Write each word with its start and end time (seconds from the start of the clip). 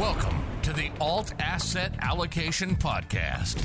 Welcome 0.00 0.42
to 0.62 0.72
the 0.72 0.90
Alt 0.98 1.34
Asset 1.40 1.92
Allocation 2.00 2.74
Podcast, 2.74 3.58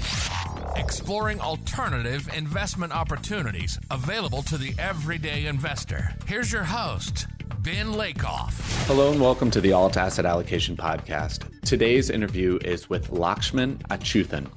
exploring 0.78 1.40
alternative 1.40 2.28
investment 2.36 2.92
opportunities 2.92 3.80
available 3.90 4.42
to 4.44 4.58
the 4.58 4.76
everyday 4.78 5.46
investor. 5.46 6.12
Here's 6.28 6.52
your 6.52 6.66
host, 6.66 7.28
Ben 7.60 7.94
Lakoff. 7.94 8.52
Hello 8.86 9.14
and 9.14 9.22
welcome 9.22 9.50
to 9.50 9.62
the 9.62 9.72
Alt 9.72 9.96
Asset 9.96 10.26
Allocation 10.26 10.76
Podcast. 10.76 11.50
Today's 11.62 12.10
interview 12.10 12.60
is 12.66 12.90
with 12.90 13.12
Lakshman 13.12 13.78
Achuthan. 13.88 14.50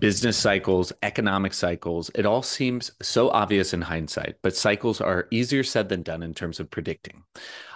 Business 0.00 0.36
cycles, 0.36 0.92
economic 1.04 1.54
cycles, 1.54 2.10
it 2.16 2.26
all 2.26 2.42
seems 2.42 2.90
so 3.00 3.30
obvious 3.30 3.72
in 3.72 3.82
hindsight, 3.82 4.34
but 4.42 4.56
cycles 4.56 5.00
are 5.00 5.28
easier 5.30 5.62
said 5.62 5.90
than 5.90 6.02
done 6.02 6.24
in 6.24 6.34
terms 6.34 6.58
of 6.58 6.72
predicting. 6.72 7.22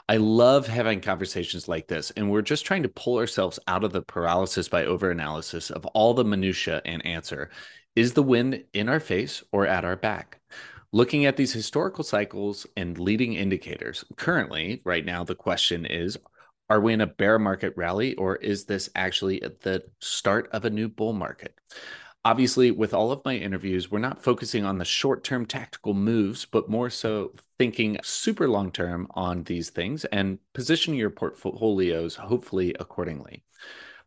I 0.09 0.17
love 0.17 0.67
having 0.67 1.01
conversations 1.01 1.69
like 1.69 1.87
this, 1.87 2.11
and 2.13 2.31
we're 2.31 2.43
just 2.43 2.67
trying 2.67 2.83
to 2.83 2.89
pull 2.89 3.19
ourselves 3.19 3.59
out 3.69 3.85
of 3.85 3.93
the 3.93 4.03
paralysis 4.03 4.69
by 4.69 4.85
overanalysis 4.85 5.71
of 5.71 5.87
all 5.87 6.13
the 6.15 6.25
minutia 6.25 6.83
and 6.85 7.05
answer. 7.07 7.51
Is 7.95 8.13
the 8.13 8.23
wind 8.23 8.65
in 8.73 8.89
our 8.89 9.01
face 9.01 9.43
or 9.53 9.67
at 9.67 9.85
our 9.85 9.97
back? 9.97 10.41
Looking 10.93 11.25
at 11.25 11.37
these 11.37 11.53
historical 11.53 12.05
cycles 12.05 12.67
and 12.77 12.99
leading 12.99 13.35
indicators, 13.35 14.05
currently, 14.17 14.83
right 14.85 15.05
now, 15.05 15.25
the 15.25 15.35
question 15.35 15.87
is 15.87 16.19
Are 16.69 16.81
we 16.81 16.93
in 16.93 17.01
a 17.01 17.07
bear 17.07 17.39
market 17.39 17.75
rally, 17.77 18.15
or 18.17 18.37
is 18.37 18.65
this 18.65 18.91
actually 18.95 19.41
the 19.63 19.85
start 20.01 20.51
of 20.53 20.65
a 20.65 20.71
new 20.71 20.89
bull 20.89 21.13
market? 21.13 21.55
obviously 22.25 22.71
with 22.71 22.95
all 22.95 23.11
of 23.11 23.25
my 23.25 23.35
interviews 23.35 23.91
we're 23.91 23.99
not 23.99 24.23
focusing 24.23 24.65
on 24.65 24.79
the 24.79 24.85
short-term 24.85 25.45
tactical 25.45 25.95
moves 25.95 26.45
but 26.45 26.69
more 26.69 26.89
so 26.89 27.33
thinking 27.63 27.97
super 28.03 28.49
long 28.49 28.73
term 28.73 29.07
on 29.13 29.45
these 29.45 29.71
things 29.71 30.05
and 30.07 30.37
positioning 30.53 30.99
your 30.99 31.11
portfolios 31.11 32.17
hopefully 32.17 32.75
accordingly 32.81 33.45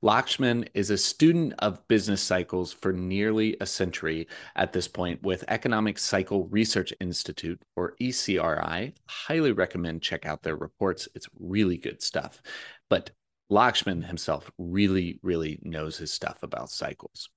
Lakshman 0.04 0.68
is 0.74 0.90
a 0.90 0.98
student 0.98 1.54
of 1.60 1.88
business 1.88 2.22
cycles 2.22 2.74
for 2.74 2.92
nearly 2.92 3.56
a 3.62 3.66
century 3.66 4.28
at 4.58 4.74
this 4.74 4.90
point 4.90 5.24
with 5.24 5.46
Economic 5.48 5.98
Cycle 5.98 6.50
Research 6.50 6.94
Institute 7.00 7.62
or 7.78 7.96
ECRI. 8.02 8.94
Highly 9.08 9.54
recommend 9.54 10.02
check 10.02 10.26
out 10.26 10.44
their 10.44 10.58
reports. 10.58 11.08
It's 11.16 11.30
really 11.40 11.78
good 11.78 12.04
stuff. 12.04 12.42
But 12.90 13.12
Lakshman 13.50 14.06
himself 14.06 14.52
really, 14.58 15.22
really 15.24 15.60
knows 15.64 15.98
his 15.98 16.12
stuff 16.12 16.44
about 16.44 16.70
cycles. 16.70 17.30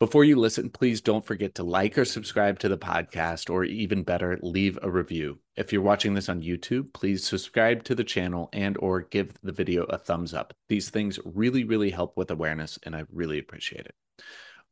Before 0.00 0.24
you 0.24 0.34
listen, 0.34 0.70
please 0.70 1.00
don't 1.00 1.24
forget 1.24 1.54
to 1.54 1.62
like 1.62 1.96
or 1.96 2.04
subscribe 2.04 2.58
to 2.58 2.68
the 2.68 2.76
podcast, 2.76 3.48
or 3.48 3.62
even 3.62 4.02
better, 4.02 4.40
leave 4.42 4.76
a 4.82 4.90
review. 4.90 5.38
If 5.54 5.72
you're 5.72 5.82
watching 5.82 6.14
this 6.14 6.28
on 6.28 6.42
YouTube, 6.42 6.92
please 6.92 7.24
subscribe 7.24 7.84
to 7.84 7.94
the 7.94 8.02
channel 8.02 8.48
and 8.52 8.76
or 8.78 9.02
give 9.02 9.34
the 9.44 9.52
video 9.52 9.84
a 9.84 9.96
thumbs 9.96 10.34
up. 10.34 10.52
These 10.68 10.90
things 10.90 11.20
really, 11.24 11.62
really 11.62 11.90
help 11.90 12.16
with 12.16 12.32
awareness, 12.32 12.76
and 12.82 12.96
I 12.96 13.04
really 13.12 13.38
appreciate 13.38 13.86
it. 13.86 13.94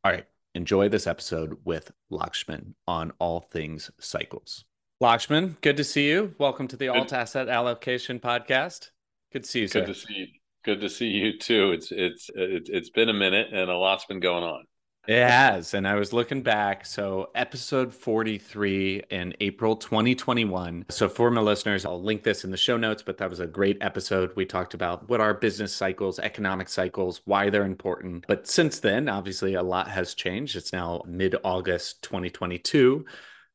All 0.02 0.10
right, 0.10 0.26
enjoy 0.56 0.88
this 0.88 1.06
episode 1.06 1.56
with 1.64 1.92
Lakshman 2.10 2.74
on 2.88 3.12
all 3.20 3.42
things 3.42 3.92
cycles. 4.00 4.64
Lakshman, 5.00 5.60
good 5.60 5.76
to 5.76 5.84
see 5.84 6.08
you. 6.08 6.34
Welcome 6.38 6.66
to 6.66 6.76
the 6.76 6.86
good. 6.86 6.96
Alt 6.96 7.12
Asset 7.12 7.48
Allocation 7.48 8.18
Podcast. 8.18 8.90
Good 9.32 9.44
to 9.44 9.48
see 9.48 9.60
you, 9.60 9.68
sir. 9.68 9.80
Good 9.82 9.94
to 9.94 10.00
see 10.00 10.14
you. 10.14 10.26
Good 10.64 10.80
to 10.80 10.88
see 10.88 11.06
you 11.06 11.38
too. 11.38 11.70
It's 11.70 11.92
it's 11.92 12.28
it's, 12.34 12.68
it's 12.68 12.90
been 12.90 13.08
a 13.08 13.14
minute, 13.14 13.50
and 13.52 13.70
a 13.70 13.76
lot's 13.76 14.04
been 14.04 14.20
going 14.20 14.42
on. 14.42 14.64
It 15.08 15.28
has. 15.28 15.74
And 15.74 15.86
I 15.86 15.96
was 15.96 16.12
looking 16.12 16.42
back. 16.42 16.86
So, 16.86 17.30
episode 17.34 17.92
43 17.92 19.02
in 19.10 19.34
April 19.40 19.74
2021. 19.74 20.84
So, 20.90 21.08
for 21.08 21.28
my 21.28 21.40
listeners, 21.40 21.84
I'll 21.84 22.00
link 22.00 22.22
this 22.22 22.44
in 22.44 22.52
the 22.52 22.56
show 22.56 22.76
notes, 22.76 23.02
but 23.02 23.18
that 23.18 23.28
was 23.28 23.40
a 23.40 23.46
great 23.48 23.78
episode. 23.80 24.30
We 24.36 24.46
talked 24.46 24.74
about 24.74 25.08
what 25.08 25.20
are 25.20 25.34
business 25.34 25.74
cycles, 25.74 26.20
economic 26.20 26.68
cycles, 26.68 27.20
why 27.24 27.50
they're 27.50 27.64
important. 27.64 28.26
But 28.28 28.46
since 28.46 28.78
then, 28.78 29.08
obviously, 29.08 29.54
a 29.54 29.62
lot 29.62 29.88
has 29.88 30.14
changed. 30.14 30.54
It's 30.54 30.72
now 30.72 31.02
mid 31.04 31.34
August 31.42 32.02
2022. 32.02 33.04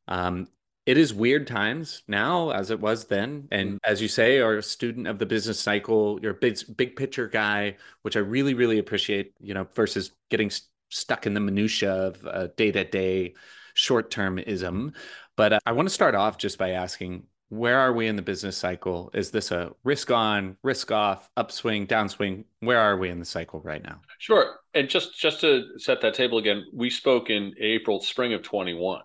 Um, 0.10 0.48
it 0.86 0.98
is 0.98 1.14
weird 1.14 1.48
times 1.48 2.04
now 2.08 2.50
as 2.52 2.72
it 2.72 2.80
was 2.80 3.08
then 3.08 3.46
and 3.52 3.78
as 3.84 4.02
you 4.02 4.08
say 4.08 4.40
are 4.40 4.56
a 4.56 4.64
student 4.64 5.06
of 5.06 5.20
the 5.20 5.26
business 5.26 5.60
cycle 5.60 6.18
you're 6.22 6.32
a 6.32 6.34
big 6.34 6.58
big 6.78 6.96
picture 6.96 7.28
guy 7.28 7.76
which 8.04 8.16
i 8.16 8.20
really 8.20 8.54
really 8.54 8.80
appreciate 8.80 9.34
you 9.42 9.54
know 9.54 9.68
versus 9.76 10.12
getting 10.30 10.50
stuck 10.90 11.26
in 11.26 11.34
the 11.34 11.40
minutia 11.40 11.92
of 11.94 12.56
day 12.56 12.72
to 12.72 12.84
day 12.84 13.34
short 13.74 14.12
termism. 14.12 14.94
But 15.36 15.54
uh, 15.54 15.60
I 15.66 15.72
want 15.72 15.88
to 15.88 15.94
start 15.94 16.16
off 16.16 16.38
just 16.38 16.58
by 16.58 16.72
asking 16.72 17.24
where 17.50 17.80
are 17.80 17.94
we 17.94 18.08
in 18.08 18.18
the 18.18 18.22
business 18.22 18.58
cycle? 18.58 19.10
Is 19.14 19.32
this 19.32 19.52
a 19.52 19.72
risk 19.84 20.12
on, 20.12 20.58
risk 20.64 20.92
off, 20.92 21.30
upswing, 21.38 21.88
downswing? 21.88 22.44
Where 22.60 22.80
are 22.80 22.98
we 22.98 23.10
in 23.10 23.20
the 23.20 23.26
cycle 23.26 23.62
right 23.62 23.82
now? 23.82 24.02
Sure. 24.18 24.58
And 24.74 24.90
just 24.90 25.18
just 25.18 25.42
to 25.42 25.78
set 25.78 26.02
that 26.02 26.14
table 26.14 26.40
again, 26.40 26.66
we 26.74 26.90
spoke 26.90 27.30
in 27.30 27.54
April, 27.60 28.02
spring 28.02 28.34
of 28.34 28.42
21. 28.42 29.00
Right. 29.00 29.02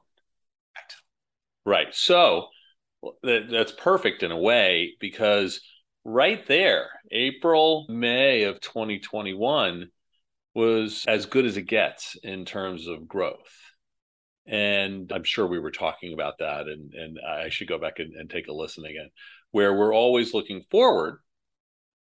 right. 1.65 1.95
So 1.95 2.49
that, 3.23 3.49
that's 3.51 3.73
perfect 3.73 4.23
in 4.23 4.33
a 4.33 4.39
way 4.39 4.95
because 4.99 5.61
right 6.05 6.45
there, 6.47 6.89
April, 7.11 7.87
May 7.89 8.45
of 8.45 8.61
2021 8.61 9.89
was 10.55 11.05
as 11.09 11.27
good 11.27 11.47
as 11.47 11.57
it 11.57 11.63
gets 11.63 12.17
in 12.23 12.45
terms 12.45 12.87
of 12.87 13.09
growth. 13.09 13.59
And 14.47 15.11
I'm 15.13 15.25
sure 15.25 15.47
we 15.47 15.61
were 15.61 15.71
talking 15.71 16.13
about 16.13 16.39
that, 16.41 16.67
and, 16.67 16.93
and 16.95 17.19
I 17.27 17.49
should 17.49 17.69
go 17.69 17.79
back 17.79 17.99
and, 17.99 18.15
and 18.15 18.29
take 18.29 18.49
a 18.49 18.53
listen 18.53 18.85
again, 18.85 19.11
where 19.53 19.73
we're 19.73 19.95
always 19.95 20.35
looking 20.35 20.65
forward. 20.71 21.19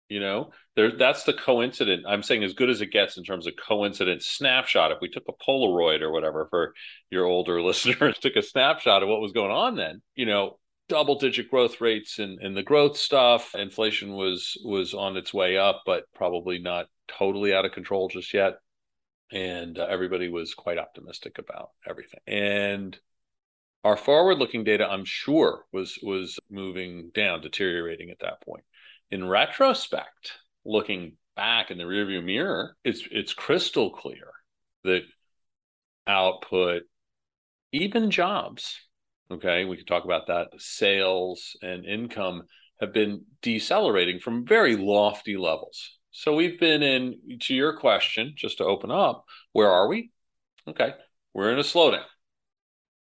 You 0.09 0.21
know, 0.21 0.53
there 0.75 0.97
that's 0.97 1.25
the 1.25 1.35
coincident. 1.35 2.05
I'm 2.09 2.23
saying 2.23 2.43
as 2.43 2.55
good 2.55 2.71
as 2.71 2.81
it 2.81 2.93
gets 2.93 3.19
in 3.19 3.25
terms 3.25 3.47
of 3.47 3.55
coincident 3.57 4.23
snapshot. 4.23 4.91
If 4.91 4.99
we 5.03 5.11
took 5.11 5.25
a 5.29 5.33
Polaroid 5.33 6.01
or 6.01 6.11
whatever 6.11 6.47
for 6.49 6.73
your 7.11 7.27
older 7.27 7.61
listeners, 7.63 8.19
took 8.19 8.37
a 8.37 8.43
snapshot 8.43 9.03
of 9.03 9.09
what 9.11 9.21
was 9.21 9.33
going 9.33 9.51
on 9.51 9.77
then, 9.77 10.01
you 10.15 10.25
know, 10.25 10.59
double 10.89 11.19
digit 11.19 11.51
growth 11.51 11.81
rates 11.83 12.19
and, 12.19 12.39
and 12.41 12.57
the 12.57 12.63
growth 12.63 12.97
stuff. 12.97 13.55
Inflation 13.55 14.15
was 14.15 14.57
was 14.65 14.95
on 14.95 15.17
its 15.17 15.35
way 15.35 15.59
up, 15.59 15.83
but 15.85 16.05
probably 16.15 16.59
not 16.59 16.87
totally 17.09 17.55
out 17.55 17.65
of 17.65 17.73
control 17.73 18.09
just 18.09 18.33
yet. 18.35 18.55
And 19.31 19.79
uh, 19.79 19.87
everybody 19.89 20.29
was 20.29 20.55
quite 20.55 20.79
optimistic 20.79 21.39
about 21.39 21.71
everything. 21.87 22.21
And 22.27 22.99
our 23.85 23.97
forward 23.97 24.39
looking 24.39 24.65
data, 24.65 24.89
I'm 24.89 25.05
sure, 25.05 25.65
was 25.73 25.99
was 26.03 26.39
moving 26.51 27.11
down, 27.15 27.41
deteriorating 27.41 28.11
at 28.11 28.21
that 28.21 28.41
point. 28.43 28.65
In 29.11 29.29
retrospect, 29.29 30.33
looking 30.65 31.17
back 31.37 31.71
in 31.71 31.79
the 31.79 31.85
rearview 31.85 32.25
mirror, 32.25 32.77
it's 32.85 33.07
it's 33.11 33.33
crystal 33.33 33.91
clear 33.91 34.31
that 34.85 35.03
output, 36.07 36.83
even 37.73 38.11
jobs, 38.11 38.81
okay, 39.31 39.65
we 39.65 39.77
could 39.77 39.87
talk 39.87 40.05
about 40.05 40.27
that, 40.29 40.49
sales 40.59 41.57
and 41.63 41.85
income 41.85 42.43
have 42.81 42.93
been 42.93 43.25
decelerating 43.43 44.21
from 44.21 44.47
very 44.47 44.77
lofty 44.77 45.37
levels. 45.37 45.98
So 46.11 46.35
we've 46.35 46.59
been 46.59 46.83
in, 46.83 47.39
to 47.43 47.55
your 47.55 47.77
question, 47.77 48.35
just 48.37 48.59
to 48.59 48.65
open 48.65 48.91
up, 48.91 49.25
where 49.53 49.71
are 49.71 49.89
we? 49.89 50.11
Okay, 50.67 50.95
we're 51.35 51.53
in 51.53 51.59
a 51.59 51.63
slowdown. 51.63 52.05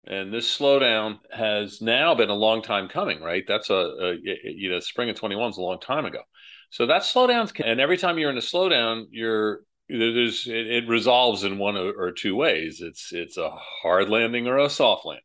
And 0.05 0.33
this 0.33 0.57
slowdown 0.57 1.19
has 1.31 1.81
now 1.81 2.15
been 2.15 2.29
a 2.29 2.35
long 2.35 2.61
time 2.61 2.87
coming, 2.87 3.21
right? 3.21 3.43
That's 3.47 3.69
a, 3.69 3.73
a 3.75 4.17
you 4.43 4.69
know, 4.69 4.79
spring 4.79 5.09
of 5.09 5.15
21 5.15 5.51
is 5.51 5.57
a 5.57 5.61
long 5.61 5.79
time 5.79 6.05
ago. 6.05 6.21
So 6.71 6.85
that 6.85 7.01
slowdowns, 7.01 7.59
and 7.63 7.79
every 7.79 7.97
time 7.97 8.17
you're 8.17 8.29
in 8.29 8.37
a 8.37 8.41
slowdown, 8.41 9.05
you're 9.11 9.61
there's 9.89 10.45
it, 10.45 10.67
it 10.67 10.87
resolves 10.87 11.43
in 11.43 11.57
one 11.57 11.75
or, 11.75 12.11
two 12.11 12.35
ways. 12.35 12.79
It's 12.79 13.11
it's 13.11 13.37
a 13.37 13.49
hard 13.49 14.09
landing 14.09 14.47
or 14.47 14.57
a 14.59 14.69
soft 14.69 15.05
landing. 15.05 15.23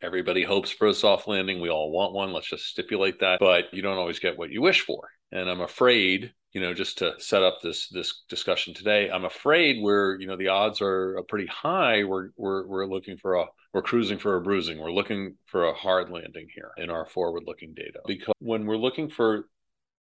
Everybody 0.00 0.42
hopes 0.42 0.70
for 0.70 0.86
a 0.86 0.94
soft 0.94 1.26
landing. 1.26 1.60
We 1.60 1.70
all 1.70 1.90
want 1.90 2.12
one. 2.12 2.32
Let's 2.32 2.48
just 2.48 2.66
stipulate 2.66 3.20
that. 3.20 3.40
But 3.40 3.72
you 3.72 3.82
don't 3.82 3.98
always 3.98 4.18
get 4.18 4.38
what 4.38 4.50
you 4.50 4.62
wish 4.62 4.82
for. 4.82 5.08
And 5.32 5.50
I'm 5.50 5.60
afraid, 5.60 6.32
you 6.52 6.60
know, 6.60 6.72
just 6.72 6.98
to 6.98 7.14
set 7.18 7.42
up 7.42 7.58
this 7.62 7.88
this 7.88 8.22
discussion 8.28 8.74
today, 8.74 9.10
I'm 9.10 9.24
afraid 9.24 9.82
we're, 9.82 10.18
you 10.20 10.26
know, 10.26 10.36
the 10.36 10.48
odds 10.48 10.80
are 10.80 11.22
pretty 11.28 11.46
high. 11.46 12.04
We're 12.04 12.30
we're 12.36 12.66
we're 12.66 12.86
looking 12.86 13.16
for 13.18 13.34
a 13.34 13.46
we're 13.74 13.82
cruising 13.82 14.18
for 14.18 14.36
a 14.36 14.40
bruising. 14.40 14.78
We're 14.78 14.92
looking 14.92 15.36
for 15.46 15.64
a 15.64 15.74
hard 15.74 16.10
landing 16.10 16.48
here 16.54 16.70
in 16.78 16.90
our 16.90 17.06
forward-looking 17.06 17.74
data. 17.74 18.00
Because 18.06 18.34
when 18.38 18.66
we're 18.66 18.78
looking 18.78 19.10
for 19.10 19.44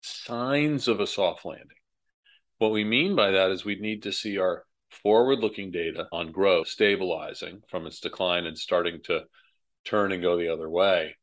signs 0.02 0.88
of 0.88 1.00
a 1.00 1.06
soft 1.06 1.44
landing, 1.44 1.68
what 2.58 2.72
we 2.72 2.84
mean 2.84 3.14
by 3.14 3.30
that 3.30 3.50
is 3.52 3.64
we 3.64 3.76
need 3.76 4.02
to 4.02 4.12
see 4.12 4.38
our 4.38 4.64
forward-looking 4.90 5.70
data 5.70 6.08
on 6.12 6.32
growth 6.32 6.68
stabilizing 6.68 7.62
from 7.68 7.86
its 7.86 8.00
decline 8.00 8.46
and 8.46 8.58
starting 8.58 9.00
to 9.04 9.22
turn 9.84 10.12
and 10.12 10.22
go 10.22 10.36
the 10.36 10.52
other 10.52 10.68
way, 10.68 11.16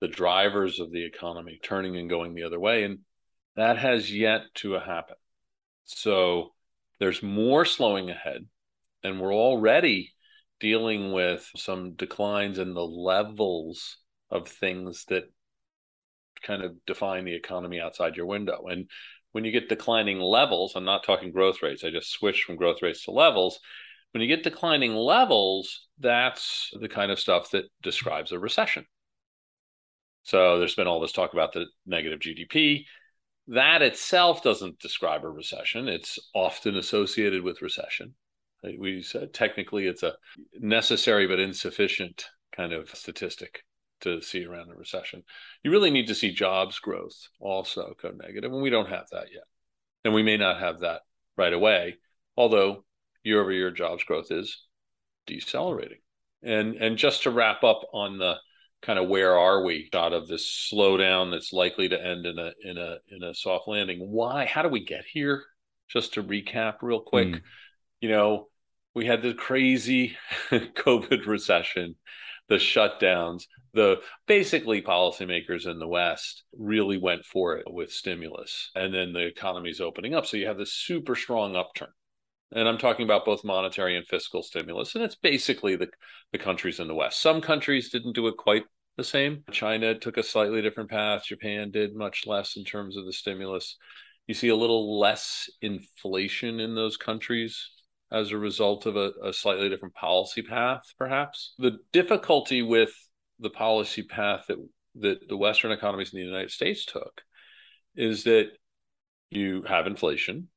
the 0.00 0.08
drivers 0.08 0.80
of 0.80 0.92
the 0.92 1.04
economy 1.04 1.58
turning 1.62 1.96
and 1.96 2.10
going 2.10 2.34
the 2.34 2.44
other 2.44 2.60
way. 2.60 2.84
And 2.84 3.00
that 3.56 3.78
has 3.78 4.12
yet 4.12 4.42
to 4.56 4.72
happen. 4.74 5.16
So 5.84 6.52
there's 6.98 7.22
more 7.22 7.64
slowing 7.64 8.10
ahead, 8.10 8.46
and 9.02 9.20
we're 9.20 9.34
already 9.34 10.12
dealing 10.58 11.12
with 11.12 11.48
some 11.56 11.94
declines 11.94 12.58
in 12.58 12.74
the 12.74 12.86
levels 12.86 13.98
of 14.30 14.48
things 14.48 15.04
that 15.08 15.24
kind 16.42 16.62
of 16.62 16.72
define 16.86 17.24
the 17.24 17.34
economy 17.34 17.80
outside 17.80 18.16
your 18.16 18.26
window. 18.26 18.66
And 18.66 18.88
when 19.32 19.44
you 19.44 19.52
get 19.52 19.68
declining 19.68 20.18
levels, 20.18 20.72
I'm 20.74 20.84
not 20.84 21.04
talking 21.04 21.30
growth 21.30 21.62
rates. 21.62 21.84
I 21.84 21.90
just 21.90 22.10
switched 22.10 22.44
from 22.44 22.56
growth 22.56 22.82
rates 22.82 23.04
to 23.04 23.10
levels. 23.10 23.60
When 24.12 24.22
you 24.22 24.28
get 24.28 24.44
declining 24.44 24.94
levels, 24.94 25.86
that's 25.98 26.70
the 26.80 26.88
kind 26.88 27.10
of 27.10 27.20
stuff 27.20 27.50
that 27.50 27.64
describes 27.82 28.32
a 28.32 28.38
recession. 28.38 28.86
So 30.22 30.58
there's 30.58 30.74
been 30.74 30.86
all 30.86 31.00
this 31.00 31.12
talk 31.12 31.34
about 31.34 31.52
the 31.52 31.66
negative 31.84 32.20
GDP. 32.20 32.84
That 33.48 33.82
itself 33.82 34.42
doesn't 34.42 34.80
describe 34.80 35.22
a 35.22 35.28
recession. 35.28 35.86
It's 35.86 36.18
often 36.34 36.76
associated 36.76 37.42
with 37.42 37.62
recession. 37.62 38.14
We 38.62 39.02
said 39.02 39.32
technically 39.32 39.86
it's 39.86 40.02
a 40.02 40.14
necessary 40.58 41.28
but 41.28 41.38
insufficient 41.38 42.24
kind 42.56 42.72
of 42.72 42.88
statistic 42.90 43.62
to 44.00 44.20
see 44.20 44.44
around 44.44 44.70
a 44.70 44.74
recession. 44.74 45.22
You 45.62 45.70
really 45.70 45.90
need 45.90 46.08
to 46.08 46.14
see 46.14 46.32
jobs 46.32 46.78
growth 46.78 47.28
also 47.38 47.94
go 48.02 48.10
negative, 48.10 48.50
and 48.50 48.62
we 48.62 48.70
don't 48.70 48.88
have 48.88 49.06
that 49.12 49.26
yet. 49.32 49.44
And 50.04 50.14
we 50.14 50.22
may 50.22 50.36
not 50.36 50.58
have 50.60 50.80
that 50.80 51.02
right 51.36 51.52
away, 51.52 51.98
although 52.36 52.84
year 53.26 53.40
over 53.40 53.50
year 53.50 53.72
jobs 53.72 54.04
growth 54.04 54.30
is 54.30 54.64
decelerating. 55.26 55.98
And 56.42 56.76
and 56.76 56.96
just 56.96 57.24
to 57.24 57.30
wrap 57.30 57.64
up 57.64 57.82
on 57.92 58.18
the 58.18 58.36
kind 58.82 58.98
of 58.98 59.08
where 59.08 59.36
are 59.36 59.64
we 59.64 59.90
out 59.94 60.12
of 60.12 60.28
this 60.28 60.70
slowdown 60.72 61.32
that's 61.32 61.52
likely 61.52 61.88
to 61.88 62.00
end 62.00 62.24
in 62.24 62.38
a 62.38 62.52
in 62.62 62.78
a 62.78 62.98
in 63.10 63.22
a 63.24 63.34
soft 63.34 63.66
landing. 63.66 63.98
Why? 63.98 64.44
How 64.44 64.62
do 64.62 64.68
we 64.68 64.84
get 64.84 65.04
here? 65.12 65.42
Just 65.88 66.14
to 66.14 66.22
recap 66.22 66.76
real 66.82 67.00
quick, 67.00 67.28
mm. 67.28 67.40
you 68.00 68.08
know, 68.08 68.48
we 68.94 69.06
had 69.06 69.22
the 69.22 69.34
crazy 69.34 70.16
COVID 70.50 71.26
recession, 71.26 71.94
the 72.48 72.56
shutdowns, 72.56 73.44
the 73.72 74.00
basically 74.26 74.82
policymakers 74.82 75.66
in 75.66 75.78
the 75.78 75.86
West 75.86 76.44
really 76.56 76.98
went 76.98 77.24
for 77.24 77.56
it 77.56 77.66
with 77.68 77.92
stimulus. 77.92 78.70
And 78.74 78.92
then 78.92 79.12
the 79.12 79.26
economy's 79.26 79.80
opening 79.80 80.14
up. 80.14 80.26
So 80.26 80.36
you 80.36 80.46
have 80.48 80.58
this 80.58 80.72
super 80.72 81.14
strong 81.14 81.54
upturn. 81.54 81.90
And 82.52 82.68
I'm 82.68 82.78
talking 82.78 83.04
about 83.04 83.24
both 83.24 83.44
monetary 83.44 83.96
and 83.96 84.06
fiscal 84.06 84.42
stimulus. 84.42 84.94
And 84.94 85.04
it's 85.04 85.16
basically 85.16 85.76
the, 85.76 85.88
the 86.32 86.38
countries 86.38 86.78
in 86.80 86.88
the 86.88 86.94
West. 86.94 87.20
Some 87.20 87.40
countries 87.40 87.90
didn't 87.90 88.14
do 88.14 88.28
it 88.28 88.36
quite 88.36 88.64
the 88.96 89.04
same. 89.04 89.42
China 89.50 89.98
took 89.98 90.16
a 90.16 90.22
slightly 90.22 90.62
different 90.62 90.90
path. 90.90 91.24
Japan 91.24 91.70
did 91.70 91.94
much 91.94 92.26
less 92.26 92.56
in 92.56 92.64
terms 92.64 92.96
of 92.96 93.04
the 93.04 93.12
stimulus. 93.12 93.76
You 94.26 94.34
see 94.34 94.48
a 94.48 94.56
little 94.56 94.98
less 94.98 95.50
inflation 95.60 96.60
in 96.60 96.74
those 96.74 96.96
countries 96.96 97.70
as 98.12 98.30
a 98.30 98.38
result 98.38 98.86
of 98.86 98.96
a, 98.96 99.12
a 99.22 99.32
slightly 99.32 99.68
different 99.68 99.94
policy 99.94 100.42
path, 100.42 100.82
perhaps. 100.98 101.54
The 101.58 101.78
difficulty 101.92 102.62
with 102.62 102.92
the 103.40 103.50
policy 103.50 104.02
path 104.02 104.44
that 104.48 104.58
that 105.00 105.28
the 105.28 105.36
Western 105.36 105.72
economies 105.72 106.12
in 106.12 106.20
the 106.20 106.26
United 106.26 106.50
States 106.50 106.84
took 106.84 107.20
is 107.94 108.24
that 108.24 108.50
you 109.30 109.62
have 109.62 109.86
inflation. 109.86 110.48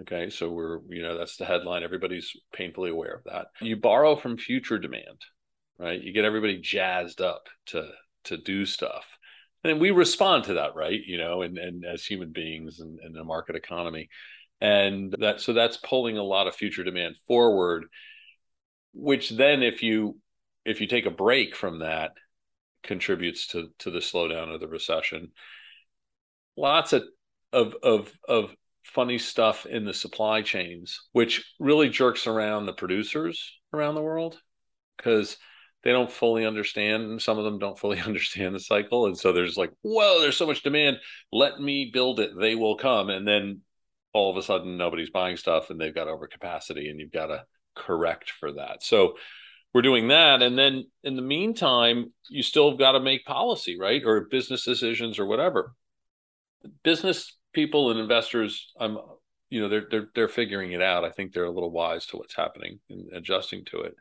Okay, 0.00 0.28
so 0.28 0.50
we're 0.50 0.80
you 0.88 1.02
know 1.02 1.16
that's 1.16 1.36
the 1.36 1.44
headline. 1.44 1.82
Everybody's 1.82 2.32
painfully 2.52 2.90
aware 2.90 3.14
of 3.14 3.24
that. 3.24 3.46
You 3.60 3.76
borrow 3.76 4.16
from 4.16 4.36
future 4.36 4.78
demand, 4.78 5.22
right? 5.78 6.00
You 6.00 6.12
get 6.12 6.24
everybody 6.24 6.58
jazzed 6.60 7.20
up 7.20 7.48
to 7.66 7.90
to 8.24 8.36
do 8.36 8.66
stuff, 8.66 9.04
and 9.62 9.80
we 9.80 9.92
respond 9.92 10.44
to 10.44 10.54
that, 10.54 10.74
right? 10.74 11.00
You 11.06 11.18
know, 11.18 11.42
and 11.42 11.58
and 11.58 11.84
as 11.84 12.04
human 12.04 12.32
beings 12.32 12.80
and 12.80 12.98
in, 13.04 13.16
a 13.16 13.24
market 13.24 13.54
economy, 13.54 14.08
and 14.60 15.14
that 15.18 15.40
so 15.40 15.52
that's 15.52 15.76
pulling 15.76 16.18
a 16.18 16.24
lot 16.24 16.48
of 16.48 16.56
future 16.56 16.82
demand 16.82 17.16
forward. 17.28 17.84
Which 18.94 19.30
then, 19.30 19.62
if 19.62 19.82
you 19.82 20.18
if 20.64 20.80
you 20.80 20.88
take 20.88 21.06
a 21.06 21.10
break 21.10 21.54
from 21.54 21.80
that, 21.80 22.12
contributes 22.82 23.46
to 23.48 23.68
to 23.78 23.92
the 23.92 24.00
slowdown 24.00 24.52
of 24.52 24.60
the 24.60 24.68
recession. 24.68 25.30
Lots 26.56 26.92
of 26.92 27.04
of 27.52 27.76
of 27.82 28.12
of 28.28 28.54
funny 28.84 29.18
stuff 29.18 29.66
in 29.66 29.84
the 29.84 29.94
supply 29.94 30.42
chains, 30.42 31.00
which 31.12 31.44
really 31.58 31.88
jerks 31.88 32.26
around 32.26 32.66
the 32.66 32.72
producers 32.72 33.58
around 33.72 33.94
the 33.96 34.02
world 34.02 34.38
because 34.96 35.36
they 35.82 35.90
don't 35.90 36.12
fully 36.12 36.46
understand 36.46 37.02
and 37.02 37.20
some 37.20 37.38
of 37.38 37.44
them 37.44 37.58
don't 37.58 37.78
fully 37.78 38.00
understand 38.06 38.54
the 38.54 38.60
cycle. 38.60 39.06
And 39.06 39.18
so 39.18 39.32
there's 39.32 39.56
like 39.56 39.72
whoa 39.82 40.20
there's 40.20 40.36
so 40.36 40.46
much 40.46 40.62
demand. 40.62 40.98
Let 41.32 41.60
me 41.60 41.90
build 41.92 42.20
it. 42.20 42.30
They 42.38 42.54
will 42.54 42.76
come. 42.76 43.10
And 43.10 43.26
then 43.26 43.60
all 44.12 44.30
of 44.30 44.36
a 44.36 44.42
sudden 44.42 44.76
nobody's 44.76 45.10
buying 45.10 45.36
stuff 45.36 45.70
and 45.70 45.80
they've 45.80 45.94
got 45.94 46.06
overcapacity 46.06 46.88
and 46.90 47.00
you've 47.00 47.10
got 47.10 47.26
to 47.26 47.44
correct 47.74 48.30
for 48.30 48.52
that. 48.52 48.82
So 48.82 49.14
we're 49.72 49.82
doing 49.82 50.08
that. 50.08 50.40
And 50.40 50.56
then 50.56 50.84
in 51.02 51.16
the 51.16 51.22
meantime 51.22 52.12
you 52.28 52.42
still 52.42 52.76
got 52.76 52.92
to 52.92 53.00
make 53.00 53.24
policy 53.24 53.78
right? 53.78 54.02
Or 54.04 54.28
business 54.30 54.64
decisions 54.64 55.18
or 55.18 55.26
whatever. 55.26 55.72
Business 56.82 57.36
people 57.54 57.90
and 57.90 58.00
investors 58.00 58.72
i'm 58.78 58.98
you 59.54 59.60
know 59.60 59.68
they're 59.68 59.86
they're 59.88 60.08
they're 60.16 60.28
figuring 60.28 60.72
it 60.72 60.82
out. 60.82 61.04
I 61.04 61.10
think 61.10 61.32
they're 61.32 61.44
a 61.44 61.50
little 61.50 61.70
wise 61.70 62.06
to 62.06 62.16
what's 62.16 62.34
happening 62.34 62.80
and 62.90 63.12
adjusting 63.12 63.64
to 63.66 63.82
it. 63.82 63.94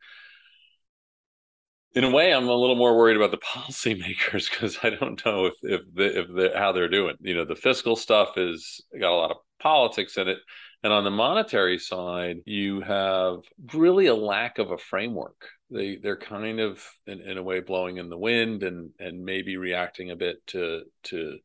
In 1.94 2.04
a 2.04 2.10
way 2.10 2.34
i'm 2.34 2.48
a 2.48 2.56
little 2.56 2.76
more 2.76 2.98
worried 2.98 3.18
about 3.18 3.30
the 3.30 3.38
policymakers 3.56 4.50
because 4.50 4.80
i 4.82 4.90
don't 4.90 5.24
know 5.24 5.46
if 5.46 5.54
if 5.62 5.82
the, 5.94 6.20
if 6.22 6.28
the, 6.28 6.52
how 6.58 6.72
they're 6.72 6.90
doing. 6.90 7.16
You 7.22 7.36
know 7.36 7.46
the 7.46 7.56
fiscal 7.56 7.96
stuff 7.96 8.38
is 8.38 8.84
got 9.00 9.12
a 9.12 9.16
lot 9.16 9.32
of 9.32 9.38
politics 9.60 10.18
in 10.18 10.28
it. 10.28 10.40
And 10.86 10.92
on 10.92 11.06
the 11.06 11.12
monetary 11.12 11.78
side, 11.78 12.40
you 12.46 12.82
have 12.82 13.38
really 13.74 14.08
a 14.08 14.16
lack 14.16 14.58
of 14.58 14.72
a 14.72 14.78
framework. 14.78 15.46
They 15.70 15.98
they're 15.98 16.18
kind 16.18 16.60
of 16.60 16.84
in, 17.06 17.22
in 17.22 17.38
a 17.38 17.44
way 17.44 17.60
blowing 17.60 17.98
in 17.98 18.10
the 18.10 18.18
wind 18.18 18.64
and 18.64 18.90
and 19.00 19.24
maybe 19.24 19.58
reacting 19.58 20.10
a 20.10 20.16
bit 20.16 20.38
to 20.48 20.82
to 21.04 21.38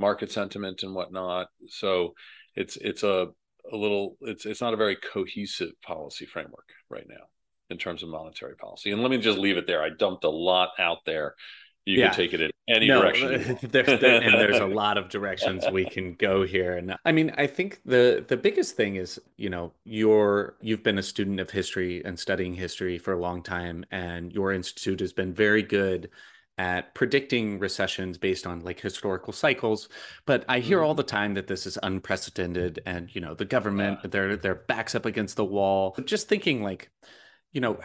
market 0.00 0.32
sentiment 0.32 0.82
and 0.82 0.94
whatnot. 0.94 1.48
So 1.68 2.14
it's 2.56 2.76
it's 2.76 3.02
a 3.02 3.28
a 3.72 3.76
little 3.76 4.16
it's 4.22 4.46
it's 4.46 4.60
not 4.60 4.74
a 4.74 4.78
very 4.78 4.96
cohesive 4.96 5.72
policy 5.82 6.26
framework 6.26 6.68
right 6.88 7.06
now 7.08 7.26
in 7.68 7.78
terms 7.78 8.02
of 8.02 8.08
monetary 8.08 8.56
policy. 8.56 8.90
And 8.90 9.02
let 9.02 9.10
me 9.10 9.18
just 9.18 9.38
leave 9.38 9.56
it 9.56 9.66
there. 9.66 9.82
I 9.82 9.90
dumped 9.90 10.24
a 10.24 10.30
lot 10.30 10.70
out 10.78 10.98
there 11.06 11.34
you 11.86 11.98
yeah. 11.98 12.08
can 12.08 12.16
take 12.16 12.32
it 12.34 12.40
in 12.40 12.50
any 12.68 12.88
no, 12.88 13.00
direction. 13.00 13.58
there, 13.70 13.82
there, 13.82 14.22
and 14.22 14.34
there's 14.34 14.60
a 14.60 14.66
lot 14.82 14.98
of 14.98 15.08
directions 15.08 15.64
we 15.72 15.84
can 15.84 16.14
go 16.14 16.44
here. 16.44 16.76
And 16.76 16.94
I 17.04 17.12
mean, 17.12 17.32
I 17.36 17.46
think 17.46 17.80
the 17.84 18.24
the 18.26 18.36
biggest 18.36 18.76
thing 18.76 18.96
is, 18.96 19.20
you 19.36 19.50
know, 19.50 19.72
you're 19.84 20.56
you've 20.60 20.82
been 20.82 20.98
a 20.98 21.02
student 21.02 21.40
of 21.40 21.50
history 21.50 22.04
and 22.04 22.18
studying 22.18 22.54
history 22.54 22.98
for 22.98 23.12
a 23.12 23.20
long 23.20 23.42
time, 23.42 23.84
and 23.90 24.32
your 24.32 24.52
institute 24.52 25.00
has 25.00 25.12
been 25.12 25.32
very 25.32 25.62
good 25.62 26.10
at 26.60 26.94
predicting 26.94 27.58
recessions 27.58 28.18
based 28.18 28.46
on 28.46 28.60
like 28.60 28.80
historical 28.80 29.32
cycles 29.32 29.88
but 30.26 30.44
i 30.48 30.58
hear 30.58 30.82
all 30.82 30.90
mm-hmm. 30.92 30.98
the 30.98 31.02
time 31.04 31.32
that 31.34 31.46
this 31.46 31.64
is 31.64 31.78
unprecedented 31.82 32.80
and 32.84 33.14
you 33.14 33.20
know 33.20 33.32
the 33.32 33.44
government 33.44 33.98
yeah. 34.02 34.10
their 34.10 34.36
their 34.36 34.54
backs 34.54 34.94
up 34.94 35.06
against 35.06 35.36
the 35.36 35.44
wall 35.44 35.96
just 36.04 36.28
thinking 36.28 36.62
like 36.62 36.90
you 37.52 37.60
know 37.60 37.78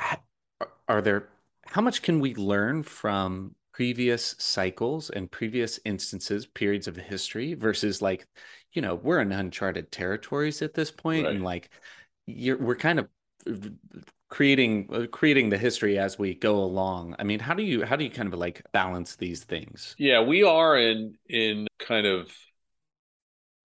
are 0.89 1.01
there 1.01 1.29
how 1.65 1.81
much 1.81 2.01
can 2.01 2.19
we 2.19 2.35
learn 2.35 2.83
from 2.83 3.55
previous 3.75 4.35
cycles 4.39 5.09
and 5.09 5.29
previous 5.29 5.81
instances, 5.83 6.45
periods 6.45 6.87
of 6.87 6.95
history 6.95 7.55
versus 7.55 8.01
like, 8.01 8.25
you 8.71 8.81
know, 8.81 8.95
we're 8.95 9.19
in 9.19 9.33
uncharted 9.33 9.91
territories 9.91 10.61
at 10.61 10.73
this 10.73 10.91
point, 10.91 11.25
right. 11.25 11.35
and 11.35 11.43
like 11.43 11.69
you're 12.25 12.57
we're 12.57 12.75
kind 12.75 12.99
of 12.99 13.09
creating 14.29 14.89
uh, 14.91 15.05
creating 15.11 15.49
the 15.49 15.57
history 15.57 15.97
as 15.97 16.17
we 16.17 16.35
go 16.35 16.57
along. 16.57 17.15
I 17.19 17.23
mean, 17.23 17.39
how 17.39 17.53
do 17.53 17.63
you 17.63 17.85
how 17.85 17.95
do 17.95 18.03
you 18.03 18.09
kind 18.09 18.31
of 18.31 18.39
like 18.39 18.63
balance 18.71 19.15
these 19.15 19.43
things? 19.43 19.95
Yeah, 19.97 20.21
we 20.21 20.43
are 20.43 20.77
in 20.77 21.17
in 21.29 21.67
kind 21.79 22.07
of 22.07 22.31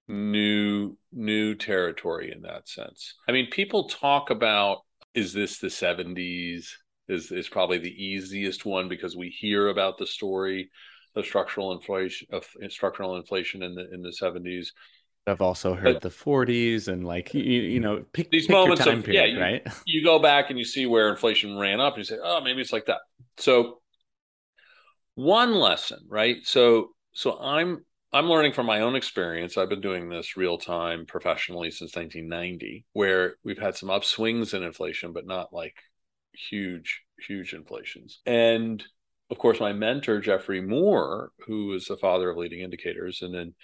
new 0.08 0.96
new 1.12 1.54
territory 1.54 2.32
in 2.34 2.42
that 2.42 2.68
sense. 2.68 3.14
I 3.28 3.32
mean, 3.32 3.48
people 3.50 3.88
talk 3.88 4.30
about 4.30 4.78
is 5.14 5.32
this 5.32 5.58
the 5.58 5.68
70s? 5.68 6.68
is 7.10 7.32
is 7.32 7.48
probably 7.48 7.78
the 7.78 8.04
easiest 8.04 8.64
one 8.64 8.88
because 8.88 9.16
we 9.16 9.28
hear 9.28 9.68
about 9.68 9.98
the 9.98 10.06
story 10.06 10.70
of 11.16 11.26
structural 11.26 11.72
inflation 11.72 12.28
of 12.32 12.46
structural 12.68 13.16
inflation 13.16 13.62
in 13.62 13.74
the 13.74 13.92
in 13.92 14.00
the 14.00 14.12
70s 14.12 14.68
I've 15.26 15.42
also 15.42 15.74
heard 15.74 15.94
but, 15.94 16.02
the 16.02 16.08
40s 16.08 16.88
and 16.88 17.06
like 17.06 17.34
you, 17.34 17.42
you 17.42 17.80
mm, 17.80 17.82
know 17.82 18.04
pick 18.12 18.30
these 18.30 18.46
pick 18.46 18.54
moments 18.54 18.84
time 18.84 18.98
of 18.98 19.04
period, 19.04 19.20
yeah, 19.20 19.34
you, 19.34 19.40
right? 19.40 19.66
You 19.86 20.04
go 20.04 20.18
back 20.18 20.50
and 20.50 20.58
you 20.58 20.64
see 20.64 20.86
where 20.86 21.08
inflation 21.08 21.58
ran 21.58 21.80
up 21.80 21.94
and 21.94 21.98
you 21.98 22.04
say, 22.04 22.18
oh, 22.22 22.40
maybe 22.40 22.60
it's 22.60 22.72
like 22.72 22.86
that. 22.86 23.00
So 23.36 23.80
one 25.14 25.54
lesson, 25.54 26.00
right? 26.08 26.38
So 26.44 26.90
so 27.12 27.38
I'm 27.40 27.84
I'm 28.12 28.26
learning 28.26 28.52
from 28.52 28.66
my 28.66 28.80
own 28.80 28.96
experience. 28.96 29.56
I've 29.56 29.68
been 29.68 29.80
doing 29.80 30.08
this 30.08 30.36
real 30.36 30.58
time 30.58 31.06
professionally 31.06 31.70
since 31.70 31.94
1990, 31.94 32.84
where 32.92 33.36
we've 33.44 33.58
had 33.58 33.76
some 33.76 33.88
upswings 33.88 34.52
in 34.52 34.62
inflation, 34.62 35.12
but 35.12 35.26
not 35.26 35.52
like 35.52 35.76
huge, 36.32 37.02
huge 37.26 37.52
inflations. 37.52 38.20
And 38.26 38.82
of 39.30 39.38
course, 39.38 39.60
my 39.60 39.72
mentor, 39.72 40.20
Geoffrey 40.20 40.60
Moore, 40.60 41.30
who 41.46 41.72
is 41.74 41.86
the 41.86 41.96
father 41.96 42.30
of 42.30 42.36
leading 42.36 42.60
indicators, 42.60 43.22
and 43.22 43.32
then 43.32 43.54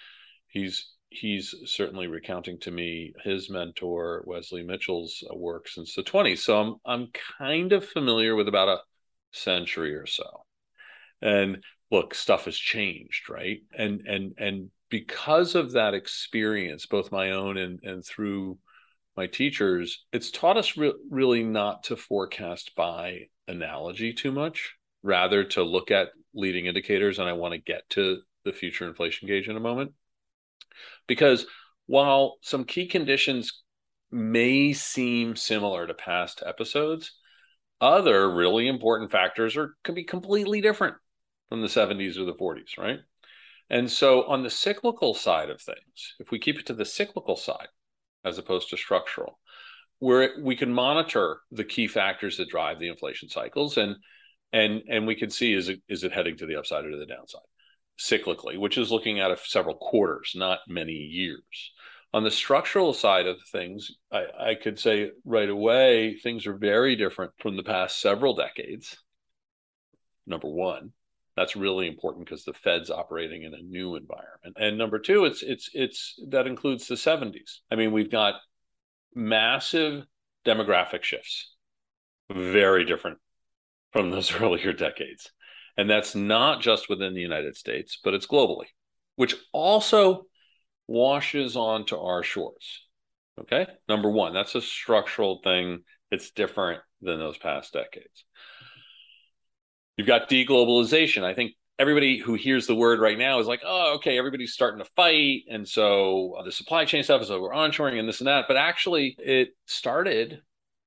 he's 0.47 0.93
he's 1.11 1.55
certainly 1.67 2.07
recounting 2.07 2.59
to 2.61 2.71
me 2.71 3.15
his 3.23 3.49
mentor 3.49 4.23
Wesley 4.27 4.63
Mitchell's 4.63 5.23
uh, 5.31 5.37
work 5.37 5.69
since 5.69 5.95
the 5.95 6.03
20s. 6.03 6.39
So 6.39 6.61
I'm 6.61 6.77
I'm 6.85 7.09
kind 7.39 7.73
of 7.73 7.87
familiar 7.87 8.35
with 8.35 8.49
about 8.49 8.69
a 8.69 8.79
century 9.33 9.95
or 9.95 10.07
so. 10.07 10.45
And 11.23 11.63
look, 11.91 12.15
stuff 12.15 12.45
has 12.47 12.57
changed, 12.57 13.29
right? 13.31 13.61
And 13.77 14.03
and 14.07 14.35
and 14.39 14.71
because 14.89 15.55
of 15.55 15.73
that 15.73 15.95
experience, 15.95 16.87
both 16.87 17.13
my 17.13 17.33
own 17.33 17.57
and, 17.57 17.81
and 17.83 18.05
through 18.05 18.59
my 19.17 19.27
teachers, 19.27 20.05
it's 20.13 20.31
taught 20.31 20.57
us 20.57 20.77
re- 20.77 20.93
really 21.11 21.43
not 21.43 21.85
to 21.85 21.97
forecast 21.97 22.73
by 22.77 23.29
analogy 23.49 24.13
too 24.13 24.31
much, 24.31 24.75
rather 25.03 25.43
to 25.45 25.63
look 25.63 25.91
at 25.91 26.11
leading 26.35 26.67
indicators. 26.67 27.19
And 27.19 27.29
I 27.29 27.33
want 27.33 27.55
to 27.55 27.59
get 27.59 27.89
to 27.91 28.21
the 28.45 28.53
future 28.53 28.87
inflation 28.87 29.27
gauge 29.27 29.49
in 29.49 29.57
a 29.57 29.61
moment. 29.61 29.93
Because 31.07 31.47
while 31.87 32.37
some 32.43 32.65
key 32.65 32.87
conditions 32.87 33.63
may 34.11 34.73
seem 34.73 35.37
similar 35.37 35.87
to 35.87 35.95
past 35.95 36.43
episodes, 36.45 37.13
other 37.81 38.31
really 38.31 38.69
important 38.69 39.11
factors 39.11 39.57
are 39.57 39.77
can 39.85 39.95
be 39.95 40.05
completely 40.05 40.61
different 40.61 40.97
from 41.49 41.61
the 41.61 41.69
70s 41.69 42.17
or 42.17 42.25
the 42.25 42.35
40s, 42.35 42.79
right? 42.79 42.99
And 43.69 43.91
so 43.91 44.25
on 44.25 44.43
the 44.43 44.51
cyclical 44.51 45.15
side 45.15 45.51
of 45.51 45.61
things, 45.61 46.15
if 46.19 46.31
we 46.31 46.39
keep 46.39 46.59
it 46.59 46.67
to 46.67 46.75
the 46.75 46.85
cyclical 46.85 47.37
side 47.37 47.69
as 48.25 48.39
opposed 48.39 48.71
to 48.71 48.77
structural, 48.77 49.39
where 49.99 50.31
we 50.41 50.57
can 50.57 50.73
monitor 50.73 51.41
the 51.51 51.65
key 51.65 51.89
factors 51.89 52.37
that 52.37 52.49
drive 52.49 52.79
the 52.79 52.89
inflation 52.89 53.29
cycles 53.29 53.77
and 53.77 53.97
and 54.53 54.83
and 54.89 55.07
we 55.07 55.15
can 55.15 55.31
see 55.31 55.53
is 55.53 55.69
it 55.69 55.81
is 55.89 56.05
it 56.05 56.13
heading 56.13 56.37
to 56.37 56.47
the 56.47 56.57
upside 56.57 56.85
or 56.85 56.91
to 56.91 56.97
the 56.97 57.07
downside 57.07 57.41
cyclically, 57.99 58.59
which 58.59 58.79
is 58.79 58.91
looking 58.91 59.21
at 59.21 59.39
several 59.41 59.75
quarters, 59.75 60.33
not 60.35 60.61
many 60.69 60.93
years. 60.93 61.73
On 62.13 62.25
the 62.25 62.31
structural 62.31 62.95
side 62.95 63.27
of 63.27 63.37
things, 63.51 63.91
I, 64.11 64.25
I 64.39 64.55
could 64.55 64.79
say 64.79 65.11
right 65.25 65.49
away 65.49 66.17
things 66.17 66.47
are 66.47 66.57
very 66.57 66.97
different 66.97 67.33
from 67.39 67.57
the 67.57 67.63
past 67.63 68.01
several 68.01 68.35
decades. 68.35 68.97
Number 70.27 70.49
one, 70.49 70.93
that's 71.37 71.57
really 71.57 71.87
important 71.87 72.25
because 72.25 72.45
the 72.45 72.55
Fed's 72.55 72.91
operating 72.91 73.43
in 73.43 73.53
a 73.53 73.63
new 73.63 73.97
environment. 73.97 74.57
And 74.57 74.79
number 74.79 74.99
two, 74.99 75.27
it's 75.27 75.43
it's 75.43 75.69
it's 75.75 76.19
that 76.29 76.47
includes 76.47 76.87
the 76.87 76.95
70s. 76.95 77.59
I 77.71 77.77
mean, 77.77 77.93
we've 77.93 78.11
got 78.11 78.37
massive 79.15 80.07
demographic 80.47 81.03
shifts, 81.03 81.55
very 82.33 82.85
different 82.85 83.19
from 83.93 84.11
those 84.11 84.33
earlier 84.41 84.73
decades. 84.73 85.31
And 85.77 85.91
that's 85.91 86.15
not 86.15 86.61
just 86.61 86.89
within 86.89 87.15
the 87.15 87.21
United 87.21 87.57
States, 87.57 87.99
but 88.03 88.15
it's 88.15 88.27
globally, 88.27 88.67
which 89.17 89.35
also 89.53 90.25
washes 90.87 91.57
onto 91.57 91.97
our 91.97 92.23
shores. 92.23 92.83
Okay. 93.41 93.67
Number 93.89 94.11
one, 94.11 94.33
that's 94.33 94.55
a 94.55 94.63
structural 94.63 95.41
thing. 95.45 95.83
It's 96.11 96.31
different 96.31 96.81
than 97.03 97.19
those 97.19 97.37
past 97.37 97.73
decades. 97.73 98.25
You've 99.97 100.07
got 100.07 100.31
deglobalization. 100.31 101.23
I 101.23 101.35
think 101.35 101.53
everybody 101.79 102.19
who 102.19 102.35
hears 102.35 102.67
the 102.67 102.75
word 102.75 103.01
right 103.01 103.19
now 103.19 103.39
is 103.39 103.47
like, 103.47 103.61
oh, 103.65 103.95
okay, 103.97 104.19
everybody's 104.19 104.53
starting 104.53 104.79
to 104.83 104.91
fight. 104.97 105.43
And 105.51 105.69
so 105.69 106.37
uh, 106.39 106.43
the 106.43 106.53
supply 106.53 106.85
chain 106.85 107.03
stuff 107.03 107.23
is 107.23 107.31
over 107.31 107.49
onshoring 107.49 107.99
and 107.99 108.09
this 108.09 108.21
and 108.21 108.29
that. 108.29 108.47
But 108.49 108.57
actually, 108.57 109.17
it 109.19 109.51
started 109.67 110.41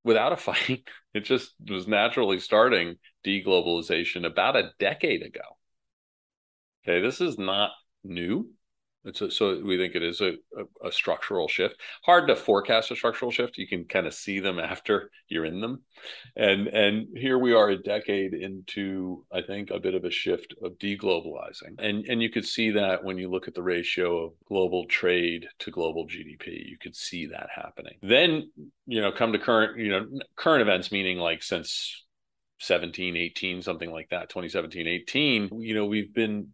without 0.04 0.34
a 0.34 0.38
fight. 0.38 0.88
It 1.12 1.22
just 1.22 1.56
was 1.68 1.88
naturally 1.88 2.40
starting 2.40 2.98
deglobalization 3.26 4.26
about 4.26 4.56
a 4.56 4.72
decade 4.80 5.24
ago. 5.24 5.42
Okay, 6.84 7.02
this 7.02 7.22
is 7.22 7.38
not 7.38 7.72
new. 8.04 8.50
A, 9.06 9.32
so 9.32 9.62
we 9.64 9.78
think 9.78 9.96
it 9.96 10.04
is 10.04 10.20
a, 10.20 10.34
a, 10.58 10.88
a, 10.88 10.92
structural 10.92 11.48
shift. 11.48 11.76
Hard 12.04 12.28
to 12.28 12.36
forecast 12.36 12.92
a 12.92 12.98
structural 12.98 13.32
shift. 13.32 13.58
You 13.58 13.68
can 13.68 13.86
kind 13.86 14.06
of 14.06 14.14
see 14.14 14.42
them 14.42 14.60
after 14.60 15.10
you're 15.30 15.46
in 15.46 15.62
them, 15.62 15.84
and 16.36 16.68
and 16.68 17.18
here 17.18 17.38
we 17.38 17.54
are 17.54 17.70
a 17.70 17.82
decade 17.82 18.34
into 18.34 19.26
I 19.32 19.42
think 19.42 19.70
a 19.70 19.80
bit 19.80 19.96
of 19.96 20.04
a 20.04 20.12
shift 20.12 20.54
of 20.62 20.74
deglobalizing, 20.74 21.80
and 21.80 22.06
and 22.08 22.22
you 22.22 22.30
could 22.30 22.46
see 22.46 22.72
that 22.72 23.04
when 23.04 23.18
you 23.18 23.32
look 23.32 23.48
at 23.48 23.54
the 23.54 23.64
ratio 23.64 24.26
of 24.26 24.34
global 24.46 24.86
trade 24.86 25.48
to 25.60 25.72
global 25.72 26.06
GDP, 26.06 26.68
you 26.68 26.78
could 26.78 26.96
see 26.96 27.28
that 27.28 27.48
happening. 27.56 27.98
Then 28.02 28.52
you 28.86 29.00
know 29.00 29.14
come 29.14 29.32
to 29.32 29.40
current 29.40 29.80
you 29.80 29.92
know 29.92 30.08
current 30.36 30.62
events, 30.62 30.92
meaning 30.92 31.20
like 31.20 31.42
since 31.42 32.04
17 32.60 33.16
18 33.16 33.62
something 33.62 33.92
like 33.92 34.10
that 34.10 34.30
2017 34.30 34.88
18 34.88 35.62
you 35.62 35.74
know 35.74 35.86
we've 35.86 36.14
been 36.14 36.50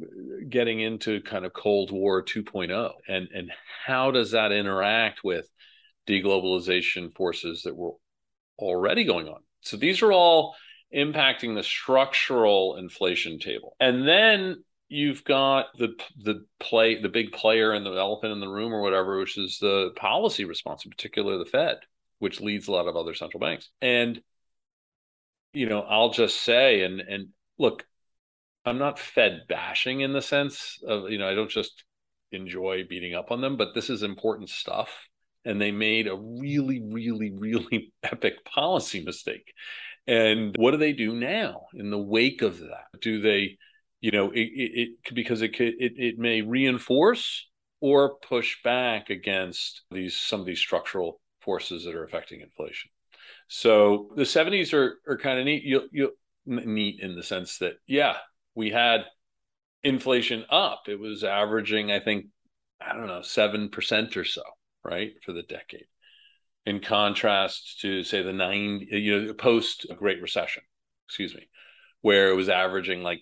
uh, 0.00 0.04
getting 0.48 0.80
into 0.80 1.20
kind 1.22 1.44
of 1.44 1.52
Cold 1.52 1.90
War 1.90 2.22
2.0 2.22 2.92
and 3.08 3.28
and 3.34 3.50
how 3.86 4.10
does 4.10 4.32
that 4.32 4.52
interact 4.52 5.24
with 5.24 5.48
deglobalization 6.06 7.14
forces 7.14 7.62
that 7.62 7.76
were 7.76 7.92
already 8.58 9.04
going 9.04 9.28
on? 9.28 9.40
So 9.60 9.76
these 9.76 10.02
are 10.02 10.12
all 10.12 10.54
impacting 10.94 11.54
the 11.54 11.62
structural 11.62 12.76
inflation 12.76 13.38
table. 13.38 13.76
And 13.80 14.06
then 14.06 14.62
you've 14.88 15.24
got 15.24 15.66
the 15.76 15.94
the 16.22 16.44
play 16.60 17.00
the 17.00 17.08
big 17.08 17.32
player 17.32 17.72
and 17.72 17.84
the 17.84 17.92
elephant 17.92 18.32
in 18.32 18.40
the 18.40 18.48
room 18.48 18.72
or 18.72 18.80
whatever 18.82 19.18
which 19.18 19.36
is 19.36 19.58
the 19.60 19.90
policy 19.96 20.44
response 20.44 20.84
in 20.84 20.90
particular 20.92 21.38
the 21.38 21.44
Fed 21.44 21.78
which 22.18 22.40
leads 22.40 22.68
a 22.68 22.72
lot 22.72 22.86
of 22.86 22.96
other 22.96 23.14
central 23.14 23.40
banks. 23.40 23.68
And 23.80 24.20
you 25.56 25.66
know, 25.66 25.80
I'll 25.80 26.10
just 26.10 26.42
say 26.42 26.82
and 26.82 27.00
and 27.00 27.28
look, 27.58 27.86
I'm 28.64 28.78
not 28.78 28.98
Fed 28.98 29.42
bashing 29.48 30.00
in 30.00 30.12
the 30.12 30.22
sense 30.22 30.78
of 30.86 31.10
you 31.10 31.18
know 31.18 31.28
I 31.28 31.34
don't 31.34 31.50
just 31.50 31.84
enjoy 32.30 32.84
beating 32.88 33.14
up 33.14 33.30
on 33.30 33.40
them, 33.40 33.56
but 33.56 33.74
this 33.74 33.88
is 33.88 34.02
important 34.02 34.50
stuff, 34.50 34.90
and 35.44 35.60
they 35.60 35.72
made 35.72 36.08
a 36.08 36.16
really, 36.16 36.82
really, 36.82 37.32
really 37.32 37.92
epic 38.02 38.44
policy 38.44 39.02
mistake. 39.02 39.52
And 40.06 40.54
what 40.58 40.72
do 40.72 40.76
they 40.76 40.92
do 40.92 41.14
now 41.14 41.66
in 41.74 41.90
the 41.90 41.98
wake 41.98 42.42
of 42.42 42.58
that? 42.58 43.00
Do 43.00 43.20
they, 43.22 43.56
you 44.00 44.10
know, 44.10 44.30
it, 44.32 44.40
it, 44.40 44.88
it 45.04 45.14
because 45.14 45.40
it, 45.40 45.58
it 45.58 45.94
it 45.96 46.18
may 46.18 46.42
reinforce 46.42 47.48
or 47.80 48.16
push 48.16 48.62
back 48.62 49.08
against 49.08 49.82
these 49.90 50.16
some 50.18 50.40
of 50.40 50.46
these 50.46 50.60
structural 50.60 51.20
forces 51.40 51.84
that 51.84 51.94
are 51.94 52.04
affecting 52.04 52.42
inflation. 52.42 52.90
So 53.48 54.10
the 54.16 54.22
70s 54.22 54.72
are 54.72 54.98
are 55.06 55.18
kind 55.18 55.38
of 55.38 55.44
neat. 55.44 55.64
You 55.64 55.88
you 55.92 56.12
neat 56.46 57.00
in 57.00 57.14
the 57.14 57.22
sense 57.22 57.58
that 57.58 57.74
yeah, 57.86 58.16
we 58.54 58.70
had 58.70 59.04
inflation 59.86 60.44
up. 60.50 60.82
It 60.88 60.98
was 60.98 61.24
averaging, 61.24 61.92
I 61.92 62.00
think, 62.00 62.26
I 62.80 62.92
don't 62.92 63.06
know, 63.06 63.20
7% 63.20 64.16
or 64.16 64.24
so, 64.24 64.42
right, 64.84 65.12
for 65.24 65.32
the 65.32 65.42
decade. 65.42 65.86
In 66.66 66.80
contrast 66.80 67.80
to, 67.82 68.02
say, 68.02 68.22
the 68.22 68.32
nine, 68.32 68.86
you 68.90 69.22
know, 69.26 69.32
post 69.34 69.86
Great 69.96 70.20
Recession, 70.20 70.64
excuse 71.06 71.34
me, 71.34 71.48
where 72.00 72.30
it 72.30 72.34
was 72.34 72.48
averaging 72.48 73.02
like 73.02 73.20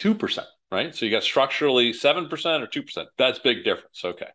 2%, 0.00 0.44
right? 0.70 0.94
So 0.94 1.06
you 1.06 1.10
got 1.10 1.22
structurally 1.22 1.92
7% 1.92 2.30
or 2.30 2.66
2%. 2.66 3.06
That's 3.16 3.38
big 3.38 3.64
difference. 3.64 4.04
Okay. 4.04 4.28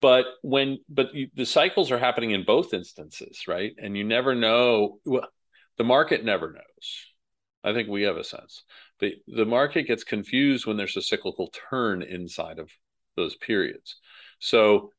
But 0.00 0.26
when, 0.42 0.78
but 0.88 1.14
you, 1.14 1.28
the 1.34 1.46
cycles 1.46 1.90
are 1.90 1.98
happening 1.98 2.30
in 2.30 2.44
both 2.44 2.72
instances, 2.72 3.46
right? 3.46 3.72
And 3.78 3.96
you 3.96 4.04
never 4.04 4.34
know, 4.34 4.98
well, 5.04 5.28
the 5.76 5.84
market 5.84 6.24
never 6.24 6.52
knows. 6.52 7.06
I 7.62 7.74
think 7.74 7.88
we 7.88 8.02
have 8.02 8.16
a 8.16 8.24
sense 8.24 8.64
the 9.00 9.16
the 9.26 9.46
market 9.46 9.84
gets 9.84 10.04
confused 10.04 10.66
when 10.66 10.76
there's 10.76 10.96
a 10.96 11.02
cyclical 11.02 11.52
turn 11.70 12.02
inside 12.02 12.58
of 12.58 12.70
those 13.16 13.34
periods. 13.34 13.96
So 14.38 14.92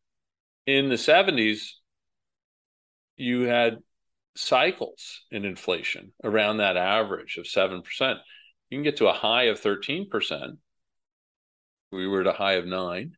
in 0.65 0.89
the 0.89 0.95
70s, 0.95 1.71
you 3.15 3.43
had 3.43 3.77
cycles 4.35 5.21
in 5.31 5.45
inflation 5.45 6.13
around 6.23 6.57
that 6.57 6.77
average 6.77 7.37
of 7.37 7.45
7%. 7.45 7.83
You 8.69 8.77
can 8.77 8.83
get 8.83 8.97
to 8.97 9.07
a 9.07 9.13
high 9.13 9.43
of 9.43 9.59
13%. 9.59 10.57
We 11.91 12.07
were 12.07 12.21
at 12.21 12.27
a 12.27 12.33
high 12.33 12.53
of 12.53 12.65
nine, 12.65 13.17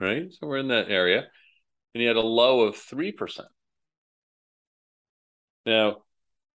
right? 0.00 0.32
So 0.32 0.46
we're 0.46 0.58
in 0.58 0.68
that 0.68 0.90
area. 0.90 1.26
And 1.94 2.02
you 2.02 2.08
had 2.08 2.16
a 2.16 2.20
low 2.20 2.60
of 2.60 2.76
3%. 2.76 3.14
Now, 5.66 6.02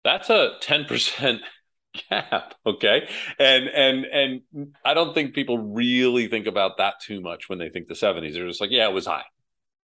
that's 0.03 0.29
a 0.29 0.53
10% 0.62 1.39
gap 2.09 2.55
okay 2.65 3.07
and 3.38 3.67
and 3.67 4.05
and 4.05 4.41
i 4.83 4.95
don't 4.95 5.13
think 5.13 5.35
people 5.35 5.59
really 5.59 6.27
think 6.27 6.47
about 6.47 6.77
that 6.77 6.95
too 7.00 7.21
much 7.21 7.47
when 7.47 7.59
they 7.59 7.69
think 7.69 7.88
the 7.88 7.93
70s 7.93 8.33
they're 8.33 8.47
just 8.47 8.59
like 8.59 8.71
yeah 8.71 8.88
it 8.88 8.93
was 8.93 9.05
high 9.05 9.25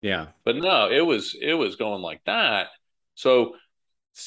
yeah 0.01 0.27
but 0.43 0.55
no 0.55 0.89
it 0.89 1.01
was 1.01 1.35
it 1.39 1.53
was 1.53 1.75
going 1.75 2.01
like 2.01 2.21
that 2.25 2.69
so 3.13 3.53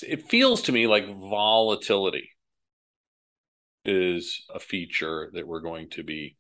it 0.07 0.29
feels 0.29 0.63
to 0.63 0.71
me 0.71 0.87
like 0.87 1.09
volatility 1.09 2.31
is 3.85 4.45
a 4.55 4.61
feature 4.61 5.29
that 5.35 5.49
we're 5.49 5.61
going 5.61 5.91
to 5.91 6.05
be 6.05 6.37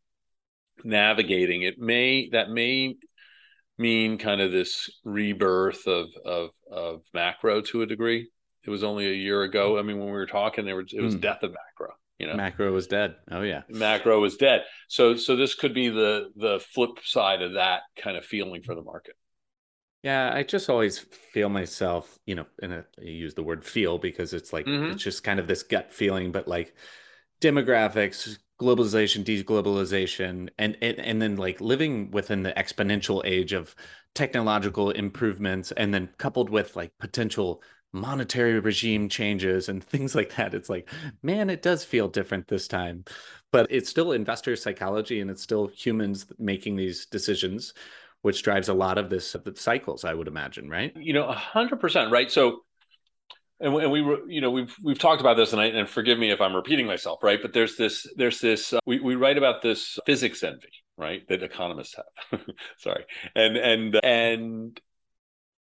navigating 0.85 1.62
it 1.62 1.79
may 1.79 2.29
that 2.31 2.50
may 2.50 2.95
mean 3.79 4.19
kind 4.19 4.41
of 4.41 4.52
this 4.52 4.91
rebirth 5.05 5.87
of 5.87 6.09
of 6.25 6.50
of 6.71 7.02
macro 7.12 7.61
to 7.61 7.83
a 7.83 7.87
degree 7.87 8.29
it 8.64 8.71
was 8.71 8.85
only 8.85 9.09
a 9.09 9.14
year 9.14 9.43
ago. 9.43 9.79
I 9.79 9.83
mean, 9.83 9.99
when 9.99 10.07
we 10.07 10.12
were 10.12 10.26
talking, 10.26 10.64
there 10.64 10.76
was 10.76 10.93
it 10.93 11.00
was 11.00 11.17
mm. 11.17 11.21
death 11.21 11.43
of 11.43 11.50
macro. 11.50 11.95
You 12.19 12.29
know, 12.29 12.35
macro 12.35 12.73
was 12.73 12.87
dead. 12.87 13.17
Oh 13.31 13.43
yeah, 13.43 13.62
macro 13.69 14.21
was 14.21 14.37
dead. 14.37 14.64
So 14.88 15.17
so 15.17 15.35
this 15.35 15.55
could 15.55 15.75
be 15.75 15.88
the 15.88 16.31
the 16.37 16.61
flip 16.61 17.00
side 17.05 17.43
of 17.43 17.55
that 17.55 17.81
kind 17.97 18.17
of 18.17 18.25
feeling 18.25 18.62
for 18.62 18.75
the 18.75 18.83
market. 18.83 19.14
Yeah, 20.05 20.33
I 20.33 20.43
just 20.43 20.69
always 20.69 20.99
feel 20.99 21.49
myself, 21.49 22.19
you 22.26 22.35
know, 22.35 22.47
and 22.61 22.75
I 22.75 22.83
use 23.00 23.35
the 23.35 23.43
word 23.43 23.64
feel 23.64 23.99
because 23.99 24.33
it's 24.33 24.52
like 24.52 24.67
mm-hmm. 24.67 24.93
it's 24.93 25.02
just 25.02 25.23
kind 25.23 25.38
of 25.38 25.47
this 25.47 25.62
gut 25.62 25.93
feeling, 25.93 26.33
but 26.33 26.49
like 26.49 26.75
demographics, 27.41 28.38
globalization, 28.61 29.25
deglobalization, 29.25 30.49
and, 30.59 30.76
and 30.80 30.99
and 30.99 31.23
then 31.23 31.37
like 31.37 31.61
living 31.61 32.11
within 32.11 32.42
the 32.42 32.52
exponential 32.52 33.23
age 33.25 33.52
of 33.52 33.75
technological 34.14 34.90
improvements, 34.90 35.73
and 35.73 35.92
then 35.92 36.09
coupled 36.18 36.50
with 36.50 36.76
like 36.76 36.92
potential 36.99 37.62
monetary 37.92 38.59
regime 38.59 39.09
changes 39.09 39.68
and 39.68 39.85
things 39.88 40.14
like 40.14 40.35
that. 40.37 40.54
It's 40.54 40.68
like, 40.68 40.88
man, 41.23 41.50
it 41.50 41.62
does 41.62 41.85
feel 41.85 42.09
different 42.09 42.49
this 42.49 42.68
time. 42.68 43.04
But 43.50 43.66
it's 43.71 43.90
still 43.90 44.12
investor 44.12 44.56
psychology 44.56 45.21
and 45.21 45.30
it's 45.30 45.42
still 45.42 45.66
humans 45.66 46.26
making 46.38 46.76
these 46.76 47.04
decisions, 47.06 47.75
which 48.23 48.42
drives 48.42 48.68
a 48.68 48.75
lot 48.75 48.97
of 48.97 49.11
this 49.11 49.37
cycles, 49.56 50.04
I 50.04 50.14
would 50.14 50.28
imagine, 50.28 50.71
right? 50.71 50.97
You 50.97 51.12
know, 51.12 51.30
hundred 51.30 51.80
percent, 51.80 52.11
right? 52.11 52.30
So 52.30 52.62
and, 53.62 53.75
and 53.76 53.92
we 53.92 54.00
you 54.28 54.40
know 54.40 54.50
we've 54.50 54.75
we've 54.83 54.99
talked 54.99 55.21
about 55.21 55.37
this 55.37 55.52
and 55.52 55.62
I, 55.62 55.66
and 55.66 55.88
forgive 55.88 56.19
me 56.19 56.31
if 56.31 56.40
I'm 56.40 56.54
repeating 56.54 56.87
myself 56.87 57.23
right? 57.23 57.40
But 57.40 57.52
there's 57.52 57.76
this 57.76 58.07
there's 58.16 58.40
this 58.40 58.73
uh, 58.73 58.81
we 58.87 59.00
we 59.00 59.14
write 59.14 59.38
about 59.38 59.62
this 59.62 59.99
physics 60.04 60.42
envy 60.42 60.69
right? 60.97 61.26
That 61.28 61.42
economists 61.42 61.97
have. 61.97 62.40
Sorry. 62.78 63.04
And 63.35 63.57
and 63.57 64.00
and 64.04 64.81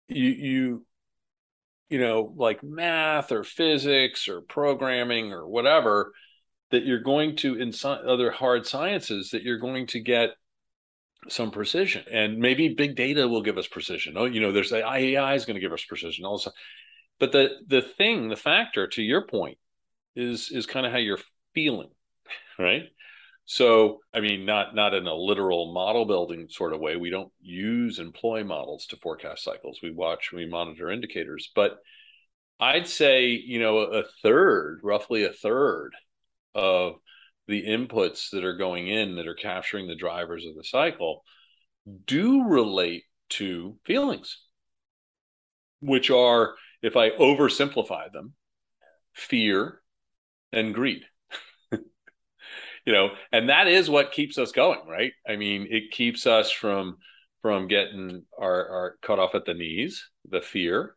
you 0.07 0.29
you 0.29 0.85
you 1.89 1.99
know 1.99 2.33
like 2.35 2.63
math 2.63 3.31
or 3.31 3.43
physics 3.43 4.27
or 4.27 4.41
programming 4.41 5.31
or 5.31 5.47
whatever 5.47 6.13
that 6.71 6.85
you're 6.85 6.99
going 6.99 7.35
to 7.37 7.55
in 7.55 7.73
other 7.83 8.31
hard 8.31 8.65
sciences 8.65 9.31
that 9.31 9.43
you're 9.43 9.59
going 9.59 9.87
to 9.87 9.99
get 9.99 10.29
some 11.27 11.51
precision. 11.51 12.03
And 12.11 12.39
maybe 12.39 12.73
big 12.73 12.95
data 12.95 13.27
will 13.27 13.43
give 13.43 13.57
us 13.57 13.67
precision. 13.67 14.15
Oh 14.17 14.25
you 14.25 14.41
know 14.41 14.51
there's 14.51 14.71
the 14.71 14.79
is 15.33 15.45
going 15.45 15.55
to 15.55 15.61
give 15.61 15.73
us 15.73 15.85
precision. 15.85 16.25
Also 16.25 16.51
but 17.21 17.31
the 17.31 17.51
the 17.67 17.83
thing, 17.83 18.29
the 18.29 18.35
factor 18.35 18.87
to 18.87 19.01
your 19.03 19.21
point 19.21 19.59
is 20.15 20.49
is 20.51 20.65
kind 20.65 20.87
of 20.87 20.91
how 20.91 20.97
you're 20.97 21.19
feeling, 21.53 21.91
right? 22.57 22.85
So, 23.45 23.99
I 24.11 24.21
mean, 24.21 24.43
not 24.43 24.73
not 24.73 24.95
in 24.95 25.05
a 25.05 25.13
literal 25.13 25.71
model 25.71 26.05
building 26.05 26.47
sort 26.49 26.73
of 26.73 26.79
way. 26.79 26.95
We 26.95 27.11
don't 27.11 27.31
use 27.39 27.99
employ 27.99 28.43
models 28.43 28.87
to 28.87 28.97
forecast 28.97 29.43
cycles. 29.43 29.79
We 29.83 29.91
watch, 29.91 30.31
we 30.33 30.47
monitor 30.47 30.89
indicators. 30.89 31.51
But 31.53 31.77
I'd 32.59 32.87
say, 32.87 33.27
you 33.29 33.59
know, 33.59 33.77
a 33.77 34.03
third, 34.23 34.79
roughly 34.81 35.23
a 35.23 35.31
third 35.31 35.91
of 36.55 36.95
the 37.47 37.67
inputs 37.67 38.31
that 38.31 38.43
are 38.43 38.57
going 38.57 38.87
in 38.87 39.17
that 39.17 39.27
are 39.27 39.35
capturing 39.35 39.87
the 39.87 39.95
drivers 39.95 40.45
of 40.47 40.55
the 40.55 40.63
cycle 40.63 41.23
do 42.07 42.45
relate 42.45 43.03
to 43.29 43.77
feelings, 43.85 44.39
which 45.81 46.09
are 46.09 46.55
if 46.81 46.97
I 46.97 47.11
oversimplify 47.11 48.11
them, 48.11 48.33
fear 49.13 49.81
and 50.51 50.73
greed. 50.73 51.03
you 51.71 52.93
know, 52.93 53.09
and 53.31 53.49
that 53.49 53.67
is 53.67 53.89
what 53.89 54.11
keeps 54.11 54.37
us 54.37 54.51
going, 54.51 54.87
right? 54.87 55.13
I 55.27 55.35
mean, 55.35 55.67
it 55.69 55.91
keeps 55.91 56.25
us 56.27 56.51
from 56.51 56.97
from 57.41 57.67
getting 57.67 58.23
our, 58.39 58.69
our 58.69 58.95
cut 59.01 59.17
off 59.17 59.33
at 59.33 59.45
the 59.45 59.55
knees, 59.55 60.07
the 60.29 60.41
fear, 60.41 60.95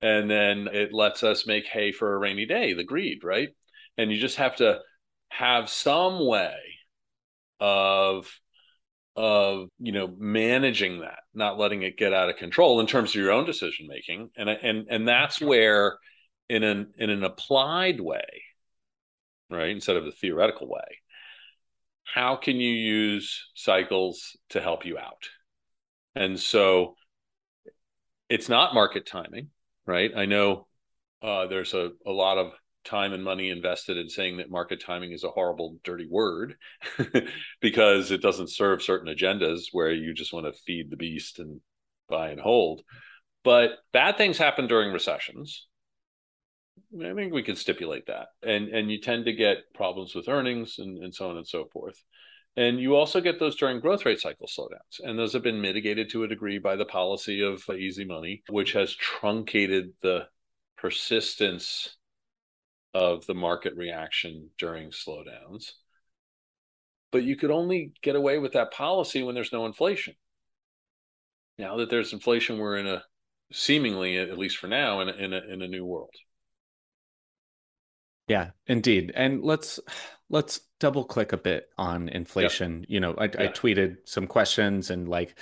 and 0.00 0.30
then 0.30 0.68
it 0.72 0.92
lets 0.92 1.22
us 1.22 1.46
make 1.46 1.66
hay 1.66 1.92
for 1.92 2.14
a 2.14 2.18
rainy 2.18 2.46
day, 2.46 2.72
the 2.72 2.84
greed, 2.84 3.22
right? 3.22 3.50
And 3.98 4.10
you 4.10 4.18
just 4.18 4.36
have 4.36 4.56
to 4.56 4.80
have 5.28 5.68
some 5.68 6.26
way 6.26 6.56
of 7.60 8.30
of 9.16 9.68
you 9.78 9.92
know 9.92 10.14
managing 10.18 11.00
that 11.00 11.20
not 11.34 11.58
letting 11.58 11.82
it 11.82 11.96
get 11.96 12.12
out 12.12 12.28
of 12.28 12.36
control 12.36 12.80
in 12.80 12.86
terms 12.86 13.10
of 13.10 13.14
your 13.16 13.32
own 13.32 13.46
decision 13.46 13.86
making 13.88 14.28
and 14.36 14.48
and 14.48 14.86
and 14.90 15.08
that's 15.08 15.40
where 15.40 15.98
in 16.48 16.62
an 16.62 16.92
in 16.98 17.08
an 17.10 17.24
applied 17.24 18.00
way 18.00 18.42
right 19.50 19.70
instead 19.70 19.96
of 19.96 20.04
the 20.04 20.12
theoretical 20.12 20.68
way 20.68 21.00
how 22.04 22.36
can 22.36 22.56
you 22.56 22.70
use 22.70 23.50
cycles 23.54 24.36
to 24.50 24.60
help 24.60 24.86
you 24.86 24.96
out? 24.96 25.28
And 26.14 26.38
so 26.38 26.94
it's 28.28 28.48
not 28.48 28.74
market 28.74 29.06
timing 29.06 29.50
right? 29.86 30.10
I 30.14 30.26
know 30.26 30.66
uh, 31.22 31.46
there's 31.46 31.72
a, 31.72 31.90
a 32.04 32.10
lot 32.10 32.38
of 32.38 32.52
time 32.86 33.12
and 33.12 33.22
money 33.22 33.50
invested 33.50 33.96
in 33.96 34.08
saying 34.08 34.38
that 34.38 34.50
market 34.50 34.80
timing 34.80 35.12
is 35.12 35.24
a 35.24 35.30
horrible, 35.30 35.76
dirty 35.84 36.06
word 36.08 36.56
because 37.60 38.10
it 38.10 38.22
doesn't 38.22 38.50
serve 38.50 38.82
certain 38.82 39.14
agendas 39.14 39.64
where 39.72 39.90
you 39.90 40.14
just 40.14 40.32
want 40.32 40.46
to 40.46 40.60
feed 40.62 40.90
the 40.90 40.96
beast 40.96 41.38
and 41.38 41.60
buy 42.08 42.30
and 42.30 42.40
hold. 42.40 42.82
But 43.44 43.72
bad 43.92 44.16
things 44.16 44.38
happen 44.38 44.66
during 44.66 44.92
recessions. 44.92 45.66
I 47.00 47.14
think 47.14 47.32
we 47.32 47.42
can 47.42 47.56
stipulate 47.56 48.06
that. 48.06 48.28
And 48.42 48.68
and 48.68 48.90
you 48.90 49.00
tend 49.00 49.26
to 49.26 49.32
get 49.32 49.72
problems 49.74 50.14
with 50.14 50.28
earnings 50.28 50.76
and, 50.78 51.02
and 51.02 51.14
so 51.14 51.30
on 51.30 51.36
and 51.36 51.46
so 51.46 51.66
forth. 51.66 52.02
And 52.56 52.80
you 52.80 52.96
also 52.96 53.20
get 53.20 53.38
those 53.38 53.56
during 53.56 53.80
growth 53.80 54.06
rate 54.06 54.20
cycle 54.20 54.46
slowdowns. 54.46 55.00
And 55.04 55.18
those 55.18 55.34
have 55.34 55.42
been 55.42 55.60
mitigated 55.60 56.08
to 56.10 56.24
a 56.24 56.28
degree 56.28 56.58
by 56.58 56.76
the 56.76 56.86
policy 56.86 57.42
of 57.42 57.62
easy 57.68 58.04
money, 58.04 58.42
which 58.48 58.72
has 58.72 58.94
truncated 58.94 59.92
the 60.00 60.26
persistence 60.78 61.95
of 62.96 63.26
the 63.26 63.34
market 63.34 63.76
reaction 63.76 64.48
during 64.56 64.90
slowdowns. 64.90 65.72
But 67.12 67.24
you 67.24 67.36
could 67.36 67.50
only 67.50 67.92
get 68.02 68.16
away 68.16 68.38
with 68.38 68.54
that 68.54 68.72
policy 68.72 69.22
when 69.22 69.34
there's 69.34 69.52
no 69.52 69.66
inflation. 69.66 70.14
Now 71.58 71.76
that 71.76 71.90
there's 71.90 72.14
inflation, 72.14 72.58
we're 72.58 72.78
in 72.78 72.86
a 72.86 73.04
seemingly, 73.52 74.16
at 74.18 74.38
least 74.38 74.56
for 74.56 74.66
now, 74.66 75.00
in 75.00 75.08
a, 75.08 75.12
in 75.12 75.32
a, 75.32 75.40
in 75.52 75.62
a 75.62 75.68
new 75.68 75.84
world. 75.84 76.14
Yeah, 78.28 78.50
indeed. 78.66 79.12
And 79.14 79.44
let's 79.44 79.78
let's 80.30 80.60
double 80.80 81.04
click 81.04 81.32
a 81.32 81.36
bit 81.36 81.68
on 81.78 82.08
inflation. 82.08 82.86
You 82.88 83.00
know, 83.00 83.14
I, 83.16 83.24
yeah. 83.24 83.42
I 83.42 83.46
tweeted 83.48 83.96
some 84.04 84.26
questions 84.26 84.90
and 84.90 85.08
like 85.08 85.38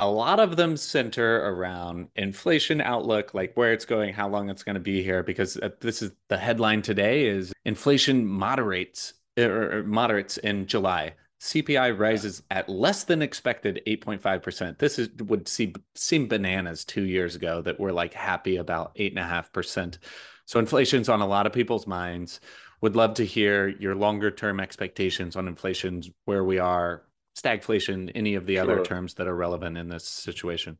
a 0.00 0.08
lot 0.08 0.40
of 0.40 0.56
them 0.56 0.76
center 0.76 1.36
around 1.48 2.08
inflation 2.16 2.80
outlook 2.80 3.32
like 3.32 3.54
where 3.54 3.72
it's 3.72 3.84
going 3.84 4.12
how 4.12 4.28
long 4.28 4.50
it's 4.50 4.62
going 4.62 4.74
to 4.74 4.80
be 4.80 5.02
here 5.02 5.22
because 5.22 5.56
uh, 5.58 5.70
this 5.80 6.02
is 6.02 6.12
the 6.28 6.36
headline 6.36 6.82
today 6.82 7.26
is 7.26 7.52
inflation 7.64 8.26
moderates 8.26 9.14
or 9.38 9.44
er, 9.44 9.78
er, 9.78 9.82
moderates 9.84 10.36
in 10.38 10.66
july. 10.66 11.14
Cpi 11.40 11.98
rises 11.98 12.42
at 12.50 12.68
less 12.68 13.04
than 13.04 13.20
expected 13.20 13.80
8.5% 13.86 14.78
this 14.78 14.98
is 14.98 15.10
would 15.26 15.46
see, 15.46 15.74
seem 15.94 16.26
bananas 16.26 16.84
two 16.84 17.04
years 17.04 17.36
ago 17.36 17.60
that 17.62 17.78
we're 17.78 17.92
like 17.92 18.14
happy 18.14 18.56
about 18.56 18.94
8.5% 18.96 19.98
so 20.46 20.58
inflation's 20.58 21.08
on 21.08 21.20
a 21.20 21.26
lot 21.26 21.46
of 21.46 21.52
people's 21.52 21.86
minds. 21.86 22.40
Would 22.80 22.96
love 22.96 23.14
to 23.14 23.24
hear 23.24 23.68
your 23.68 23.94
longer 23.94 24.30
term 24.30 24.60
expectations 24.60 25.36
on 25.36 25.48
inflation, 25.48 26.02
where 26.26 26.44
we 26.44 26.58
are 26.58 27.02
stagflation, 27.34 28.10
any 28.14 28.34
of 28.34 28.46
the 28.46 28.56
sure. 28.56 28.62
other 28.62 28.84
terms 28.84 29.14
that 29.14 29.26
are 29.26 29.34
relevant 29.36 29.76
in 29.76 29.88
this 29.88 30.04
situation? 30.04 30.78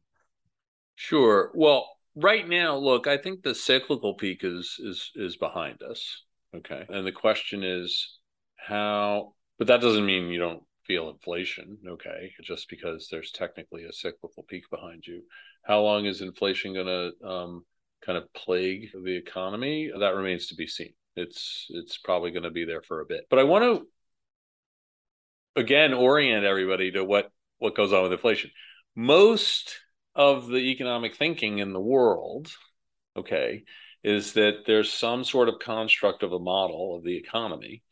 Sure. 0.95 1.51
Well, 1.55 1.89
right 2.15 2.49
now, 2.49 2.77
look, 2.77 3.07
I 3.07 3.17
think 3.17 3.43
the 3.43 3.55
cyclical 3.55 4.15
peak 4.15 4.41
is 4.43 4.77
is 4.79 5.11
is 5.15 5.37
behind 5.37 5.83
us. 5.83 6.23
Okay. 6.55 6.85
And 6.89 7.07
the 7.07 7.13
question 7.13 7.65
is 7.65 8.19
how 8.57 9.35
but 9.59 9.67
that 9.69 9.81
doesn't 9.81 10.07
mean 10.07 10.29
you 10.29 10.41
don't 10.41 10.63
feel 10.87 11.09
inflation, 11.09 11.79
okay? 11.87 12.33
Just 12.43 12.69
because 12.69 13.09
there's 13.11 13.31
technically 13.31 13.85
a 13.85 13.93
cyclical 13.93 14.45
peak 14.49 14.65
behind 14.71 15.07
you. 15.07 15.23
How 15.65 15.81
long 15.81 16.07
is 16.07 16.21
inflation 16.21 16.75
going 16.75 16.87
to 16.87 17.27
um, 17.27 17.65
kind 18.05 18.19
of 18.19 18.33
plague 18.35 18.89
the 18.93 19.17
economy? 19.17 19.91
That 19.99 20.15
remains 20.15 20.49
to 20.49 20.55
be 20.55 20.67
seen. 20.67 20.93
It's 21.17 21.67
it's 21.71 21.99
probably 21.99 22.33
going 22.33 22.43
to 22.43 22.51
be 22.51 22.65
there 22.65 22.83
for 22.83 23.01
a 23.01 23.07
bit. 23.07 23.27
But 23.31 23.39
I 23.39 23.45
want 23.45 23.65
to 23.65 23.87
again 25.57 25.93
orient 25.93 26.45
everybody 26.45 26.91
to 26.93 27.05
what 27.05 27.31
what 27.59 27.77
goes 27.77 27.93
on 27.93 28.03
with 28.03 28.13
inflation. 28.13 28.51
Most 28.95 29.81
of 30.15 30.49
the 30.49 30.59
economic 30.59 31.17
thinking 31.17 31.59
in 31.59 31.73
the 31.73 31.81
world, 31.81 32.49
okay, 33.17 33.65
is 34.03 34.35
that 34.35 34.65
there's 34.67 34.93
some 34.93 35.25
sort 35.25 35.49
of 35.49 35.59
construct 35.61 36.23
of 36.23 36.33
a 36.33 36.39
model 36.39 36.97
of 36.97 37.05
the 37.05 37.17
economy 37.17 37.83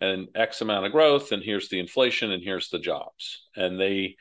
and 0.00 0.28
X 0.34 0.60
amount 0.60 0.86
of 0.86 0.92
growth, 0.92 1.32
and 1.32 1.42
here's 1.42 1.68
the 1.68 1.80
inflation, 1.80 2.30
and 2.30 2.42
here's 2.42 2.70
the 2.70 2.78
jobs. 2.78 3.46
And 3.56 3.78
they 3.78 4.16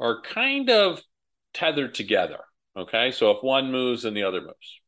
are 0.00 0.22
kind 0.22 0.70
of 0.70 1.02
tethered 1.52 1.94
together. 1.94 2.40
Okay. 2.76 3.10
So 3.10 3.30
if 3.30 3.42
one 3.42 3.72
moves, 3.72 4.02
then 4.02 4.14
the 4.14 4.24
other 4.24 4.40
moves. 4.40 4.80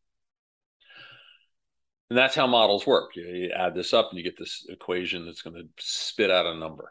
And 2.11 2.18
that's 2.18 2.35
how 2.35 2.47
models 2.47 2.87
work. 2.87 3.16
You, 3.16 3.25
you 3.25 3.51
add 3.51 3.75
this 3.75 3.92
up 3.92 4.11
and 4.11 4.18
you 4.18 4.25
get 4.25 4.38
this 4.38 4.64
equation 4.68 5.27
that's 5.27 5.42
going 5.42 5.57
to 5.57 5.68
spit 5.79 6.31
out 6.31 6.47
a 6.47 6.55
number 6.55 6.90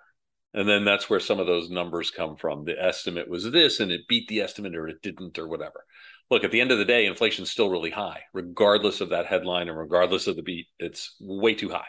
and 0.53 0.67
then 0.67 0.86
that's 0.86 1.10
where 1.10 1.19
some 1.19 1.39
of 1.39 1.47
those 1.47 1.69
numbers 1.69 2.12
come 2.12 2.36
from. 2.36 2.65
The 2.65 2.81
estimate 2.81 3.29
was 3.29 3.49
this 3.51 3.79
and 3.79 3.91
it 3.91 4.07
beat 4.07 4.27
the 4.27 4.41
estimate 4.41 4.75
or 4.75 4.88
it 4.88 5.01
didn't 5.01 5.38
or 5.38 5.47
whatever. 5.47 5.86
Look 6.29 6.43
at 6.43 6.51
the 6.51 6.62
end 6.62 6.71
of 6.71 6.77
the 6.77 6.86
day 6.86 7.05
inflation's 7.05 7.51
still 7.51 7.69
really 7.69 7.91
high 7.91 8.23
regardless 8.33 9.01
of 9.01 9.10
that 9.10 9.27
headline 9.27 9.69
and 9.69 9.77
regardless 9.77 10.27
of 10.27 10.36
the 10.36 10.43
beat 10.43 10.67
it's 10.79 11.15
way 11.19 11.53
too 11.53 11.69
high. 11.69 11.88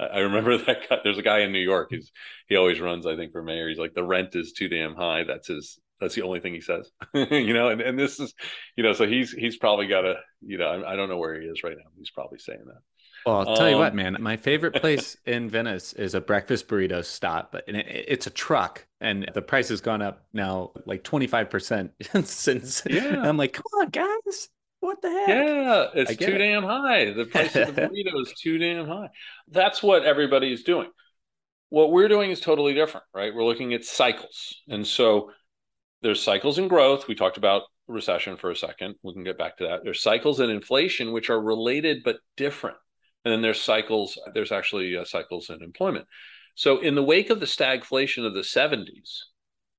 I 0.00 0.20
remember 0.20 0.56
that 0.58 0.88
guy, 0.88 0.98
there's 1.02 1.18
a 1.18 1.22
guy 1.22 1.40
in 1.40 1.52
new 1.52 1.58
york 1.58 1.88
he's 1.90 2.12
he 2.48 2.56
always 2.56 2.80
runs 2.80 3.06
i 3.06 3.16
think 3.16 3.32
for 3.32 3.42
mayor. 3.42 3.68
He's 3.68 3.78
like 3.78 3.94
the 3.94 4.04
rent 4.04 4.36
is 4.36 4.52
too 4.52 4.68
damn 4.68 4.94
high. 4.94 5.24
That's 5.24 5.48
his 5.48 5.78
that's 6.00 6.14
the 6.14 6.22
only 6.22 6.40
thing 6.40 6.54
he 6.54 6.60
says 6.60 6.90
you 7.14 7.52
know 7.52 7.68
and, 7.68 7.80
and 7.80 7.98
this 7.98 8.20
is 8.20 8.32
you 8.76 8.84
know 8.84 8.92
so 8.92 9.06
he's 9.06 9.32
he's 9.32 9.56
probably 9.56 9.86
got 9.86 10.04
a 10.04 10.14
you 10.40 10.58
know 10.58 10.66
I, 10.66 10.92
I 10.92 10.96
don't 10.96 11.08
know 11.08 11.18
where 11.18 11.40
he 11.40 11.46
is 11.46 11.64
right 11.64 11.76
now 11.76 11.90
he's 11.98 12.10
probably 12.10 12.38
saying 12.38 12.62
that 12.66 12.80
Well, 13.28 13.40
I'll 13.40 13.56
tell 13.56 13.66
um, 13.66 13.72
you 13.72 13.76
what, 13.76 13.90
um, 13.90 13.96
man. 13.96 14.16
My 14.20 14.38
favorite 14.38 14.74
place 14.80 15.18
in 15.26 15.50
Venice 15.50 15.92
is 15.92 16.14
a 16.14 16.20
breakfast 16.20 16.66
burrito 16.66 17.04
stop, 17.04 17.52
but 17.52 17.64
it's 17.66 18.26
a 18.26 18.30
truck, 18.30 18.86
and 19.02 19.30
the 19.34 19.42
price 19.42 19.68
has 19.68 19.82
gone 19.82 20.00
up 20.00 20.24
now 20.32 20.70
like 20.86 21.04
twenty 21.04 21.26
five 21.26 21.50
percent 21.50 21.92
since. 22.24 22.82
Yeah, 22.88 23.20
I'm 23.20 23.36
like, 23.36 23.52
come 23.52 23.64
on, 23.80 23.90
guys. 23.90 24.48
What 24.80 25.02
the 25.02 25.10
heck? 25.10 25.28
Yeah, 25.28 25.86
it's 25.94 26.16
too 26.16 26.32
it. 26.32 26.38
damn 26.38 26.62
high. 26.62 27.12
The 27.12 27.24
price 27.30 27.54
of 27.54 27.74
the 27.74 27.82
burrito 27.82 28.22
is 28.22 28.32
too 28.32 28.56
damn 28.56 28.86
high. 28.86 29.10
That's 29.48 29.82
what 29.82 30.04
everybody 30.04 30.50
is 30.50 30.62
doing. 30.62 30.88
What 31.68 31.92
we're 31.92 32.08
doing 32.08 32.30
is 32.30 32.40
totally 32.40 32.72
different, 32.72 33.04
right? 33.12 33.34
We're 33.34 33.44
looking 33.44 33.74
at 33.74 33.84
cycles. 33.84 34.62
And 34.70 34.86
so 34.86 35.32
there's 36.00 36.22
cycles 36.22 36.58
in 36.58 36.68
growth. 36.68 37.06
We 37.06 37.14
talked 37.14 37.36
about 37.36 37.64
recession 37.88 38.38
for 38.38 38.50
a 38.50 38.56
second. 38.56 38.94
We 39.02 39.12
can 39.12 39.24
get 39.24 39.36
back 39.36 39.58
to 39.58 39.64
that. 39.64 39.80
There's 39.84 40.02
cycles 40.02 40.40
in 40.40 40.48
inflation, 40.48 41.12
which 41.12 41.28
are 41.28 41.38
related 41.38 42.04
but 42.04 42.20
different. 42.38 42.78
And 43.28 43.34
then 43.34 43.42
there's 43.42 43.60
cycles, 43.60 44.18
there's 44.32 44.52
actually 44.52 44.96
uh, 44.96 45.04
cycles 45.04 45.50
in 45.50 45.62
employment. 45.62 46.06
So 46.54 46.80
in 46.80 46.94
the 46.94 47.02
wake 47.02 47.28
of 47.28 47.40
the 47.40 47.46
stagflation 47.46 48.24
of 48.26 48.32
the 48.32 48.40
70s, 48.40 48.78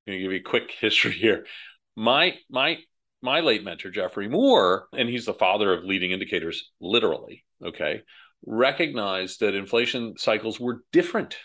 I'm 0.05 0.13
going 0.13 0.19
to 0.19 0.19
give 0.19 0.31
you 0.31 0.37
a 0.37 0.41
quick 0.41 0.69
history 0.79 1.13
here. 1.13 1.47
My 1.95 2.37
my 2.47 2.77
my 3.23 3.39
late 3.39 3.63
mentor, 3.63 3.89
Geoffrey 3.89 4.27
Moore, 4.29 4.87
and 4.93 5.09
he's 5.09 5.25
the 5.25 5.33
father 5.33 5.73
of 5.73 5.83
leading 5.83 6.11
indicators, 6.11 6.69
literally, 6.79 7.43
okay, 7.65 8.03
recognized 8.45 9.39
that 9.39 9.55
inflation 9.55 10.13
cycles 10.15 10.59
were 10.59 10.83
different 10.93 11.35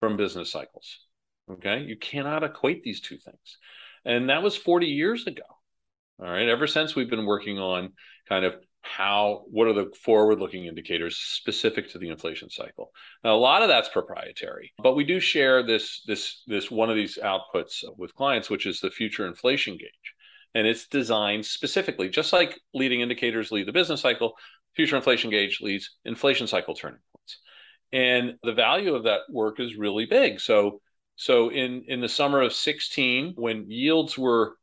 from 0.00 0.18
business 0.18 0.52
cycles. 0.52 0.98
Okay. 1.50 1.84
You 1.84 1.96
cannot 1.96 2.44
equate 2.44 2.82
these 2.82 3.00
two 3.00 3.16
things. 3.16 3.58
And 4.04 4.28
that 4.28 4.42
was 4.42 4.58
40 4.58 4.88
years 4.88 5.26
ago. 5.26 5.42
All 6.20 6.26
right. 6.26 6.48
Ever 6.50 6.66
since 6.66 6.94
we've 6.94 7.08
been 7.08 7.24
working 7.24 7.58
on 7.58 7.94
kind 8.28 8.44
of 8.44 8.56
how 8.82 9.44
what 9.50 9.68
are 9.68 9.72
the 9.72 9.92
forward 10.02 10.38
looking 10.38 10.66
indicators 10.66 11.16
specific 11.16 11.90
to 11.90 11.98
the 11.98 12.08
inflation 12.08 12.48
cycle? 12.50 12.90
Now 13.24 13.34
a 13.34 13.36
lot 13.36 13.62
of 13.62 13.68
that's 13.68 13.88
proprietary 13.88 14.72
but 14.82 14.94
we 14.94 15.04
do 15.04 15.20
share 15.20 15.62
this 15.62 16.02
this 16.06 16.42
this 16.46 16.70
one 16.70 16.90
of 16.90 16.96
these 16.96 17.18
outputs 17.22 17.84
with 17.96 18.14
clients 18.14 18.48
which 18.48 18.66
is 18.66 18.80
the 18.80 18.90
future 18.90 19.26
inflation 19.26 19.76
gauge. 19.76 20.14
And 20.54 20.66
it's 20.66 20.86
designed 20.86 21.44
specifically 21.44 22.08
just 22.08 22.32
like 22.32 22.58
leading 22.72 23.00
indicators 23.00 23.52
lead 23.52 23.66
the 23.66 23.72
business 23.72 24.00
cycle 24.00 24.34
future 24.74 24.96
inflation 24.96 25.30
gauge 25.30 25.60
leads 25.60 25.96
inflation 26.04 26.46
cycle 26.46 26.74
turning 26.74 27.00
points. 27.12 27.40
And 27.92 28.34
the 28.42 28.52
value 28.52 28.94
of 28.94 29.04
that 29.04 29.20
work 29.30 29.60
is 29.60 29.76
really 29.76 30.06
big. 30.06 30.40
So 30.40 30.80
so 31.16 31.50
in 31.50 31.84
in 31.88 32.00
the 32.00 32.08
summer 32.08 32.40
of 32.42 32.52
16 32.52 33.34
when 33.36 33.68
yields 33.68 34.16
were 34.16 34.54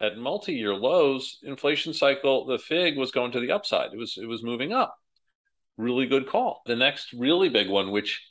at 0.00 0.16
multi-year 0.16 0.74
lows, 0.74 1.38
inflation 1.42 1.92
cycle, 1.92 2.46
the 2.46 2.58
fig 2.58 2.96
was 2.96 3.10
going 3.10 3.32
to 3.32 3.40
the 3.40 3.52
upside. 3.52 3.92
It 3.92 3.98
was 3.98 4.18
it 4.20 4.26
was 4.26 4.42
moving 4.42 4.72
up. 4.72 4.96
Really 5.76 6.06
good 6.06 6.26
call. 6.26 6.62
The 6.66 6.76
next 6.76 7.12
really 7.12 7.48
big 7.48 7.68
one, 7.68 7.90
which 7.90 8.24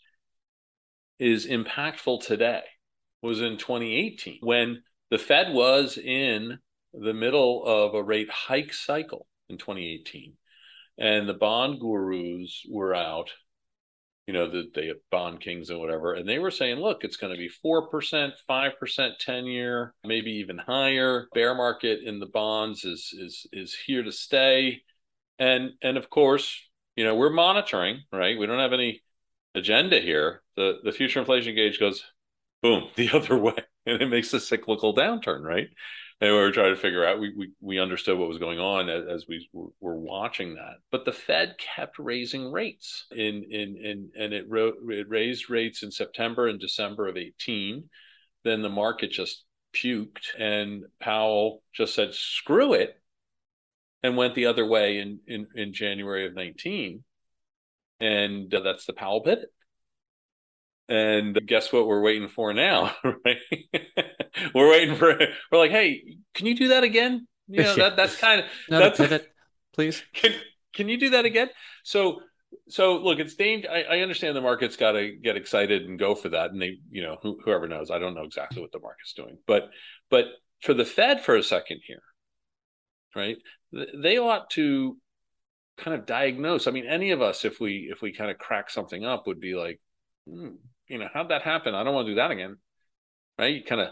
is 1.19 1.45
impactful 1.45 2.25
today, 2.25 2.63
was 3.21 3.41
in 3.41 3.57
2018 3.57 4.39
when 4.41 4.83
the 5.09 5.17
Fed 5.17 5.53
was 5.53 5.97
in 5.97 6.59
the 6.93 7.13
middle 7.13 7.65
of 7.65 7.93
a 7.93 8.03
rate 8.03 8.29
hike 8.29 8.73
cycle 8.73 9.27
in 9.49 9.57
2018. 9.57 10.33
And 10.97 11.29
the 11.29 11.33
bond 11.33 11.79
gurus 11.79 12.65
were 12.69 12.95
out 12.95 13.31
you 14.27 14.33
know, 14.33 14.49
the 14.51 14.69
they 14.75 14.91
bond 15.09 15.39
kings 15.39 15.69
and 15.69 15.79
whatever, 15.79 16.13
and 16.13 16.27
they 16.27 16.37
were 16.37 16.51
saying, 16.51 16.77
look, 16.77 17.03
it's 17.03 17.15
going 17.15 17.33
to 17.33 17.39
be 17.39 17.47
four 17.47 17.87
percent, 17.87 18.33
five 18.45 18.77
percent, 18.77 19.13
ten 19.19 19.45
year, 19.45 19.95
maybe 20.03 20.31
even 20.31 20.57
higher. 20.57 21.27
Bear 21.33 21.55
market 21.55 22.01
in 22.03 22.19
the 22.19 22.25
bonds 22.25 22.83
is 22.83 23.13
is 23.17 23.47
is 23.53 23.73
here 23.73 24.03
to 24.03 24.11
stay, 24.11 24.81
and 25.39 25.71
and 25.81 25.95
of 25.95 26.09
course, 26.09 26.61
you 26.97 27.05
know, 27.05 27.15
we're 27.15 27.29
monitoring, 27.29 28.01
right? 28.11 28.37
We 28.37 28.45
don't 28.45 28.59
have 28.59 28.73
any 28.73 29.01
agenda 29.55 30.01
here. 30.01 30.43
The 30.57 30.79
the 30.83 30.91
future 30.91 31.19
inflation 31.19 31.55
gauge 31.55 31.79
goes 31.79 32.03
boom 32.61 32.89
the 32.95 33.11
other 33.11 33.37
way, 33.37 33.55
and 33.85 34.01
it 34.01 34.09
makes 34.09 34.33
a 34.33 34.41
cyclical 34.41 34.93
downturn, 34.93 35.41
right? 35.41 35.69
And 36.19 36.31
we 36.31 36.37
were 36.37 36.51
trying 36.51 36.73
to 36.73 36.81
figure 36.81 37.05
out 37.05 37.19
we, 37.19 37.33
we 37.35 37.51
we 37.61 37.79
understood 37.79 38.17
what 38.17 38.27
was 38.27 38.37
going 38.39 38.59
on 38.59 38.89
as, 38.89 39.05
as 39.07 39.25
we 39.27 39.47
were 39.53 39.95
watching 39.95 40.55
that. 40.55 40.77
But 40.91 41.05
the 41.05 41.11
fed 41.11 41.55
kept 41.57 41.99
raising 41.99 42.51
rates 42.51 43.05
in 43.11 43.45
in 43.49 43.77
in 43.77 44.09
and 44.17 44.33
it, 44.33 44.47
it 44.49 45.09
raised 45.09 45.49
rates 45.49 45.83
in 45.83 45.91
september 45.91 46.47
and 46.47 46.59
december 46.59 47.07
of 47.07 47.17
18 47.17 47.89
then 48.43 48.61
the 48.61 48.69
market 48.69 49.11
just 49.11 49.43
puked 49.73 50.27
and 50.39 50.85
powell 50.99 51.61
just 51.73 51.93
said 51.93 52.13
screw 52.13 52.73
it 52.73 52.99
and 54.03 54.15
went 54.15 54.35
the 54.35 54.45
other 54.45 54.65
way 54.65 54.99
in 54.99 55.19
in, 55.27 55.47
in 55.55 55.73
january 55.73 56.25
of 56.25 56.33
19 56.33 57.03
and 57.99 58.53
uh, 58.53 58.61
that's 58.61 58.85
the 58.85 58.93
powell 58.93 59.21
pivot. 59.21 59.51
And 60.89 61.37
guess 61.45 61.73
what 61.73 61.85
we're 61.85 62.01
waiting 62.01 62.29
for 62.29 62.53
now, 62.53 62.95
right? 63.03 63.37
we're 64.55 64.69
waiting 64.69 64.95
for 64.95 65.17
we're 65.51 65.57
like, 65.57 65.71
hey, 65.71 66.17
can 66.33 66.45
you 66.45 66.55
do 66.55 66.69
that 66.69 66.83
again? 66.83 67.27
You 67.47 67.63
know, 67.63 67.75
that 67.77 67.95
that's 67.95 68.17
kind 68.17 68.41
of 68.41 68.47
that's 68.69 68.97
pivot, 68.97 69.27
please. 69.73 70.03
Can 70.13 70.33
can 70.73 70.89
you 70.89 70.97
do 70.97 71.11
that 71.11 71.25
again? 71.25 71.49
So 71.83 72.21
so 72.69 72.97
look, 72.97 73.19
it's 73.19 73.35
dangerous. 73.35 73.73
I, 73.73 73.97
I, 73.97 73.99
understand 73.99 74.35
the 74.35 74.41
market's 74.41 74.77
got 74.77 74.93
to 74.93 75.11
get 75.11 75.35
excited 75.35 75.83
and 75.83 75.99
go 75.99 76.15
for 76.15 76.29
that, 76.29 76.51
and 76.51 76.61
they, 76.61 76.79
you 76.89 77.01
know, 77.01 77.17
who, 77.21 77.39
whoever 77.43 77.67
knows, 77.67 77.91
I 77.91 77.99
don't 77.99 78.13
know 78.13 78.23
exactly 78.23 78.61
what 78.61 78.71
the 78.71 78.79
market's 78.79 79.13
doing, 79.13 79.37
but 79.47 79.69
but 80.09 80.25
for 80.61 80.73
the 80.73 80.85
Fed 80.85 81.21
for 81.21 81.35
a 81.35 81.43
second 81.43 81.81
here, 81.85 82.01
right? 83.15 83.37
They 83.71 84.17
ought 84.17 84.49
to 84.51 84.97
kind 85.77 85.95
of 85.95 86.05
diagnose. 86.05 86.67
I 86.67 86.71
mean, 86.71 86.85
any 86.85 87.11
of 87.11 87.21
us, 87.21 87.45
if 87.45 87.59
we 87.59 87.89
if 87.91 88.01
we 88.01 88.13
kind 88.13 88.31
of 88.31 88.37
crack 88.37 88.69
something 88.69 89.05
up, 89.05 89.27
would 89.27 89.39
be 89.39 89.55
like, 89.55 89.79
hmm, 90.27 90.55
you 90.87 90.97
know, 90.97 91.07
how'd 91.13 91.29
that 91.29 91.43
happen? 91.43 91.75
I 91.75 91.83
don't 91.83 91.93
want 91.93 92.07
to 92.07 92.11
do 92.11 92.15
that 92.17 92.31
again. 92.31 92.57
Right? 93.37 93.55
You 93.55 93.63
kind 93.63 93.81
of 93.81 93.89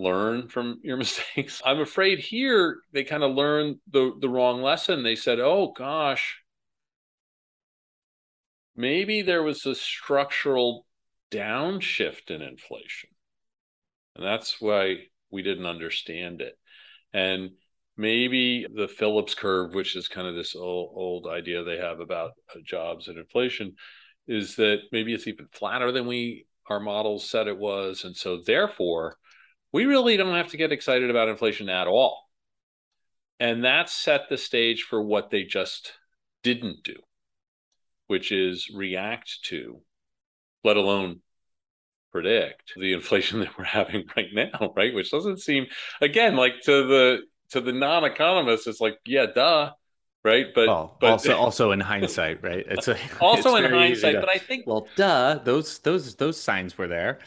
learn 0.00 0.48
from 0.48 0.80
your 0.82 0.96
mistakes. 1.04 1.60
I'm 1.64 1.80
afraid 1.80 2.18
here 2.18 2.78
they 2.92 3.04
kind 3.04 3.22
of 3.22 3.34
learned 3.34 3.76
the 3.90 4.12
the 4.20 4.28
wrong 4.28 4.62
lesson. 4.62 5.02
They 5.02 5.16
said, 5.16 5.38
"Oh 5.40 5.72
gosh, 5.76 6.38
maybe 8.76 9.22
there 9.22 9.42
was 9.42 9.64
a 9.66 9.74
structural 9.74 10.86
downshift 11.30 12.30
in 12.30 12.42
inflation." 12.42 13.10
And 14.16 14.24
that's 14.24 14.60
why 14.60 15.06
we 15.30 15.42
didn't 15.42 15.66
understand 15.66 16.40
it. 16.40 16.58
And 17.12 17.50
maybe 17.96 18.66
the 18.72 18.88
Phillips 18.88 19.34
curve, 19.34 19.74
which 19.74 19.94
is 19.96 20.08
kind 20.08 20.26
of 20.26 20.34
this 20.34 20.56
old, 20.56 20.92
old 20.94 21.26
idea 21.26 21.62
they 21.62 21.78
have 21.78 22.00
about 22.00 22.32
uh, 22.54 22.58
jobs 22.64 23.08
and 23.08 23.18
inflation, 23.18 23.76
is 24.26 24.56
that 24.56 24.78
maybe 24.92 25.14
it's 25.14 25.26
even 25.26 25.46
flatter 25.52 25.92
than 25.92 26.06
we 26.06 26.46
our 26.68 26.80
models 26.80 27.28
said 27.28 27.48
it 27.48 27.58
was 27.58 28.04
and 28.04 28.16
so 28.16 28.40
therefore 28.46 29.16
we 29.72 29.84
really 29.84 30.16
don't 30.16 30.34
have 30.34 30.48
to 30.48 30.56
get 30.56 30.72
excited 30.72 31.10
about 31.10 31.28
inflation 31.28 31.68
at 31.68 31.86
all 31.86 32.28
and 33.38 33.64
that 33.64 33.88
set 33.88 34.28
the 34.28 34.36
stage 34.36 34.82
for 34.82 35.02
what 35.02 35.30
they 35.30 35.42
just 35.42 35.92
didn't 36.42 36.82
do 36.82 36.96
which 38.06 38.32
is 38.32 38.70
react 38.74 39.38
to 39.44 39.80
let 40.64 40.76
alone 40.76 41.20
predict 42.12 42.72
the 42.76 42.92
inflation 42.94 43.40
that 43.40 43.56
we're 43.58 43.64
having 43.64 44.04
right 44.16 44.32
now 44.32 44.72
right 44.76 44.94
which 44.94 45.10
doesn't 45.10 45.40
seem 45.40 45.66
again 46.00 46.36
like 46.36 46.60
to 46.62 46.86
the 46.86 47.18
to 47.50 47.60
the 47.60 47.72
non-economists 47.72 48.66
it's 48.66 48.80
like 48.80 48.98
yeah 49.04 49.26
duh 49.26 49.70
right? 50.24 50.46
But, 50.54 50.68
but 51.00 51.10
also 51.12 51.36
also 51.36 51.72
in 51.72 51.80
hindsight, 51.80 52.42
right? 52.42 52.64
It's 52.68 52.88
a, 52.88 52.96
also 53.20 53.56
it's 53.56 53.66
in 53.66 53.72
hindsight, 53.72 54.14
know, 54.14 54.20
but 54.20 54.30
I 54.30 54.38
think 54.38 54.66
well, 54.66 54.86
duh, 54.96 55.38
those 55.44 55.78
those 55.80 56.14
those 56.16 56.40
signs 56.40 56.76
were 56.76 56.88
there. 56.88 57.20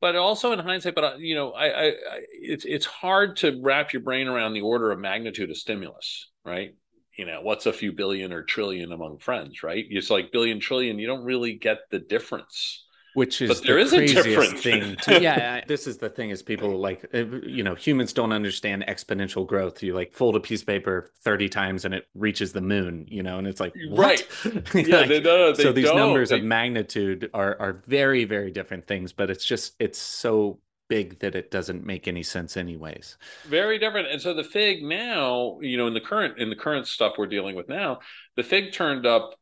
But 0.00 0.14
also 0.14 0.52
in 0.52 0.60
hindsight, 0.60 0.94
but 0.94 1.04
uh, 1.04 1.16
you 1.18 1.34
know, 1.34 1.52
I, 1.52 1.66
I, 1.66 1.86
I 1.86 2.20
it's 2.32 2.64
it's 2.64 2.86
hard 2.86 3.36
to 3.38 3.60
wrap 3.60 3.92
your 3.92 4.02
brain 4.02 4.28
around 4.28 4.52
the 4.52 4.60
order 4.60 4.92
of 4.92 5.00
magnitude 5.00 5.50
of 5.50 5.56
stimulus, 5.56 6.30
right? 6.44 6.74
You 7.16 7.26
know, 7.26 7.40
what's 7.42 7.66
a 7.66 7.72
few 7.72 7.92
billion 7.92 8.32
or 8.32 8.44
trillion 8.44 8.92
among 8.92 9.18
friends, 9.18 9.64
right? 9.64 9.84
It's 9.90 10.10
like 10.10 10.30
billion 10.30 10.60
trillion. 10.60 11.00
You 11.00 11.08
don't 11.08 11.24
really 11.24 11.54
get 11.54 11.78
the 11.90 11.98
difference 11.98 12.86
which 13.18 13.42
is 13.42 13.48
but 13.48 13.66
there 13.66 13.84
the 13.84 14.02
is 14.02 14.12
craziest 14.12 14.62
thing 14.62 14.96
to, 15.02 15.20
yeah 15.20 15.64
this 15.66 15.88
is 15.88 15.98
the 15.98 16.08
thing 16.08 16.30
is 16.30 16.40
people 16.40 16.78
like 16.78 17.04
uh, 17.12 17.24
you 17.42 17.64
know 17.64 17.74
humans 17.74 18.12
don't 18.12 18.32
understand 18.32 18.84
exponential 18.86 19.44
growth. 19.44 19.82
You 19.82 19.92
like 19.92 20.12
fold 20.12 20.36
a 20.36 20.40
piece 20.40 20.60
of 20.60 20.68
paper 20.68 21.10
30 21.22 21.48
times 21.48 21.84
and 21.84 21.92
it 21.92 22.06
reaches 22.14 22.52
the 22.52 22.60
moon 22.60 23.06
you 23.08 23.24
know 23.24 23.38
and 23.38 23.48
it's 23.48 23.58
like 23.58 23.74
what? 23.90 24.06
right. 24.06 24.28
Yeah 24.74 24.98
like, 24.98 25.08
they, 25.08 25.20
no, 25.20 25.52
they 25.52 25.64
so 25.64 25.72
these 25.72 25.86
don't. 25.86 25.96
numbers 25.96 26.28
they... 26.28 26.38
of 26.38 26.44
magnitude 26.44 27.28
are 27.34 27.56
are 27.60 27.82
very 27.88 28.24
very 28.24 28.52
different 28.52 28.86
things 28.86 29.12
but 29.12 29.30
it's 29.30 29.44
just 29.44 29.74
it's 29.80 29.98
so 29.98 30.60
big 30.88 31.18
that 31.18 31.34
it 31.34 31.50
doesn't 31.50 31.84
make 31.84 32.08
any 32.08 32.22
sense 32.22 32.56
anyways. 32.56 33.18
Very 33.46 33.78
different. 33.78 34.08
And 34.08 34.22
so 34.22 34.32
the 34.32 34.44
fig 34.44 34.82
now 34.82 35.58
you 35.60 35.76
know 35.76 35.88
in 35.88 35.94
the 35.94 36.00
current 36.00 36.38
in 36.38 36.50
the 36.50 36.56
current 36.56 36.86
stuff 36.86 37.14
we're 37.18 37.26
dealing 37.26 37.56
with 37.56 37.68
now 37.68 37.98
the 38.36 38.44
fig 38.44 38.72
turned 38.72 39.06
up 39.06 39.34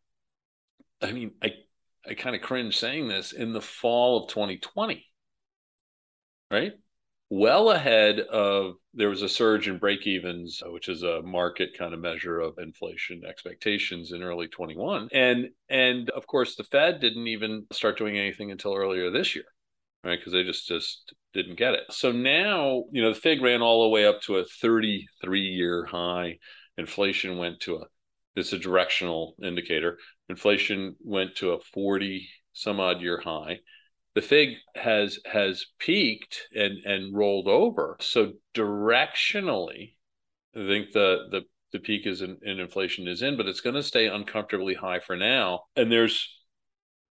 i 1.03 1.13
mean 1.13 1.33
i 1.43 1.53
I 2.09 2.15
kind 2.15 2.37
of 2.37 2.43
cringe 2.43 2.77
saying 2.77 3.09
this 3.09 3.33
in 3.33 3.53
the 3.53 3.61
fall 3.61 4.25
of 4.25 4.31
2020. 4.31 5.05
Right? 6.51 6.73
well 7.29 7.71
ahead 7.71 8.21
of 8.21 8.75
there 8.95 9.09
was 9.09 9.23
a 9.23 9.29
surge 9.29 9.69
in 9.69 9.79
break 9.79 10.07
evens, 10.07 10.63
which 10.67 10.89
is 10.89 11.03
a 11.03 11.23
market 11.23 11.77
kind 11.77 11.93
of 11.93 12.01
measure 12.01 12.41
of 12.41 12.59
inflation 12.59 13.23
expectations 13.29 14.13
in 14.13 14.23
early 14.23 14.49
21. 14.49 15.09
And 15.13 15.49
and 15.69 16.09
of 16.11 16.27
course 16.27 16.57
the 16.57 16.65
Fed 16.65 17.01
didn't 17.01 17.27
even 17.27 17.67
start 17.73 17.99
doing 17.99 18.17
anything 18.17 18.51
until 18.51 18.75
earlier 18.75 19.11
this 19.11 19.35
year. 19.35 19.45
Right. 20.05 20.19
Because 20.19 20.33
they 20.33 20.45
just 20.45 20.69
just 20.69 21.15
didn't 21.35 21.59
get 21.59 21.75
it. 21.75 21.85
So 21.91 22.13
now, 22.13 22.85
you 22.93 23.03
know, 23.03 23.13
the 23.13 23.21
Fig 23.21 23.43
ran 23.43 23.61
all 23.61 23.83
the 23.83 23.89
way 23.89 24.07
up 24.07 24.23
to 24.23 24.37
a 24.37 24.45
33 24.45 25.41
year 25.41 25.85
high. 25.85 26.39
Inflation 26.79 27.39
went 27.39 27.61
to 27.61 27.77
a 27.77 27.87
it's 28.37 28.53
a 28.53 28.59
directional 28.59 29.35
indicator. 29.43 29.99
Inflation 30.29 30.97
went 31.01 31.37
to 31.37 31.53
a 31.53 31.61
40 31.61 32.29
some 32.53 32.81
odd 32.81 33.01
year 33.01 33.21
high. 33.21 33.61
The 34.15 34.23
fig 34.23 34.55
has 34.75 35.19
has 35.27 35.67
peaked 35.79 36.49
and 36.55 36.79
and 36.85 37.15
rolled 37.15 37.49
over. 37.49 37.97
So 38.01 38.33
directionally 38.55 39.95
i 40.55 40.67
think 40.67 40.93
the 40.93 41.27
the 41.31 41.43
the 41.73 41.79
peak 41.79 42.07
is 42.07 42.23
in, 42.23 42.39
in 42.43 42.59
inflation 42.59 43.07
is 43.07 43.21
in 43.21 43.37
but 43.37 43.47
it's 43.47 43.61
going 43.61 43.75
to 43.75 43.83
stay 43.83 44.07
uncomfortably 44.07 44.75
high 44.75 45.01
for 45.01 45.17
now. 45.17 45.65
And 45.77 45.93
there's 45.93 46.29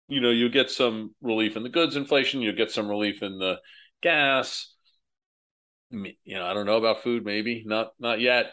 you 0.09 0.21
know 0.21 0.31
you 0.31 0.51
get 0.51 0.71
some 0.71 1.15
relief 1.23 1.57
in 1.57 1.63
the 1.63 1.69
goods 1.69 1.97
inflation 1.97 2.43
you 2.43 2.53
get 2.53 2.71
some 2.71 2.89
relief 2.89 3.23
in 3.23 3.39
the 3.39 3.57
gas. 4.03 4.75
You 5.91 6.15
know 6.29 6.47
i 6.47 6.55
don't 6.55 6.67
know 6.67 6.77
about 6.77 7.03
food 7.03 7.25
maybe 7.25 7.65
not 7.67 7.93
not 7.99 8.21
yet 8.21 8.53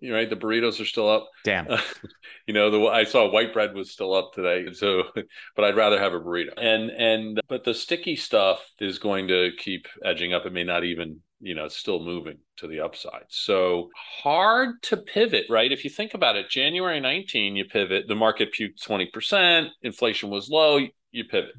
you 0.00 0.14
right? 0.14 0.28
The 0.28 0.36
burritos 0.36 0.80
are 0.80 0.86
still 0.86 1.08
up. 1.08 1.28
Damn. 1.44 1.70
Uh, 1.70 1.80
you 2.46 2.54
know 2.54 2.70
the 2.70 2.80
i 2.86 3.04
saw 3.04 3.30
white 3.30 3.52
bread 3.52 3.74
was 3.74 3.90
still 3.90 4.14
up 4.14 4.32
today 4.32 4.72
so 4.72 5.02
but 5.56 5.64
i'd 5.64 5.76
rather 5.76 5.98
have 5.98 6.14
a 6.14 6.20
burrito. 6.20 6.52
And 6.56 6.90
and 6.90 7.40
but 7.48 7.64
the 7.64 7.74
sticky 7.74 8.16
stuff 8.16 8.64
is 8.78 8.98
going 8.98 9.28
to 9.28 9.50
keep 9.58 9.86
edging 10.04 10.32
up. 10.32 10.46
It 10.46 10.52
may 10.52 10.64
not 10.64 10.84
even 10.84 11.20
you 11.40 11.54
know 11.54 11.66
it's 11.66 11.76
still 11.76 12.02
moving 12.02 12.38
to 12.58 12.66
the 12.66 12.80
upside. 12.80 13.24
So 13.28 13.90
hard 14.22 14.82
to 14.84 14.96
pivot 14.96 15.46
right? 15.50 15.72
If 15.72 15.84
you 15.84 15.90
think 15.90 16.14
about 16.14 16.36
it 16.36 16.48
january 16.48 17.00
19 17.00 17.56
you 17.56 17.64
pivot 17.64 18.06
the 18.08 18.14
market 18.14 18.54
puked 18.58 18.82
20% 18.86 19.68
inflation 19.82 20.30
was 20.30 20.48
low 20.48 20.78
you 21.10 21.24
pivot. 21.24 21.54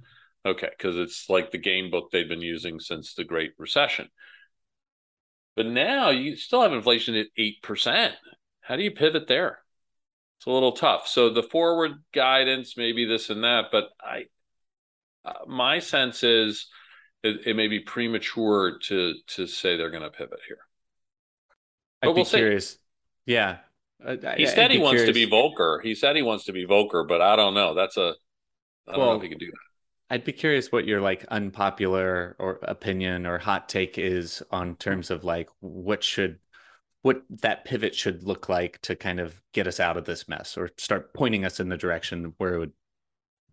Okay 0.46 0.70
because 0.78 0.98
it's 0.98 1.30
like 1.30 1.52
the 1.52 1.58
game 1.58 1.92
book 1.92 2.10
they've 2.12 2.30
been 2.30 2.42
using 2.42 2.80
since 2.80 3.14
the 3.14 3.24
great 3.24 3.52
recession 3.58 4.08
but 5.58 5.66
now 5.66 6.12
you 6.12 6.36
still 6.36 6.62
have 6.62 6.72
inflation 6.72 7.16
at 7.16 7.28
8%. 7.38 8.12
How 8.62 8.76
do 8.76 8.84
you 8.84 8.92
pivot 8.92 9.28
there? 9.28 9.58
It's 10.38 10.46
a 10.46 10.52
little 10.52 10.74
tough. 10.74 11.08
So 11.08 11.32
the 11.32 11.42
forward 11.42 12.04
guidance, 12.14 12.78
maybe 12.78 13.06
this 13.06 13.32
and 13.32 13.44
that, 13.44 13.66
but 13.72 13.90
I, 14.00 14.26
uh, 15.26 15.46
my 15.48 15.80
sense 15.80 16.24
is 16.24 16.68
it, 17.24 17.48
it, 17.48 17.56
may 17.56 17.68
be 17.68 17.80
premature 17.80 18.78
to 18.84 19.16
to 19.30 19.48
say 19.48 19.76
they're 19.76 19.90
going 19.90 20.04
to 20.04 20.12
pivot 20.12 20.40
here. 20.48 20.60
But 22.02 22.10
I'd 22.10 22.14
we'll 22.14 22.24
be 22.24 22.30
see. 22.30 22.38
curious. 22.38 22.78
Yeah, 23.26 23.58
he 24.38 24.46
said 24.46 24.70
he 24.70 24.78
wants 24.78 25.02
curious. 25.02 25.08
to 25.08 25.14
be 25.14 25.30
Volcker. 25.30 25.82
He 25.82 25.96
said 25.96 26.16
he 26.16 26.22
wants 26.22 26.46
to 26.46 26.54
be 26.54 26.68
Volcker, 26.68 27.06
but 27.06 27.20
I 27.20 27.36
don't 27.36 27.56
know. 27.56 27.74
That's 27.74 27.98
a 27.98 28.14
I 28.88 28.92
don't 28.92 29.00
well, 29.00 29.10
know 29.10 29.16
if 29.16 29.24
he 29.24 29.30
can 29.30 29.40
do 29.40 29.48
that. 29.48 29.67
I'd 30.10 30.24
be 30.24 30.32
curious 30.32 30.72
what 30.72 30.86
your 30.86 31.02
like 31.02 31.26
unpopular 31.30 32.36
or 32.40 32.60
opinion 32.62 33.26
or 33.26 33.38
hot 33.38 33.68
take 33.68 33.98
is 33.98 34.42
on 34.52 34.76
terms 34.76 35.12
of 35.12 35.24
like 35.24 35.50
what 35.60 36.04
should 36.04 36.40
what 37.02 37.24
that 37.30 37.66
pivot 37.66 37.94
should 37.96 38.24
look 38.24 38.50
like 38.50 38.82
to 38.82 38.96
kind 38.96 39.20
of 39.20 39.42
get 39.54 39.68
us 39.68 39.80
out 39.80 39.98
of 39.98 40.06
this 40.06 40.28
mess 40.28 40.58
or 40.58 40.70
start 40.78 41.14
pointing 41.14 41.46
us 41.46 41.60
in 41.60 41.70
the 41.70 41.78
direction 41.78 42.34
where 42.38 42.56
it 42.56 42.60
would 42.60 42.74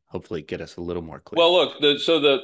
hopefully 0.07 0.43
get 0.43 0.61
us 0.61 0.77
a 0.77 0.81
little 0.81 1.03
more 1.03 1.21
clear. 1.21 1.39
Well, 1.39 1.53
look, 1.53 1.81
the, 1.81 1.99
so 1.99 2.21
the 2.21 2.39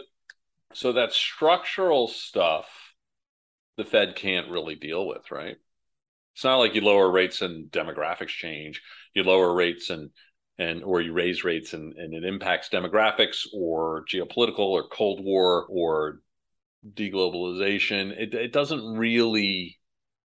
so 0.72 0.92
that 0.92 1.12
structural 1.12 2.08
stuff 2.08 2.66
the 3.76 3.84
Fed 3.84 4.14
can't 4.14 4.50
really 4.50 4.74
deal 4.74 5.06
with, 5.06 5.30
right? 5.30 5.56
It's 6.34 6.44
not 6.44 6.58
like 6.58 6.74
you 6.74 6.80
lower 6.80 7.10
rates 7.10 7.42
and 7.42 7.70
demographics 7.70 8.28
change. 8.28 8.82
You 9.14 9.22
lower 9.22 9.52
rates 9.54 9.90
and 9.90 10.10
and 10.60 10.84
or 10.84 11.00
you 11.00 11.12
raise 11.14 11.42
rates 11.42 11.72
and, 11.72 11.94
and 11.96 12.12
it 12.12 12.24
impacts 12.24 12.68
demographics 12.68 13.46
or 13.54 14.04
geopolitical 14.04 14.58
or 14.58 14.86
cold 14.88 15.24
war 15.24 15.66
or 15.70 16.20
deglobalization 16.94 18.10
it, 18.10 18.34
it 18.34 18.52
doesn't 18.52 18.96
really 18.96 19.78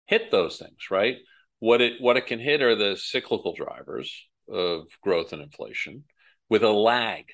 hit 0.07 0.31
those 0.31 0.59
things 0.59 0.91
right? 0.91 1.17
What 1.61 1.81
it 1.81 1.95
what 2.01 2.17
it 2.17 2.27
can 2.27 2.41
hit 2.41 2.61
are 2.61 2.75
the 2.75 2.97
cyclical 2.97 3.55
drivers 3.55 4.13
of 4.53 4.89
growth 5.01 5.33
and 5.33 5.43
inflation 5.43 6.05
with 6.49 6.63
a 6.63 6.71
lag. 6.71 7.25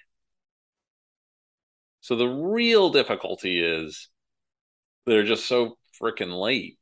So 2.01 2.17
the 2.17 2.29
real 2.29 2.91
difficulty 2.91 3.63
is 3.63 4.09
they're 5.07 5.25
just 5.25 5.47
so 5.47 5.77
freaking 6.01 6.39
late 6.39 6.79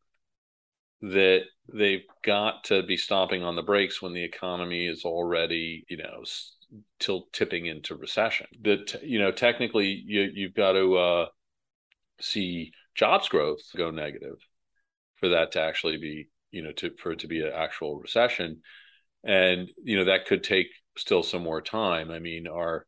that 1.02 1.42
they've 1.72 2.04
got 2.22 2.64
to 2.64 2.82
be 2.82 2.96
stomping 2.96 3.42
on 3.42 3.56
the 3.56 3.62
brakes 3.62 4.00
when 4.00 4.12
the 4.12 4.24
economy 4.24 4.86
is 4.86 5.04
already, 5.04 5.84
you 5.88 5.96
know, 5.96 6.24
till 6.98 7.26
tipping 7.32 7.66
into 7.66 7.94
recession. 7.94 8.46
That 8.62 9.00
you 9.02 9.18
know, 9.18 9.32
technically, 9.32 10.02
you 10.06 10.30
you've 10.32 10.54
got 10.54 10.72
to 10.72 10.96
uh, 10.96 11.26
see 12.20 12.72
jobs 12.94 13.28
growth 13.28 13.60
go 13.76 13.90
negative 13.90 14.36
for 15.16 15.28
that 15.30 15.52
to 15.52 15.60
actually 15.60 15.98
be, 15.98 16.28
you 16.50 16.62
know, 16.62 16.72
to 16.72 16.90
for 16.98 17.12
it 17.12 17.20
to 17.20 17.28
be 17.28 17.40
an 17.42 17.52
actual 17.54 17.98
recession, 17.98 18.62
and 19.24 19.70
you 19.82 19.96
know 19.96 20.04
that 20.04 20.26
could 20.26 20.44
take 20.44 20.68
still 20.96 21.22
some 21.22 21.42
more 21.42 21.62
time. 21.62 22.10
I 22.10 22.18
mean, 22.18 22.46
our 22.46 22.86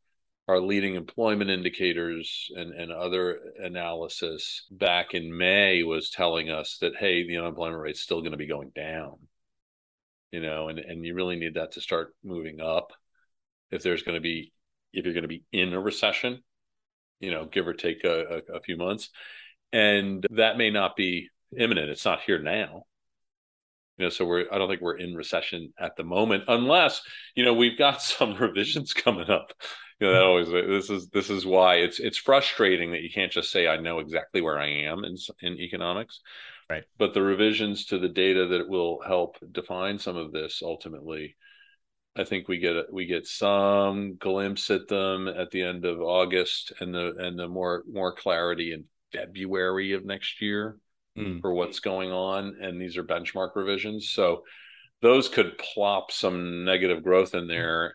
our 0.49 0.61
leading 0.61 0.97
employment 0.97 1.51
indicators 1.51 2.51
and, 2.57 2.73
and 2.73 2.91
other 2.91 3.39
analysis 3.59 4.67
back 4.71 5.15
in 5.15 5.37
May 5.37 5.83
was 5.83 6.11
telling 6.11 6.51
us 6.51 6.79
that, 6.81 6.97
hey, 6.97 7.27
the 7.27 7.39
unemployment 7.39 7.81
rate's 7.81 8.01
still 8.01 8.21
going 8.21 8.33
to 8.33 8.39
be 8.39 8.49
going 8.49 8.73
down. 8.75 9.19
You 10.33 10.41
know, 10.41 10.69
and, 10.69 10.79
and 10.79 11.05
you 11.05 11.15
really 11.15 11.37
need 11.37 11.55
that 11.55 11.73
to 11.73 11.81
start 11.81 12.15
moving 12.25 12.61
up 12.61 12.93
if 13.71 13.83
there's 13.83 14.03
going 14.03 14.17
to 14.17 14.21
be, 14.21 14.53
if 14.93 15.05
you're 15.05 15.15
going 15.15 15.23
to 15.23 15.29
be 15.29 15.45
in 15.53 15.73
a 15.75 15.81
recession, 15.81 16.43
you 17.21 17.31
know, 17.31 17.45
give 17.45 17.69
or 17.69 17.75
take 17.75 18.03
a, 18.05 18.43
a, 18.49 18.57
a 18.57 18.61
few 18.61 18.77
months. 18.77 19.11
And 19.73 20.27
that 20.31 20.59
may 20.59 20.71
not 20.71 20.97
be 20.97 21.29
imminent. 21.57 21.91
It's 21.91 22.05
not 22.05 22.23
here 22.23 22.41
now. 22.41 22.85
You 23.99 24.07
know, 24.07 24.11
so 24.11 24.25
we're 24.25 24.47
I 24.51 24.59
don't 24.59 24.69
think 24.69 24.81
we're 24.81 24.97
in 24.97 25.15
recession 25.15 25.73
at 25.79 25.97
the 25.97 26.05
moment, 26.05 26.45
unless, 26.49 27.03
you 27.35 27.45
know, 27.45 27.55
we've 27.55 27.79
got 27.79 28.03
some 28.03 28.35
revisions 28.35 28.93
coming 28.93 29.31
up 29.31 29.53
you 30.07 30.13
know, 30.13 30.13
that 30.13 30.23
always 30.23 30.49
this 30.51 30.91
is 30.91 31.09
this 31.09 31.31
is 31.31 31.47
why 31.47 31.77
it's 31.77 31.99
it's 32.01 32.19
frustrating 32.19 32.93
that 32.93 33.03
you 33.03 33.11
can't 33.11 33.33
just 33.33 33.51
say 33.51 33.67
I 33.67 33.79
know 33.79 33.99
exactly 33.99 34.41
where 34.41 34.59
I 34.59 34.69
am 34.69 35.05
in 35.05 35.17
in 35.41 35.59
economics. 35.59 36.21
Right. 36.69 36.85
But 36.99 37.13
the 37.13 37.23
revisions 37.23 37.87
to 37.87 37.99
the 37.99 38.09
data 38.09 38.47
that 38.47 38.69
will 38.69 39.01
help 39.07 39.37
define 39.51 39.99
some 39.99 40.17
of 40.17 40.33
this 40.33 40.63
ultimately 40.63 41.37
I 42.17 42.25
think 42.25 42.49
we 42.49 42.59
get 42.59 42.93
we 42.93 43.07
get 43.07 43.27
some 43.27 44.17
glimpse 44.17 44.71
at 44.71 44.89
them 44.89 45.29
at 45.29 45.51
the 45.51 45.63
end 45.63 45.85
of 45.85 46.01
August 46.01 46.73
and 46.81 46.95
the 46.95 47.15
and 47.19 47.39
the 47.39 47.49
more 47.49 47.85
more 47.91 48.15
clarity 48.15 48.73
in 48.73 48.85
February 49.13 49.93
of 49.93 50.05
next 50.05 50.41
year 50.41 50.79
mm. 51.19 51.41
for 51.41 51.53
what's 51.53 51.81
going 51.81 52.11
on 52.11 52.57
and 52.61 52.81
these 52.81 52.97
are 52.97 53.05
benchmark 53.05 53.55
revisions 53.55 54.11
so 54.11 54.43
those 55.01 55.29
could 55.29 55.59
plop 55.59 56.13
some 56.13 56.65
negative 56.65 57.03
growth 57.03 57.35
in 57.35 57.49
there 57.49 57.95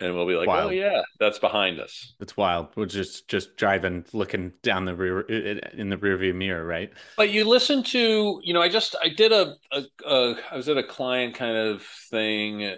and 0.00 0.14
we'll 0.14 0.26
be 0.26 0.34
like, 0.34 0.48
oh, 0.48 0.52
wild. 0.52 0.70
"Oh 0.70 0.74
yeah, 0.74 1.02
that's 1.18 1.38
behind 1.38 1.80
us." 1.80 2.14
It's 2.20 2.36
wild. 2.36 2.68
We're 2.76 2.86
just 2.86 3.28
just 3.28 3.56
driving, 3.56 4.04
looking 4.12 4.52
down 4.62 4.84
the 4.84 4.94
rear 4.94 5.20
in 5.20 5.88
the 5.88 5.96
rearview 5.96 6.34
mirror, 6.34 6.64
right? 6.64 6.92
But 7.16 7.30
you 7.30 7.44
listen 7.44 7.82
to, 7.84 8.40
you 8.42 8.52
know, 8.52 8.62
I 8.62 8.68
just 8.68 8.94
I 9.02 9.08
did 9.08 9.32
a, 9.32 9.54
a, 9.72 9.82
a 10.06 10.34
I 10.52 10.56
was 10.56 10.68
at 10.68 10.76
a 10.76 10.82
client 10.82 11.34
kind 11.34 11.56
of 11.56 11.82
thing 12.10 12.74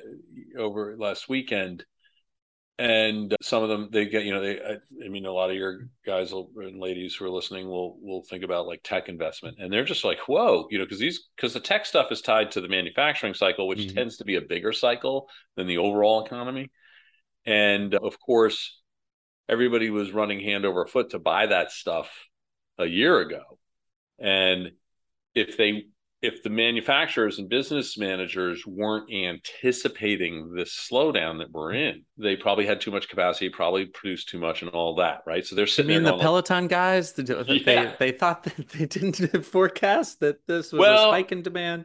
over 0.57 0.97
last 0.97 1.29
weekend, 1.29 1.85
and 2.79 3.35
some 3.43 3.65
of 3.65 3.69
them 3.69 3.89
they 3.91 4.07
get, 4.07 4.25
you 4.25 4.33
know, 4.33 4.41
they 4.41 4.61
I, 4.61 4.77
I 5.05 5.09
mean, 5.09 5.27
a 5.27 5.33
lot 5.33 5.51
of 5.51 5.57
your 5.57 5.89
guys 6.07 6.33
will, 6.33 6.51
and 6.57 6.81
ladies 6.81 7.17
who 7.17 7.25
are 7.25 7.31
listening 7.31 7.69
will 7.69 7.99
will 8.01 8.23
think 8.23 8.45
about 8.45 8.69
like 8.69 8.83
tech 8.85 9.09
investment, 9.09 9.57
and 9.59 9.73
they're 9.73 9.85
just 9.85 10.05
like, 10.05 10.21
"Whoa," 10.29 10.69
you 10.71 10.79
know, 10.79 10.85
because 10.85 11.01
these 11.01 11.29
because 11.35 11.53
the 11.53 11.61
tech 11.61 11.85
stuff 11.85 12.13
is 12.13 12.23
tied 12.23 12.53
to 12.53 12.61
the 12.61 12.69
manufacturing 12.69 13.35
cycle, 13.35 13.67
which 13.67 13.81
mm-hmm. 13.81 13.97
tends 13.97 14.19
to 14.19 14.25
be 14.25 14.37
a 14.37 14.41
bigger 14.41 14.73
cycle 14.73 15.29
than 15.57 15.67
the 15.67 15.79
overall 15.79 16.25
economy. 16.25 16.71
And 17.49 17.95
of 17.95 18.21
course, 18.21 18.79
everybody 19.49 19.89
was 19.89 20.13
running 20.13 20.41
hand 20.41 20.67
over 20.67 20.85
foot 20.85 21.11
to 21.11 21.19
buy 21.19 21.47
that 21.47 21.73
stuff 21.73 22.11
a 22.77 22.85
year 22.85 23.21
ago. 23.21 23.43
And 24.19 24.73
if 25.35 25.57
they 25.57 25.87
if 26.21 26.43
the 26.43 26.51
manufacturers 26.51 27.39
and 27.39 27.49
business 27.49 27.97
managers 27.97 28.67
weren't 28.67 29.13
anticipating 29.13 30.53
this 30.53 30.89
slowdown 30.91 31.39
that 31.39 31.53
we're 31.53 31.73
mm-hmm. 31.73 31.99
in, 31.99 32.05
they 32.17 32.35
probably 32.35 32.67
had 32.67 32.81
too 32.81 32.91
much 32.91 33.09
capacity, 33.09 33.49
probably 33.49 33.87
produced 33.87 34.29
too 34.29 34.39
much, 34.39 34.63
and 34.63 34.71
all 34.73 34.97
that, 34.97 35.21
right? 35.27 35.47
So 35.47 35.55
they're 35.55 35.69
sitting. 35.69 35.93
I 35.93 35.95
mean, 35.95 36.03
the 36.03 36.19
Peloton 36.19 36.65
like, 36.65 36.71
guys, 36.71 37.13
the, 37.13 37.23
the, 37.23 37.45
yeah. 37.47 37.63
they 37.65 37.95
they 38.11 38.13
thought 38.13 38.43
that 38.45 38.69
they 38.71 38.87
didn't 38.87 39.17
forecast 39.45 40.21
that 40.21 40.45
this 40.47 40.73
was 40.73 40.81
well, 40.81 41.11
a 41.11 41.13
spike 41.13 41.31
in 41.31 41.43
demand. 41.43 41.85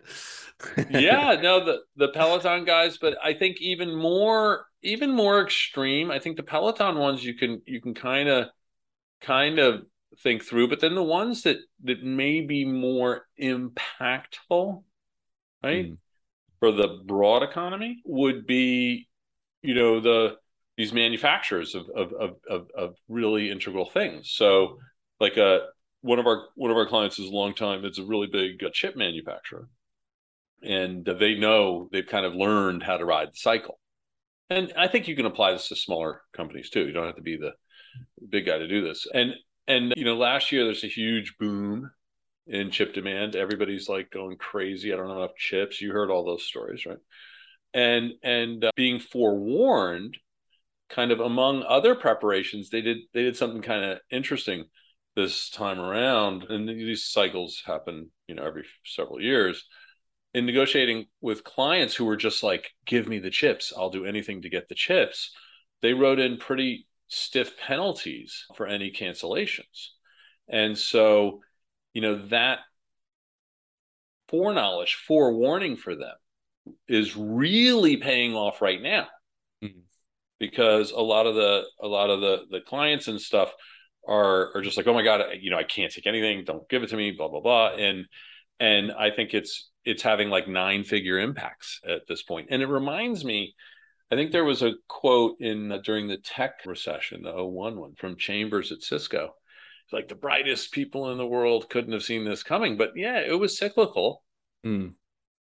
yeah, 0.90 1.40
no, 1.42 1.64
the 1.64 1.82
the 1.96 2.10
Peloton 2.10 2.66
guys, 2.66 2.98
but 2.98 3.16
I 3.24 3.34
think 3.34 3.62
even 3.62 3.96
more 3.96 4.66
even 4.82 5.12
more 5.12 5.42
extreme. 5.44 6.10
I 6.10 6.18
think 6.18 6.38
the 6.38 6.44
Peloton 6.44 6.98
ones 6.98 7.24
you 7.24 7.36
can 7.36 7.62
you 7.66 7.82
can 7.82 7.94
kind 7.94 8.30
of 8.30 8.48
kind 9.22 9.60
of 9.60 9.84
think 10.22 10.44
through. 10.44 10.68
But 10.68 10.80
then 10.80 10.96
the 10.96 11.04
ones 11.04 11.44
that 11.44 11.58
that 11.84 12.04
may 12.04 12.42
be 12.42 12.66
more 12.66 13.26
impactful, 13.42 14.84
right, 15.64 15.92
mm. 15.92 15.98
for 16.60 16.72
the 16.72 17.00
broad 17.06 17.44
economy 17.44 18.02
would 18.06 18.46
be, 18.46 19.08
you 19.62 19.74
know, 19.74 20.00
the 20.00 20.38
these 20.78 20.94
manufacturers 20.94 21.76
of 21.76 21.86
of 21.96 22.14
of 22.14 22.36
of, 22.50 22.68
of 22.76 22.96
really 23.08 23.50
integral 23.50 23.90
things. 23.90 24.32
So, 24.32 24.78
like 25.20 25.38
a 25.38 25.46
uh, 25.46 25.60
one 26.02 26.20
of 26.20 26.28
our 26.28 26.48
one 26.56 26.72
of 26.72 26.78
our 26.78 26.88
clients 26.88 27.20
is 27.20 27.30
a 27.30 27.34
long 27.34 27.54
time. 27.54 27.86
It's 27.86 28.00
a 28.00 28.06
really 28.06 28.28
big 28.28 28.64
uh, 28.64 28.70
chip 28.74 28.96
manufacturer, 28.96 29.68
and 30.62 31.06
they 31.06 31.36
know 31.36 31.90
they've 31.92 32.06
kind 32.06 32.26
of 32.26 32.34
learned 32.34 32.84
how 32.84 32.98
to 32.98 33.06
ride 33.06 33.30
the 33.30 33.38
cycle. 33.38 33.80
And 34.50 34.74
I 34.78 34.88
think 34.88 35.08
you 35.08 35.16
can 35.16 35.26
apply 35.26 35.54
this 35.54 35.70
to 35.70 35.76
smaller 35.76 36.22
companies 36.36 36.70
too. 36.70 36.86
You 36.86 36.92
don't 36.92 37.08
have 37.08 37.16
to 37.16 37.22
be 37.22 37.38
the 37.38 37.54
big 38.30 38.46
guy 38.46 38.58
to 38.58 38.68
do 38.68 38.84
this. 38.84 39.08
And 39.14 39.34
and 39.68 39.94
you 39.96 40.06
know, 40.06 40.16
last 40.16 40.52
year 40.52 40.66
there's 40.66 40.84
a 40.84 40.88
huge 40.88 41.38
boom 41.38 41.92
in 42.48 42.72
chip 42.72 42.94
demand. 42.94 43.36
Everybody's 43.36 43.88
like 43.88 44.12
going 44.12 44.38
crazy. 44.38 44.94
I 44.94 44.98
don't 44.98 45.10
have 45.10 45.18
enough 45.18 45.36
chips. 45.38 45.82
You 45.82 45.92
heard 45.92 46.12
all 46.12 46.26
those 46.26 46.44
stories, 46.44 46.86
right? 46.86 46.98
And 47.74 48.14
and 48.24 48.64
uh, 48.64 48.72
being 48.76 49.00
forewarned, 49.00 50.18
kind 50.90 51.12
of 51.12 51.20
among 51.20 51.64
other 51.64 51.96
preparations, 51.96 52.70
they 52.70 52.82
did 52.82 52.98
they 53.14 53.24
did 53.24 53.38
something 53.38 53.62
kind 53.62 53.84
of 53.84 54.00
interesting 54.12 54.66
this 55.16 55.50
time 55.50 55.80
around. 55.80 56.44
And 56.44 56.68
these 56.68 57.06
cycles 57.06 57.62
happen, 57.66 58.12
you 58.28 58.36
know, 58.36 58.44
every 58.46 58.66
several 58.86 59.22
years. 59.22 59.66
In 60.34 60.48
negotiating 60.48 61.06
with 61.22 61.44
clients 61.44 61.94
who 61.96 62.06
were 62.06 62.18
just 62.18 62.42
like, 62.42 62.72
"Give 62.86 63.08
me 63.08 63.20
the 63.20 63.30
chips. 63.30 63.72
I'll 63.78 63.92
do 63.92 64.06
anything 64.06 64.42
to 64.42 64.50
get 64.50 64.68
the 64.68 64.76
chips." 64.76 65.32
They 65.82 65.94
wrote 65.94 66.20
in 66.20 66.38
pretty 66.38 66.88
stiff 67.08 67.58
penalties 67.58 68.46
for 68.56 68.68
any 68.68 68.92
cancellations. 68.92 69.90
And 70.48 70.78
so, 70.78 71.42
you 71.94 72.02
know, 72.02 72.28
that 72.28 72.60
foreknowledge, 74.28 74.96
forewarning 75.08 75.76
for 75.76 75.96
them 75.96 76.16
is 76.88 77.16
really 77.16 77.98
paying 77.98 78.36
off 78.36 78.62
right 78.62 78.82
now. 78.82 79.08
Mm-hmm. 79.64 79.80
Because 80.40 80.92
a 80.92 81.00
lot 81.00 81.28
of 81.28 81.36
the 81.36 81.64
a 81.82 81.88
lot 81.88 82.10
of 82.10 82.20
the 82.20 82.44
the 82.50 82.60
clients 82.62 83.08
and 83.08 83.22
stuff 83.22 83.54
are 84.08 84.56
are 84.56 84.62
just 84.62 84.76
like, 84.76 84.88
oh 84.88 84.94
my 84.94 85.04
God, 85.04 85.22
you 85.40 85.52
know, 85.52 85.58
I 85.58 85.64
can't 85.64 85.92
take 85.92 86.08
anything, 86.08 86.44
don't 86.44 86.68
give 86.68 86.84
it 86.84 86.90
to 86.90 86.98
me, 86.98 87.12
blah, 87.12 87.30
blah, 87.30 87.40
blah. 87.40 87.70
And 87.76 88.06
and 88.60 88.92
I 88.92 89.12
think 89.12 89.34
it's 89.34 89.70
it's 89.86 90.04
having 90.04 90.30
like 90.30 90.48
nine 90.48 90.84
figure 90.84 91.20
impacts 91.20 91.80
at 91.88 92.08
this 92.08 92.24
point. 92.24 92.48
And 92.50 92.62
it 92.62 92.68
reminds 92.68 93.24
me 93.24 93.56
I 94.14 94.16
think 94.16 94.32
there 94.32 94.46
was 94.46 94.62
a 94.62 94.74
quote 94.88 95.38
in 95.40 95.72
uh, 95.72 95.80
during 95.84 96.08
the 96.08 96.18
tech 96.18 96.60
recession, 96.68 97.24
the 97.24 97.34
01 97.44 97.80
one 97.80 97.96
from 97.96 98.16
Chambers 98.16 98.72
at 98.72 98.84
Cisco. 98.84 99.34
Like 99.92 100.08
the 100.08 100.16
brightest 100.16 100.72
people 100.72 101.12
in 101.12 101.18
the 101.18 101.26
world 101.26 101.68
couldn't 101.68 101.94
have 101.94 102.04
seen 102.04 102.24
this 102.24 102.44
coming, 102.44 102.78
but 102.78 102.92
yeah, 102.96 103.20
it 103.20 103.40
was 103.40 103.58
cyclical. 103.58 104.24
Mm. 104.64 104.94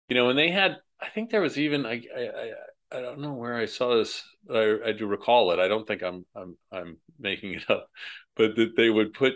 You 0.10 0.16
know, 0.16 0.30
and 0.30 0.38
they 0.38 0.50
had. 0.50 0.78
I 1.00 1.10
think 1.10 1.30
there 1.30 1.42
was 1.42 1.60
even. 1.60 1.86
I, 1.86 2.04
I 2.16 2.52
I 2.92 3.02
don't 3.02 3.20
know 3.20 3.34
where 3.34 3.56
I 3.56 3.66
saw 3.66 3.96
this. 3.96 4.24
I, 4.52 4.78
I 4.88 4.92
do 4.94 5.06
recall 5.06 5.52
it. 5.52 5.60
I 5.60 5.68
don't 5.68 5.88
think 5.88 6.02
I'm 6.02 6.26
I'm 6.36 6.58
I'm 6.72 6.98
making 7.20 7.54
it 7.54 7.70
up, 7.70 7.88
but 8.36 8.56
that 8.56 8.76
they 8.76 8.90
would 8.90 9.14
put 9.14 9.34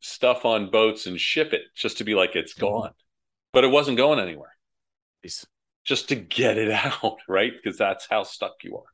stuff 0.00 0.44
on 0.44 0.70
boats 0.70 1.06
and 1.06 1.20
ship 1.20 1.52
it 1.52 1.62
just 1.74 1.98
to 1.98 2.04
be 2.04 2.14
like 2.14 2.34
it's 2.34 2.54
mm-hmm. 2.54 2.66
gone, 2.66 2.92
but 3.52 3.64
it 3.64 3.68
wasn't 3.68 3.96
going 3.96 4.18
anywhere 4.18 4.56
just 5.86 6.08
to 6.10 6.16
get 6.16 6.58
it 6.58 6.70
out, 7.02 7.18
right? 7.28 7.52
Because 7.52 7.78
that's 7.78 8.06
how 8.08 8.24
stuck 8.24 8.62
you 8.62 8.76
are. 8.76 8.84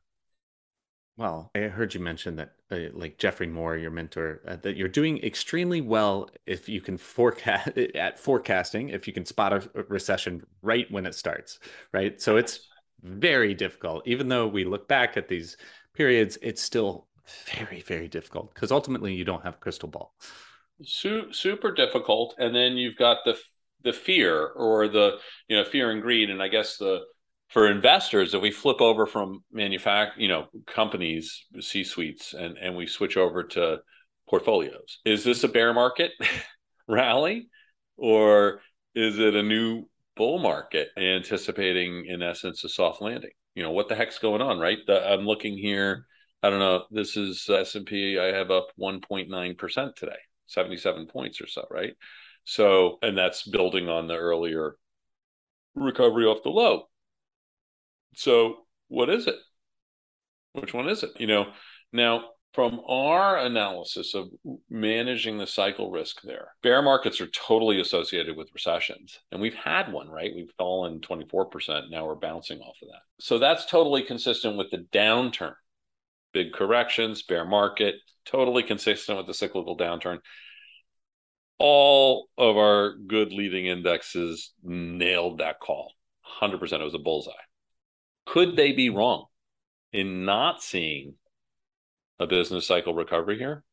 Well, 1.15 1.51
I 1.53 1.59
heard 1.59 1.93
you 1.93 1.99
mention 1.99 2.37
that, 2.37 2.53
uh, 2.71 2.89
like 2.91 3.19
Geoffrey 3.19 3.45
Moore, 3.45 3.77
your 3.77 3.91
mentor, 3.91 4.41
uh, 4.47 4.55
that 4.63 4.77
you're 4.77 4.87
doing 4.87 5.23
extremely 5.23 5.79
well 5.79 6.27
if 6.47 6.67
you 6.67 6.81
can 6.81 6.97
forecast 6.97 7.77
at 7.95 8.17
forecasting, 8.17 8.89
if 8.89 9.05
you 9.05 9.13
can 9.13 9.25
spot 9.25 9.53
a 9.53 9.83
recession 9.89 10.43
right 10.63 10.89
when 10.89 11.05
it 11.05 11.13
starts, 11.13 11.59
right? 11.91 12.19
So 12.19 12.37
it's 12.37 12.67
very 13.03 13.53
difficult. 13.53 14.07
Even 14.07 14.27
though 14.27 14.47
we 14.47 14.63
look 14.63 14.87
back 14.87 15.15
at 15.15 15.27
these 15.27 15.55
periods, 15.93 16.39
it's 16.41 16.63
still 16.63 17.07
very, 17.55 17.81
very 17.81 18.07
difficult 18.07 18.53
because 18.53 18.71
ultimately 18.71 19.13
you 19.13 19.23
don't 19.23 19.43
have 19.43 19.55
a 19.55 19.59
crystal 19.59 19.89
ball. 19.89 20.15
Super 20.83 21.71
difficult, 21.71 22.33
and 22.39 22.55
then 22.55 22.75
you've 22.75 22.97
got 22.97 23.19
the 23.23 23.37
the 23.83 23.93
fear 23.93 24.47
or 24.47 24.87
the 24.87 25.17
you 25.47 25.57
know 25.57 25.63
fear 25.63 25.91
and 25.91 26.01
greed. 26.01 26.29
And 26.29 26.41
i 26.41 26.47
guess 26.47 26.77
the 26.77 27.01
for 27.49 27.69
investors 27.69 28.33
if 28.33 28.41
we 28.41 28.51
flip 28.51 28.81
over 28.81 29.05
from 29.05 29.43
manufacture 29.51 30.19
you 30.19 30.27
know 30.27 30.47
companies 30.65 31.45
c 31.59 31.83
suites 31.83 32.33
and 32.33 32.57
and 32.57 32.75
we 32.75 32.87
switch 32.87 33.15
over 33.17 33.43
to 33.43 33.77
portfolios 34.27 34.99
is 35.05 35.23
this 35.23 35.43
a 35.43 35.47
bear 35.47 35.73
market 35.73 36.11
rally? 36.87 37.49
Or 37.97 38.61
is 38.95 39.19
it 39.19 39.35
a 39.35 39.43
new 39.43 39.85
bull 40.15 40.39
market 40.39 40.89
anticipating 40.97 42.05
in 42.07 42.21
essence 42.21 42.63
a 42.63 42.69
soft 42.69 43.01
landing? 43.01 43.31
You 43.55 43.63
know 43.63 43.71
what 43.71 43.89
the 43.89 43.95
heck's 43.95 44.19
going 44.19 44.41
on 44.41 44.59
right? 44.59 44.79
The, 44.87 45.11
i'm 45.11 45.25
looking 45.25 45.57
here 45.57 46.07
i 46.41 46.49
don't 46.49 46.59
know 46.59 46.85
this 46.89 47.15
is 47.15 47.47
s&p 47.47 48.17
i 48.17 48.25
have 48.25 48.49
up 48.49 48.67
1.9% 48.79 49.95
today 49.95 50.11
77 50.47 51.07
points 51.07 51.39
or 51.39 51.47
so 51.47 51.65
right 51.69 51.93
so, 52.45 52.97
and 53.01 53.17
that's 53.17 53.47
building 53.47 53.89
on 53.89 54.07
the 54.07 54.15
earlier 54.15 54.75
recovery 55.75 56.25
off 56.25 56.43
the 56.43 56.49
low. 56.49 56.87
So, 58.15 58.57
what 58.87 59.09
is 59.09 59.27
it? 59.27 59.35
Which 60.53 60.73
one 60.73 60.87
is 60.87 61.03
it? 61.03 61.11
You 61.19 61.27
know, 61.27 61.47
now 61.91 62.25
from 62.53 62.81
our 62.87 63.39
analysis 63.39 64.13
of 64.13 64.29
managing 64.69 65.39
the 65.39 65.47
cycle 65.47 65.89
risk 65.89 66.21
there, 66.21 66.49
bear 66.61 66.81
markets 66.83 67.19
are 67.19 67.27
totally 67.27 67.81
associated 67.81 68.37
with 68.37 68.53
recessions. 68.53 69.19
And 69.31 69.41
we've 69.41 69.55
had 69.55 69.91
one, 69.91 70.07
right? 70.07 70.31
We've 70.35 70.51
fallen 70.57 70.99
24%. 70.99 71.89
Now 71.89 72.05
we're 72.05 72.15
bouncing 72.15 72.59
off 72.59 72.75
of 72.83 72.89
that. 72.89 73.01
So 73.19 73.39
that's 73.39 73.65
totally 73.65 74.03
consistent 74.03 74.57
with 74.57 74.69
the 74.69 74.85
downturn. 74.93 75.55
Big 76.31 76.53
corrections, 76.53 77.23
bear 77.23 77.45
market, 77.45 77.95
totally 78.25 78.61
consistent 78.61 79.17
with 79.17 79.27
the 79.27 79.33
cyclical 79.33 79.75
downturn 79.75 80.19
all 81.65 82.27
of 82.37 82.57
our 82.57 82.93
good 83.07 83.31
leading 83.31 83.67
indexes 83.67 84.51
nailed 84.61 85.37
that 85.37 85.61
call. 85.61 85.93
100% 86.41 86.61
it 86.61 86.83
was 86.83 86.93
a 86.93 86.99
bullseye. 86.99 87.31
Could 88.25 88.57
they 88.57 88.73
be 88.73 88.89
wrong 88.89 89.27
in 89.93 90.25
not 90.25 90.61
seeing 90.61 91.13
a 92.19 92.27
business 92.27 92.67
cycle 92.67 92.93
recovery 92.93 93.37
here? 93.37 93.63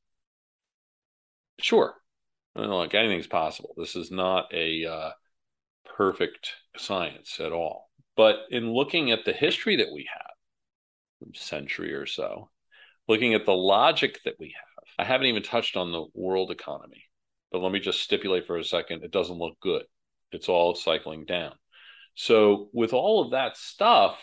Sure. 1.58 1.94
I 2.54 2.60
don't 2.60 2.70
like 2.70 2.94
anything's 2.94 3.26
possible. 3.26 3.74
This 3.76 3.96
is 3.96 4.12
not 4.12 4.54
a 4.54 4.86
uh, 4.86 5.10
perfect 5.96 6.52
science 6.76 7.40
at 7.40 7.50
all. 7.50 7.90
But 8.16 8.36
in 8.50 8.72
looking 8.72 9.10
at 9.10 9.24
the 9.24 9.32
history 9.32 9.74
that 9.76 9.92
we 9.92 10.08
have 10.14 10.30
a 11.22 11.36
century 11.36 11.92
or 11.92 12.06
so 12.06 12.50
looking 13.08 13.34
at 13.34 13.44
the 13.44 13.52
logic 13.52 14.20
that 14.24 14.36
we 14.38 14.54
have 14.56 14.84
i 14.98 15.04
haven't 15.04 15.26
even 15.26 15.42
touched 15.42 15.76
on 15.76 15.92
the 15.92 16.06
world 16.14 16.50
economy 16.50 17.09
but 17.50 17.60
let 17.60 17.72
me 17.72 17.80
just 17.80 18.02
stipulate 18.02 18.46
for 18.46 18.56
a 18.56 18.64
second 18.64 19.02
it 19.02 19.10
doesn't 19.10 19.38
look 19.38 19.58
good. 19.60 19.82
It's 20.32 20.48
all 20.48 20.74
cycling 20.74 21.24
down. 21.24 21.52
So, 22.14 22.68
with 22.72 22.92
all 22.92 23.24
of 23.24 23.32
that 23.32 23.56
stuff, 23.56 24.18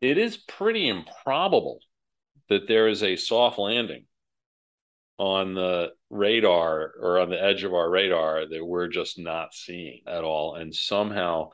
it 0.00 0.18
is 0.18 0.36
pretty 0.36 0.88
improbable 0.88 1.80
that 2.48 2.68
there 2.68 2.88
is 2.88 3.02
a 3.02 3.16
soft 3.16 3.58
landing 3.58 4.06
on 5.18 5.54
the 5.54 5.90
radar 6.10 6.92
or 7.00 7.20
on 7.20 7.30
the 7.30 7.42
edge 7.42 7.62
of 7.64 7.72
our 7.72 7.88
radar 7.88 8.46
that 8.48 8.64
we're 8.64 8.88
just 8.88 9.18
not 9.18 9.54
seeing 9.54 10.02
at 10.06 10.24
all. 10.24 10.56
And 10.56 10.74
somehow 10.74 11.50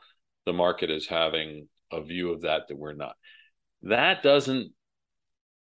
the 0.47 0.53
market 0.53 0.91
is 0.91 1.07
having 1.07 1.69
a 1.93 2.03
view 2.03 2.33
of 2.33 2.43
that 2.43 2.69
that 2.69 2.79
we're 2.79 2.95
not. 2.95 3.17
That 3.83 4.23
doesn't 4.23 4.73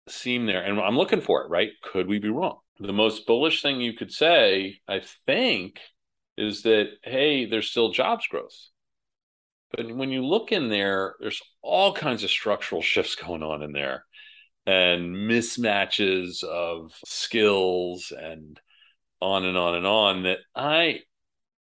seem 0.08 0.46
there. 0.46 0.64
And 0.64 0.80
I'm 0.80 0.98
looking 0.98 1.22
for 1.22 1.44
it, 1.44 1.50
right? 1.50 1.70
Could 1.82 2.08
we 2.08 2.20
be 2.20 2.30
wrong? 2.30 2.60
The 2.80 2.94
most 2.94 3.26
bullish 3.26 3.62
thing 3.62 3.82
you 3.82 3.94
could 3.94 4.12
say, 4.12 4.80
I 4.88 5.02
think, 5.26 5.80
is 6.38 6.64
that, 6.64 6.90
hey, 7.04 7.46
there's 7.46 7.70
still 7.70 7.92
jobs 7.92 8.28
growth. 8.28 8.56
But 9.72 9.92
when 9.94 10.12
you 10.12 10.26
look 10.26 10.52
in 10.52 10.70
there, 10.70 11.16
there's 11.20 11.42
all 11.62 11.94
kinds 11.94 12.24
of 12.24 12.30
structural 12.30 12.82
shifts 12.82 13.16
going 13.16 13.44
on 13.44 13.62
in 13.62 13.72
there 13.74 14.06
and 14.66 15.16
mismatches 15.16 16.44
of 16.44 16.94
skills 17.06 18.12
and 18.18 18.60
on 19.22 19.46
and 19.46 19.58
on 19.58 19.76
and 19.76 19.88
on 19.88 20.24
that 20.24 20.40
I 20.56 21.02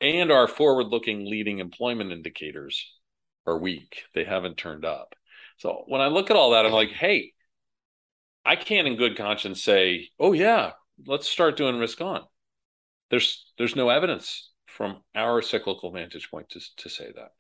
and 0.00 0.32
our 0.32 0.48
forward 0.48 0.88
looking 0.88 1.24
leading 1.24 1.58
employment 1.58 2.12
indicators 2.12 2.92
are 3.46 3.58
weak. 3.58 4.02
They 4.14 4.24
haven't 4.24 4.56
turned 4.56 4.84
up. 4.84 5.14
So 5.58 5.84
when 5.86 6.00
I 6.00 6.08
look 6.08 6.30
at 6.30 6.36
all 6.36 6.50
that, 6.50 6.66
I'm 6.66 6.72
like, 6.72 6.90
hey, 6.90 7.32
I 8.44 8.56
can't 8.56 8.86
in 8.86 8.96
good 8.96 9.16
conscience 9.16 9.62
say, 9.62 10.08
oh, 10.20 10.32
yeah, 10.32 10.72
let's 11.06 11.28
start 11.28 11.56
doing 11.56 11.78
risk 11.78 12.00
on. 12.00 12.22
There's 13.10 13.52
there's 13.58 13.76
no 13.76 13.88
evidence 13.88 14.50
from 14.66 15.02
our 15.14 15.42
cyclical 15.42 15.90
vantage 15.90 16.30
point 16.30 16.50
to, 16.50 16.60
to 16.76 16.88
say 16.88 17.12
that. 17.14 17.30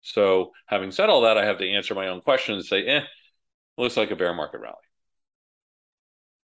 So 0.00 0.50
having 0.66 0.90
said 0.90 1.08
all 1.08 1.22
that, 1.22 1.38
I 1.38 1.44
have 1.44 1.58
to 1.58 1.68
answer 1.68 1.94
my 1.94 2.08
own 2.08 2.20
question 2.20 2.54
and 2.56 2.64
say, 2.64 2.84
eh, 2.86 3.02
looks 3.78 3.96
like 3.96 4.10
a 4.10 4.16
bear 4.16 4.34
market 4.34 4.60
rally. 4.60 4.74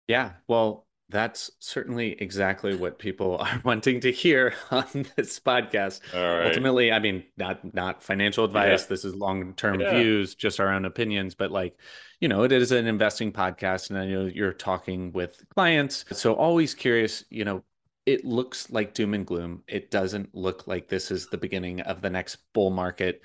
Yeah. 0.06 0.32
Well, 0.48 0.83
That's 1.10 1.50
certainly 1.58 2.12
exactly 2.20 2.74
what 2.74 2.98
people 2.98 3.38
are 3.40 3.60
wanting 3.64 4.00
to 4.00 4.12
hear 4.12 4.54
on 4.70 5.06
this 5.16 5.38
podcast. 5.38 6.00
Ultimately, 6.14 6.92
I 6.92 6.98
mean, 6.98 7.24
not 7.36 7.74
not 7.74 8.02
financial 8.02 8.44
advice. 8.44 8.82
Yeah. 8.82 8.88
This 8.88 9.04
is 9.04 9.14
long 9.14 9.54
term 9.54 9.80
yeah. 9.80 9.94
views, 9.94 10.34
just 10.34 10.60
our 10.60 10.72
own 10.72 10.84
opinions. 10.84 11.34
But 11.34 11.50
like, 11.50 11.76
you 12.20 12.28
know, 12.28 12.42
it 12.42 12.52
is 12.52 12.72
an 12.72 12.86
investing 12.86 13.32
podcast, 13.32 13.90
and 13.90 13.98
I 13.98 14.06
know 14.06 14.26
you're 14.26 14.52
talking 14.52 15.12
with 15.12 15.44
clients. 15.54 16.04
So 16.12 16.34
always 16.34 16.74
curious, 16.74 17.24
you 17.30 17.44
know, 17.44 17.62
it 18.06 18.24
looks 18.24 18.70
like 18.70 18.94
doom 18.94 19.14
and 19.14 19.26
gloom. 19.26 19.62
It 19.66 19.90
doesn't 19.90 20.34
look 20.34 20.66
like 20.66 20.88
this 20.88 21.10
is 21.10 21.28
the 21.28 21.38
beginning 21.38 21.80
of 21.82 22.02
the 22.02 22.10
next 22.10 22.36
bull 22.52 22.70
market. 22.70 23.22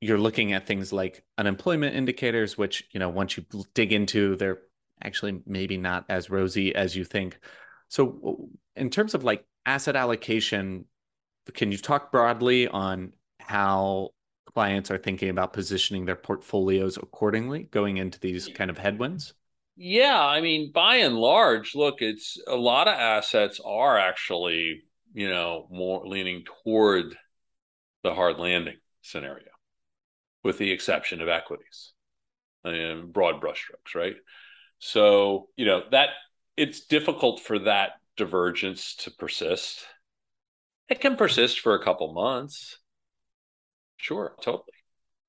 You're 0.00 0.18
looking 0.18 0.52
at 0.52 0.66
things 0.66 0.92
like 0.92 1.24
unemployment 1.38 1.94
indicators, 1.94 2.58
which, 2.58 2.88
you 2.92 3.00
know, 3.00 3.08
once 3.08 3.36
you 3.36 3.44
dig 3.74 3.92
into, 3.92 4.36
they're 4.36 4.60
actually 5.04 5.40
maybe 5.46 5.76
not 5.76 6.04
as 6.08 6.30
rosy 6.30 6.74
as 6.74 6.96
you 6.96 7.04
think. 7.04 7.38
So, 7.88 8.48
in 8.76 8.90
terms 8.90 9.14
of 9.14 9.24
like 9.24 9.44
asset 9.66 9.96
allocation, 9.96 10.86
can 11.54 11.72
you 11.72 11.78
talk 11.78 12.12
broadly 12.12 12.68
on 12.68 13.12
how 13.38 14.10
clients 14.54 14.90
are 14.90 14.98
thinking 14.98 15.28
about 15.28 15.52
positioning 15.52 16.04
their 16.04 16.16
portfolios 16.16 16.96
accordingly 16.96 17.64
going 17.64 17.96
into 17.96 18.18
these 18.20 18.48
kind 18.48 18.70
of 18.70 18.78
headwinds? 18.78 19.34
Yeah, 19.76 20.18
I 20.18 20.40
mean, 20.40 20.70
by 20.72 20.96
and 20.96 21.16
large, 21.16 21.74
look, 21.74 22.02
it's 22.02 22.38
a 22.46 22.56
lot 22.56 22.88
of 22.88 22.94
assets 22.94 23.60
are 23.64 23.98
actually, 23.98 24.82
you 25.14 25.28
know, 25.28 25.66
more 25.70 26.06
leaning 26.06 26.44
toward 26.64 27.16
the 28.02 28.14
hard 28.14 28.38
landing 28.38 28.76
scenario, 29.00 29.48
with 30.44 30.58
the 30.58 30.70
exception 30.70 31.22
of 31.22 31.28
equities 31.28 31.92
and 32.64 33.12
broad 33.12 33.40
brushstrokes, 33.40 33.94
right? 33.94 34.16
So, 34.84 35.48
you 35.56 35.64
know, 35.64 35.82
that 35.92 36.08
it's 36.56 36.86
difficult 36.86 37.40
for 37.40 37.60
that 37.60 37.92
divergence 38.16 38.96
to 38.96 39.12
persist. 39.12 39.86
It 40.88 41.00
can 41.00 41.14
persist 41.14 41.60
for 41.60 41.74
a 41.74 41.84
couple 41.84 42.12
months. 42.12 42.78
Sure, 43.96 44.34
totally 44.42 44.72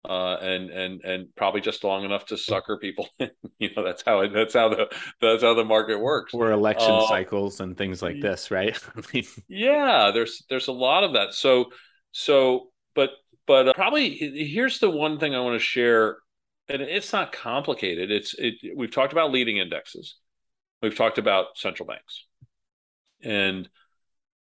uh, 0.07 0.35
and 0.41 0.69
and 0.69 1.01
and 1.03 1.35
probably 1.35 1.61
just 1.61 1.83
long 1.83 2.03
enough 2.03 2.25
to 2.25 2.37
sucker 2.37 2.77
people. 2.77 3.07
you 3.59 3.69
know, 3.75 3.83
that's 3.83 4.03
how 4.05 4.19
it, 4.21 4.33
that's 4.33 4.53
how 4.53 4.69
the 4.69 4.93
that's 5.21 5.43
how 5.43 5.53
the 5.53 5.63
market 5.63 5.97
works. 5.99 6.33
Or 6.33 6.51
election 6.51 6.91
uh, 6.91 7.07
cycles 7.07 7.61
and 7.61 7.77
things 7.77 8.01
like 8.01 8.19
this, 8.19 8.51
right? 8.51 8.77
yeah, 9.47 10.11
there's 10.13 10.43
there's 10.49 10.67
a 10.67 10.73
lot 10.73 11.03
of 11.03 11.13
that. 11.13 11.33
So 11.33 11.71
so, 12.11 12.71
but 12.95 13.11
but 13.47 13.69
uh, 13.69 13.73
probably 13.73 14.09
here's 14.09 14.79
the 14.79 14.89
one 14.89 15.19
thing 15.19 15.35
I 15.35 15.39
want 15.39 15.55
to 15.55 15.65
share, 15.65 16.17
and 16.69 16.81
it's 16.81 17.13
not 17.13 17.31
complicated. 17.31 18.11
It's 18.11 18.33
it. 18.37 18.55
We've 18.75 18.91
talked 18.91 19.13
about 19.13 19.31
leading 19.31 19.57
indexes. 19.57 20.15
We've 20.81 20.95
talked 20.95 21.17
about 21.17 21.57
central 21.57 21.87
banks, 21.87 22.25
and 23.23 23.69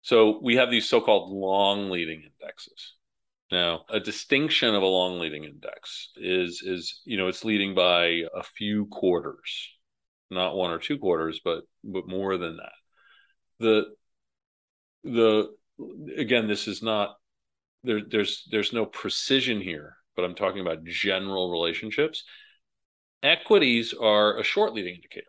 so 0.02 0.40
we 0.42 0.56
have 0.56 0.72
these 0.72 0.90
so-called 0.90 1.32
long 1.32 1.90
leading 1.90 2.24
indexes 2.24 2.96
now, 3.52 3.84
a 3.90 4.00
distinction 4.00 4.74
of 4.74 4.82
a 4.82 4.88
long 4.88 5.20
leading 5.20 5.44
index 5.44 6.12
is 6.16 6.64
is 6.66 7.02
you 7.04 7.18
know 7.18 7.28
it's 7.28 7.44
leading 7.44 7.76
by 7.76 8.24
a 8.34 8.44
few 8.44 8.86
quarters, 8.86 9.70
not 10.30 10.56
one 10.56 10.72
or 10.72 10.80
two 10.80 10.98
quarters, 10.98 11.42
but 11.44 11.64
but 11.84 12.08
more 12.08 12.38
than 12.38 12.58
that. 12.58 12.72
The 13.60 13.86
the 15.04 15.50
again, 16.18 16.48
this 16.48 16.70
is 16.70 16.82
not 16.82 17.18
there. 17.84 18.00
There's 18.10 18.48
there's 18.50 18.72
no 18.72 18.86
precision 18.86 19.60
here, 19.60 19.98
but 20.22 20.28
I'm 20.28 20.36
talking 20.36 20.62
about 20.62 20.84
general 20.84 21.52
relationships. 21.52 22.24
Equities 23.24 23.94
are 23.94 24.38
a 24.38 24.44
short 24.44 24.74
leading 24.74 24.96
indicator. 24.96 25.26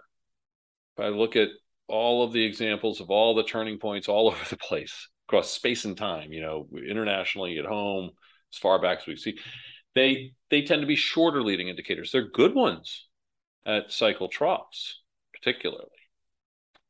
If 0.97 1.05
I 1.05 1.09
look 1.09 1.35
at 1.35 1.49
all 1.89 2.23
of 2.23 2.33
the 2.33 2.45
examples 2.45 3.01
of 3.01 3.11
all 3.11 3.35
the 3.35 3.43
turning 3.43 3.79
points 3.79 4.09
all 4.09 4.29
over 4.33 4.45
the 4.49 4.57
place, 4.57 5.09
across 5.29 5.51
space 5.51 5.85
and 5.85 5.97
time, 5.97 6.33
you 6.33 6.43
know, 6.43 6.69
internationally 6.87 7.59
at 7.59 7.65
home, 7.65 8.11
as 8.53 8.59
far 8.59 8.81
back 8.81 8.99
as 8.99 9.07
we 9.07 9.17
see, 9.17 9.39
they 9.95 10.33
they 10.51 10.63
tend 10.63 10.83
to 10.83 10.87
be 10.87 10.97
shorter 10.97 11.43
leading 11.43 11.69
indicators. 11.69 12.13
They're 12.13 12.29
good 12.29 12.55
ones 12.55 13.09
at 13.65 13.93
cycle 13.93 14.29
troughs, 14.29 15.01
particularly. 15.33 15.89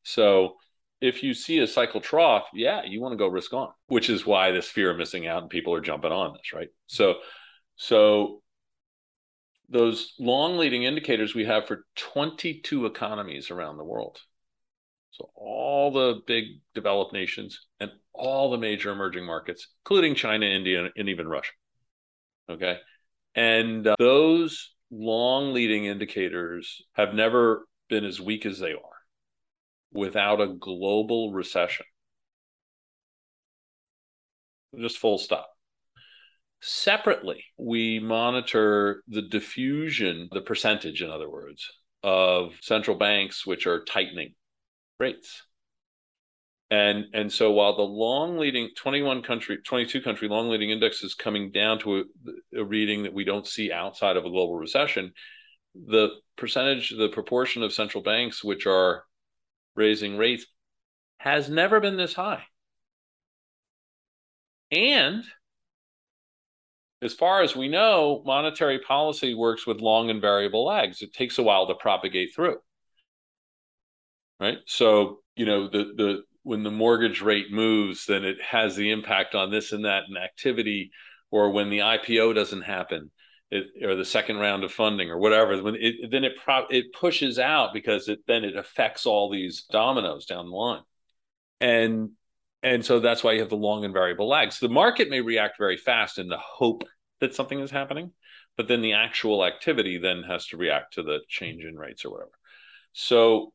So 0.03 0.57
if 1.01 1.23
you 1.23 1.35
see 1.35 1.59
a 1.59 1.67
cycle 1.67 2.01
trough, 2.01 2.49
yeah, 2.53 2.83
you 2.85 3.01
want 3.01 3.13
to 3.13 3.17
go 3.17 3.29
risk 3.29 3.53
on, 3.53 3.71
which 3.87 4.09
is 4.11 4.27
why 4.27 4.51
this 4.51 4.69
fear 4.69 4.91
of 4.91 4.99
missing 4.99 5.27
out 5.27 5.43
and 5.43 5.51
people 5.51 5.75
are 5.75 5.81
jumping 5.81 6.13
on 6.13 6.33
this, 6.33 6.53
right? 6.53 6.69
So 6.87 7.17
so 7.77 8.43
those 9.69 10.15
long 10.19 10.59
leading 10.59 10.85
indicators 10.85 11.35
we 11.35 11.47
have 11.47 11.67
for 11.67 11.87
22 11.97 12.87
economies 12.87 13.51
around 13.51 13.79
the 13.79 13.85
world. 13.85 14.21
So 15.13 15.31
all 15.35 15.91
the 15.91 16.21
big 16.27 16.45
developed 16.75 17.13
nations 17.13 17.67
and 17.81 17.91
all 18.15 18.51
the 18.51 18.59
major 18.59 18.91
emerging 18.91 19.27
markets, 19.27 19.69
including 19.85 20.15
China, 20.15 20.47
India, 20.47 20.89
and 20.97 21.09
even 21.09 21.29
Russia. 21.29 21.53
Okay. 22.51 22.79
And 23.35 23.87
uh, 23.87 23.97
those 23.99 24.75
long 24.91 25.53
leading 25.53 25.87
indicators 25.87 26.83
have 26.93 27.15
never 27.15 27.67
been 27.89 28.05
as 28.05 28.21
weak 28.21 28.47
as 28.47 28.59
they 28.59 28.73
are 28.73 28.79
without 29.93 30.41
a 30.41 30.49
global 30.49 31.33
recession. 31.33 31.87
Just 34.79 34.99
full 34.99 35.19
stop. 35.19 35.52
Separately, 36.65 37.45
we 37.59 37.99
monitor 37.99 39.03
the 39.09 39.23
diffusion, 39.23 40.29
the 40.31 40.41
percentage, 40.41 41.03
in 41.03 41.11
other 41.11 41.29
words, 41.29 41.69
of 42.05 42.55
central 42.61 42.97
banks 42.97 43.45
which 43.45 43.67
are 43.67 43.83
tightening 43.83 44.35
rates. 45.01 45.43
And 46.71 47.07
and 47.13 47.33
so 47.33 47.51
while 47.51 47.77
the 47.77 47.83
long 47.83 48.39
leading 48.39 48.71
21 48.77 49.23
country 49.23 49.59
22 49.59 50.03
country 50.03 50.29
long 50.29 50.51
leading 50.51 50.71
index 50.71 51.03
is 51.03 51.15
coming 51.15 51.51
down 51.51 51.81
to 51.81 51.97
a, 51.99 52.61
a 52.61 52.65
reading 52.65 53.03
that 53.03 53.13
we 53.13 53.25
don't 53.25 53.47
see 53.47 53.73
outside 53.73 54.17
of 54.17 54.25
a 54.25 54.31
global 54.31 54.55
recession, 54.55 55.13
the 55.75 56.11
percentage 56.37 56.95
the 56.97 57.09
proportion 57.09 57.65
of 57.65 57.73
central 57.73 58.05
banks 58.05 58.45
which 58.45 58.67
are 58.67 59.03
raising 59.75 60.17
rates 60.17 60.47
has 61.19 61.51
never 61.51 61.81
been 61.81 61.97
this 61.97 62.15
high. 62.15 62.45
And 64.71 65.25
as 67.03 67.13
far 67.13 67.43
as 67.43 67.57
we 67.57 67.69
know, 67.69 68.23
monetary 68.25 68.79
policy 68.79 69.35
works 69.35 69.67
with 69.67 69.81
long 69.81 70.09
and 70.09 70.21
variable 70.21 70.65
lags. 70.65 71.03
It 71.03 71.13
takes 71.13 71.39
a 71.39 71.43
while 71.43 71.67
to 71.67 71.75
propagate 71.75 72.35
through. 72.35 72.59
Right? 74.39 74.59
So, 74.67 75.21
you 75.37 75.45
know, 75.45 75.69
the 75.69 75.93
the 75.97 76.23
when 76.45 76.63
the 76.63 76.71
mortgage 76.71 77.21
rate 77.21 77.53
moves, 77.53 78.07
then 78.07 78.25
it 78.25 78.41
has 78.41 78.77
the 78.77 78.91
impact 78.91 79.35
on 79.35 79.51
this 79.51 79.73
and 79.73 79.85
that 79.85 80.05
and 80.09 80.17
activity, 80.17 80.91
or 81.31 81.51
when 81.51 81.71
the 81.71 81.81
IPO 81.81 82.35
doesn't 82.35 82.63
happen, 82.63 83.11
it, 83.51 83.67
or 83.85 83.95
the 83.95 84.05
second 84.05 84.39
round 84.39 84.65
of 84.65 84.73
funding 84.73 85.11
or 85.11 85.19
whatever. 85.19 85.61
When 85.63 85.77
it 85.77 86.11
then 86.11 86.25
it 86.25 86.33
pro- 86.43 86.67
it 86.71 86.93
pushes 86.93 87.39
out 87.39 87.73
because 87.73 88.09
it 88.09 88.21
then 88.27 88.45
it 88.45 88.57
affects 88.57 89.07
all 89.07 89.31
these 89.31 89.65
dominoes 89.71 90.27
down 90.27 90.51
the 90.51 90.57
line, 90.57 90.83
and 91.61 92.11
and 92.63 92.85
so 92.85 93.01
that's 93.01 93.25
why 93.25 93.33
you 93.33 93.41
have 93.41 93.49
the 93.49 93.57
long 93.57 93.85
and 93.85 93.93
variable 93.93 94.29
lags. 94.29 94.61
The 94.61 94.69
market 94.69 95.11
may 95.11 95.21
react 95.21 95.59
very 95.59 95.77
fast 95.77 96.19
in 96.19 96.29
the 96.29 96.39
hope 96.39 96.85
that 97.21 97.35
something 97.35 97.61
is 97.61 97.71
happening, 97.71 98.13
but 98.57 98.69
then 98.69 98.83
the 98.83 98.93
actual 98.93 99.45
activity 99.45 99.99
then 99.99 100.23
has 100.23 100.47
to 100.49 100.57
react 100.57 100.95
to 100.95 101.03
the 101.03 101.21
change 101.29 101.65
in 101.65 101.77
rates 101.77 102.05
or 102.05 102.11
whatever. 102.11 102.33
So 102.93 103.53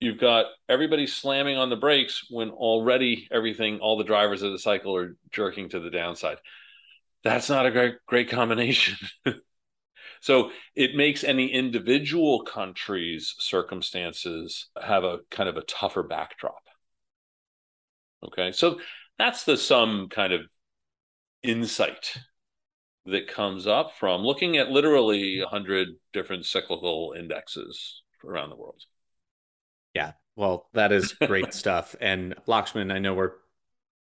you've 0.00 0.18
got 0.18 0.46
everybody 0.68 1.06
slamming 1.06 1.58
on 1.58 1.68
the 1.68 1.76
brakes 1.76 2.24
when 2.30 2.50
already 2.50 3.28
everything, 3.30 3.80
all 3.80 3.98
the 3.98 4.04
drivers 4.04 4.42
of 4.42 4.52
the 4.52 4.58
cycle 4.58 4.96
are 4.96 5.16
jerking 5.30 5.68
to 5.70 5.80
the 5.80 5.90
downside. 5.90 6.38
That's 7.22 7.50
not 7.50 7.66
a 7.66 7.70
great, 7.70 7.96
great 8.06 8.30
combination. 8.30 8.96
so 10.22 10.50
it 10.74 10.96
makes 10.96 11.22
any 11.22 11.52
individual 11.52 12.44
country's 12.44 13.34
circumstances 13.38 14.68
have 14.82 15.04
a 15.04 15.18
kind 15.30 15.50
of 15.50 15.58
a 15.58 15.62
tougher 15.62 16.02
backdrop. 16.02 16.62
Okay. 18.26 18.52
So 18.52 18.80
that's 19.18 19.44
the 19.44 19.56
some 19.56 20.08
kind 20.08 20.32
of 20.32 20.42
insight 21.42 22.18
that 23.06 23.28
comes 23.28 23.66
up 23.66 23.92
from 23.98 24.22
looking 24.22 24.56
at 24.56 24.70
literally 24.70 25.40
100 25.40 25.88
different 26.12 26.44
cyclical 26.44 27.14
indexes 27.16 28.02
around 28.24 28.50
the 28.50 28.56
world. 28.56 28.82
Yeah. 29.94 30.12
Well, 30.36 30.68
that 30.74 30.92
is 30.92 31.12
great 31.12 31.54
stuff. 31.54 31.96
And 32.00 32.34
Lakshman, 32.46 32.92
I 32.92 32.98
know 32.98 33.14
we're 33.14 33.32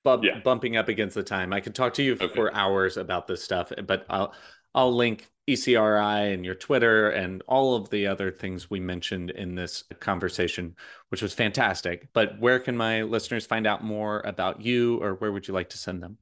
bu- 0.04 0.26
yeah. 0.26 0.40
bumping 0.40 0.76
up 0.76 0.88
against 0.88 1.14
the 1.14 1.22
time. 1.22 1.52
I 1.52 1.60
could 1.60 1.74
talk 1.74 1.94
to 1.94 2.02
you 2.02 2.14
okay. 2.14 2.28
for 2.28 2.54
hours 2.54 2.96
about 2.96 3.26
this 3.26 3.42
stuff, 3.42 3.72
but 3.86 4.06
I'll 4.08 4.34
I'll 4.76 4.94
link 4.94 5.28
ECRI 5.48 6.34
and 6.34 6.44
your 6.44 6.54
Twitter 6.54 7.10
and 7.10 7.42
all 7.48 7.74
of 7.74 7.88
the 7.90 8.06
other 8.06 8.30
things 8.30 8.68
we 8.68 8.78
mentioned 8.78 9.30
in 9.30 9.54
this 9.54 9.82
conversation, 10.00 10.76
which 11.08 11.22
was 11.22 11.32
fantastic. 11.32 12.08
But 12.12 12.38
where 12.38 12.60
can 12.60 12.76
my 12.76 13.02
listeners 13.02 13.46
find 13.46 13.66
out 13.66 13.82
more 13.82 14.20
about 14.20 14.60
you 14.60 15.02
or 15.02 15.14
where 15.14 15.32
would 15.32 15.48
you 15.48 15.54
like 15.54 15.70
to 15.70 15.78
send 15.78 16.02
them? 16.02 16.18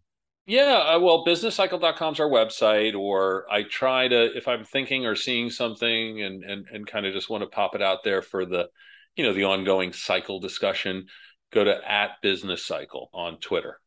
Yeah, 0.46 0.94
uh, 0.94 1.00
well, 1.00 1.24
businesscycle.com 1.24 2.12
is 2.12 2.20
our 2.20 2.28
website, 2.28 2.94
or 2.94 3.50
I 3.50 3.62
try 3.62 4.08
to, 4.08 4.36
if 4.36 4.46
I'm 4.46 4.62
thinking 4.62 5.06
or 5.06 5.14
seeing 5.14 5.48
something 5.48 6.22
and, 6.22 6.44
and, 6.44 6.66
and 6.70 6.86
kind 6.86 7.06
of 7.06 7.14
just 7.14 7.30
want 7.30 7.42
to 7.42 7.48
pop 7.48 7.74
it 7.74 7.80
out 7.80 8.04
there 8.04 8.20
for 8.20 8.44
the, 8.44 8.68
you 9.16 9.24
know 9.24 9.32
the 9.32 9.44
ongoing 9.44 9.92
cycle 9.92 10.40
discussion, 10.40 11.06
go 11.50 11.64
to 11.64 11.90
at 11.90 12.20
business 12.20 12.64
cycle 12.64 13.08
on 13.14 13.38
Twitter. 13.38 13.80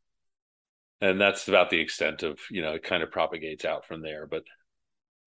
And 0.99 1.21
that's 1.21 1.47
about 1.47 1.69
the 1.69 1.79
extent 1.79 2.23
of, 2.23 2.39
you 2.49 2.63
know, 2.63 2.73
it 2.73 2.83
kind 2.83 3.03
of 3.03 3.11
propagates 3.11 3.65
out 3.65 3.85
from 3.85 4.01
there. 4.01 4.25
But 4.25 4.43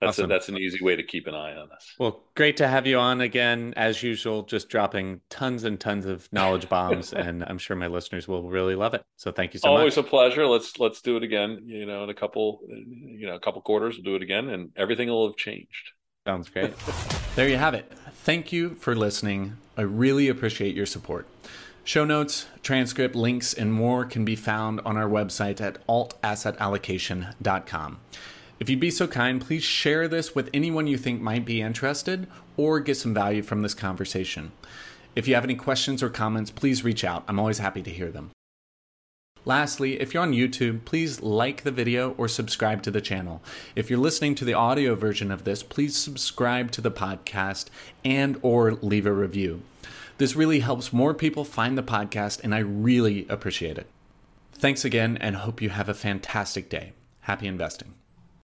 that's 0.01 0.19
awesome. 0.19 0.27
a, 0.27 0.29
that's 0.29 0.49
an 0.49 0.57
easy 0.57 0.83
way 0.83 0.97
to 0.97 1.03
keep 1.03 1.27
an 1.27 1.35
eye 1.35 1.55
on 1.55 1.71
us. 1.73 1.95
Well, 1.99 2.23
great 2.35 2.57
to 2.57 2.69
have 2.69 2.87
you 2.87 2.99
on 2.99 3.21
again, 3.21 3.75
as 3.77 4.03
usual. 4.03 4.43
Just 4.43 4.71
dropping 4.71 5.21
tons 5.29 5.65
and 5.65 5.79
tons 5.79 6.07
of 6.07 6.33
knowledge 6.33 6.69
bombs, 6.69 7.13
and 7.13 7.45
I'm 7.45 7.59
sure 7.59 7.77
my 7.77 7.87
listeners 7.87 8.27
will 8.27 8.49
really 8.49 8.75
love 8.75 8.95
it. 8.95 9.03
So 9.17 9.31
thank 9.31 9.53
you 9.53 9.61
so 9.61 9.69
Always 9.69 9.97
much. 9.97 9.99
Always 9.99 10.07
a 10.07 10.11
pleasure. 10.11 10.47
Let's 10.47 10.79
let's 10.79 11.03
do 11.03 11.19
it 11.19 11.23
again. 11.23 11.61
You 11.65 11.85
know, 11.85 12.05
in 12.05 12.11
a 12.11 12.15
couple, 12.15 12.61
you 12.67 13.27
know, 13.27 13.35
a 13.35 13.41
couple 13.41 13.61
quarters, 13.61 13.97
we'll 13.97 14.05
do 14.05 14.17
it 14.17 14.23
again, 14.23 14.49
and 14.49 14.71
everything 14.77 15.09
will 15.09 15.27
have 15.27 15.37
changed. 15.37 15.91
Sounds 16.27 16.49
great. 16.49 16.73
there 17.37 17.49
you 17.49 17.59
have 17.59 17.75
it. 17.75 17.93
Thank 18.13 18.53
you 18.53 18.77
for 18.77 18.95
listening. 18.95 19.59
I 19.77 19.83
really 19.83 20.29
appreciate 20.29 20.75
your 20.75 20.87
support. 20.87 21.27
Show 21.85 22.05
notes, 22.05 22.47
transcript, 22.63 23.15
links, 23.15 23.55
and 23.55 23.73
more 23.73 24.05
can 24.05 24.25
be 24.25 24.35
found 24.37 24.81
on 24.83 24.97
our 24.97 25.09
website 25.09 25.61
at 25.61 25.85
altassetallocation.com. 25.87 28.01
If 28.61 28.69
you'd 28.69 28.79
be 28.79 28.91
so 28.91 29.09
kind, 29.09 29.41
please 29.41 29.65
share 29.65 30.07
this 30.07 30.35
with 30.35 30.51
anyone 30.53 30.87
you 30.87 30.99
think 30.99 31.23
might 31.23 31.47
be 31.47 31.63
interested 31.63 32.27
or 32.59 32.79
get 32.79 32.99
some 32.99 33.15
value 33.15 33.43
from 33.43 33.63
this 33.63 33.73
conversation. 33.73 34.53
If 35.17 35.27
you 35.27 35.35
have 35.35 35.45
any 35.45 35.55
questions 35.55 36.03
or 36.03 36.11
comments, 36.11 36.51
please 36.51 36.85
reach 36.85 37.03
out. 37.03 37.25
I'm 37.27 37.41
always 37.41 37.59
happy 37.59 37.83
to 37.83 37.91
hear 37.91 38.11
them. 38.11 38.31
Lastly, 39.47 39.99
if 39.99 40.13
you're 40.13 40.23
on 40.23 40.35
YouTube, 40.35 40.85
please 40.85 41.23
like 41.23 41.63
the 41.63 41.71
video 41.71 42.11
or 42.19 42.29
subscribe 42.29 42.83
to 42.83 42.91
the 42.91 43.01
channel. 43.01 43.43
If 43.75 43.89
you're 43.89 43.99
listening 43.99 44.35
to 44.37 44.45
the 44.45 44.53
audio 44.53 44.95
version 44.95 45.31
of 45.31 45.45
this, 45.45 45.63
please 45.63 45.97
subscribe 45.97 46.71
to 46.73 46.83
the 46.83 46.91
podcast 46.91 47.67
and 48.05 48.39
or 48.43 48.73
leave 48.73 49.07
a 49.07 49.13
review. 49.13 49.63
This 50.19 50.37
really 50.37 50.61
helps 50.61 50.93
more 50.93 51.15
people 51.15 51.45
find 51.45 51.79
the 51.79 51.83
podcast 51.83 52.45
and 52.45 52.55
I 52.55 52.59
really 52.59 53.27
appreciate 53.31 53.79
it. 53.79 53.87
Thanks 54.53 54.85
again 54.85 55.17
and 55.17 55.37
hope 55.37 55.63
you 55.63 55.71
have 55.71 55.89
a 55.89 55.95
fantastic 55.95 56.69
day. 56.69 56.93
Happy 57.21 57.47
investing. 57.47 57.95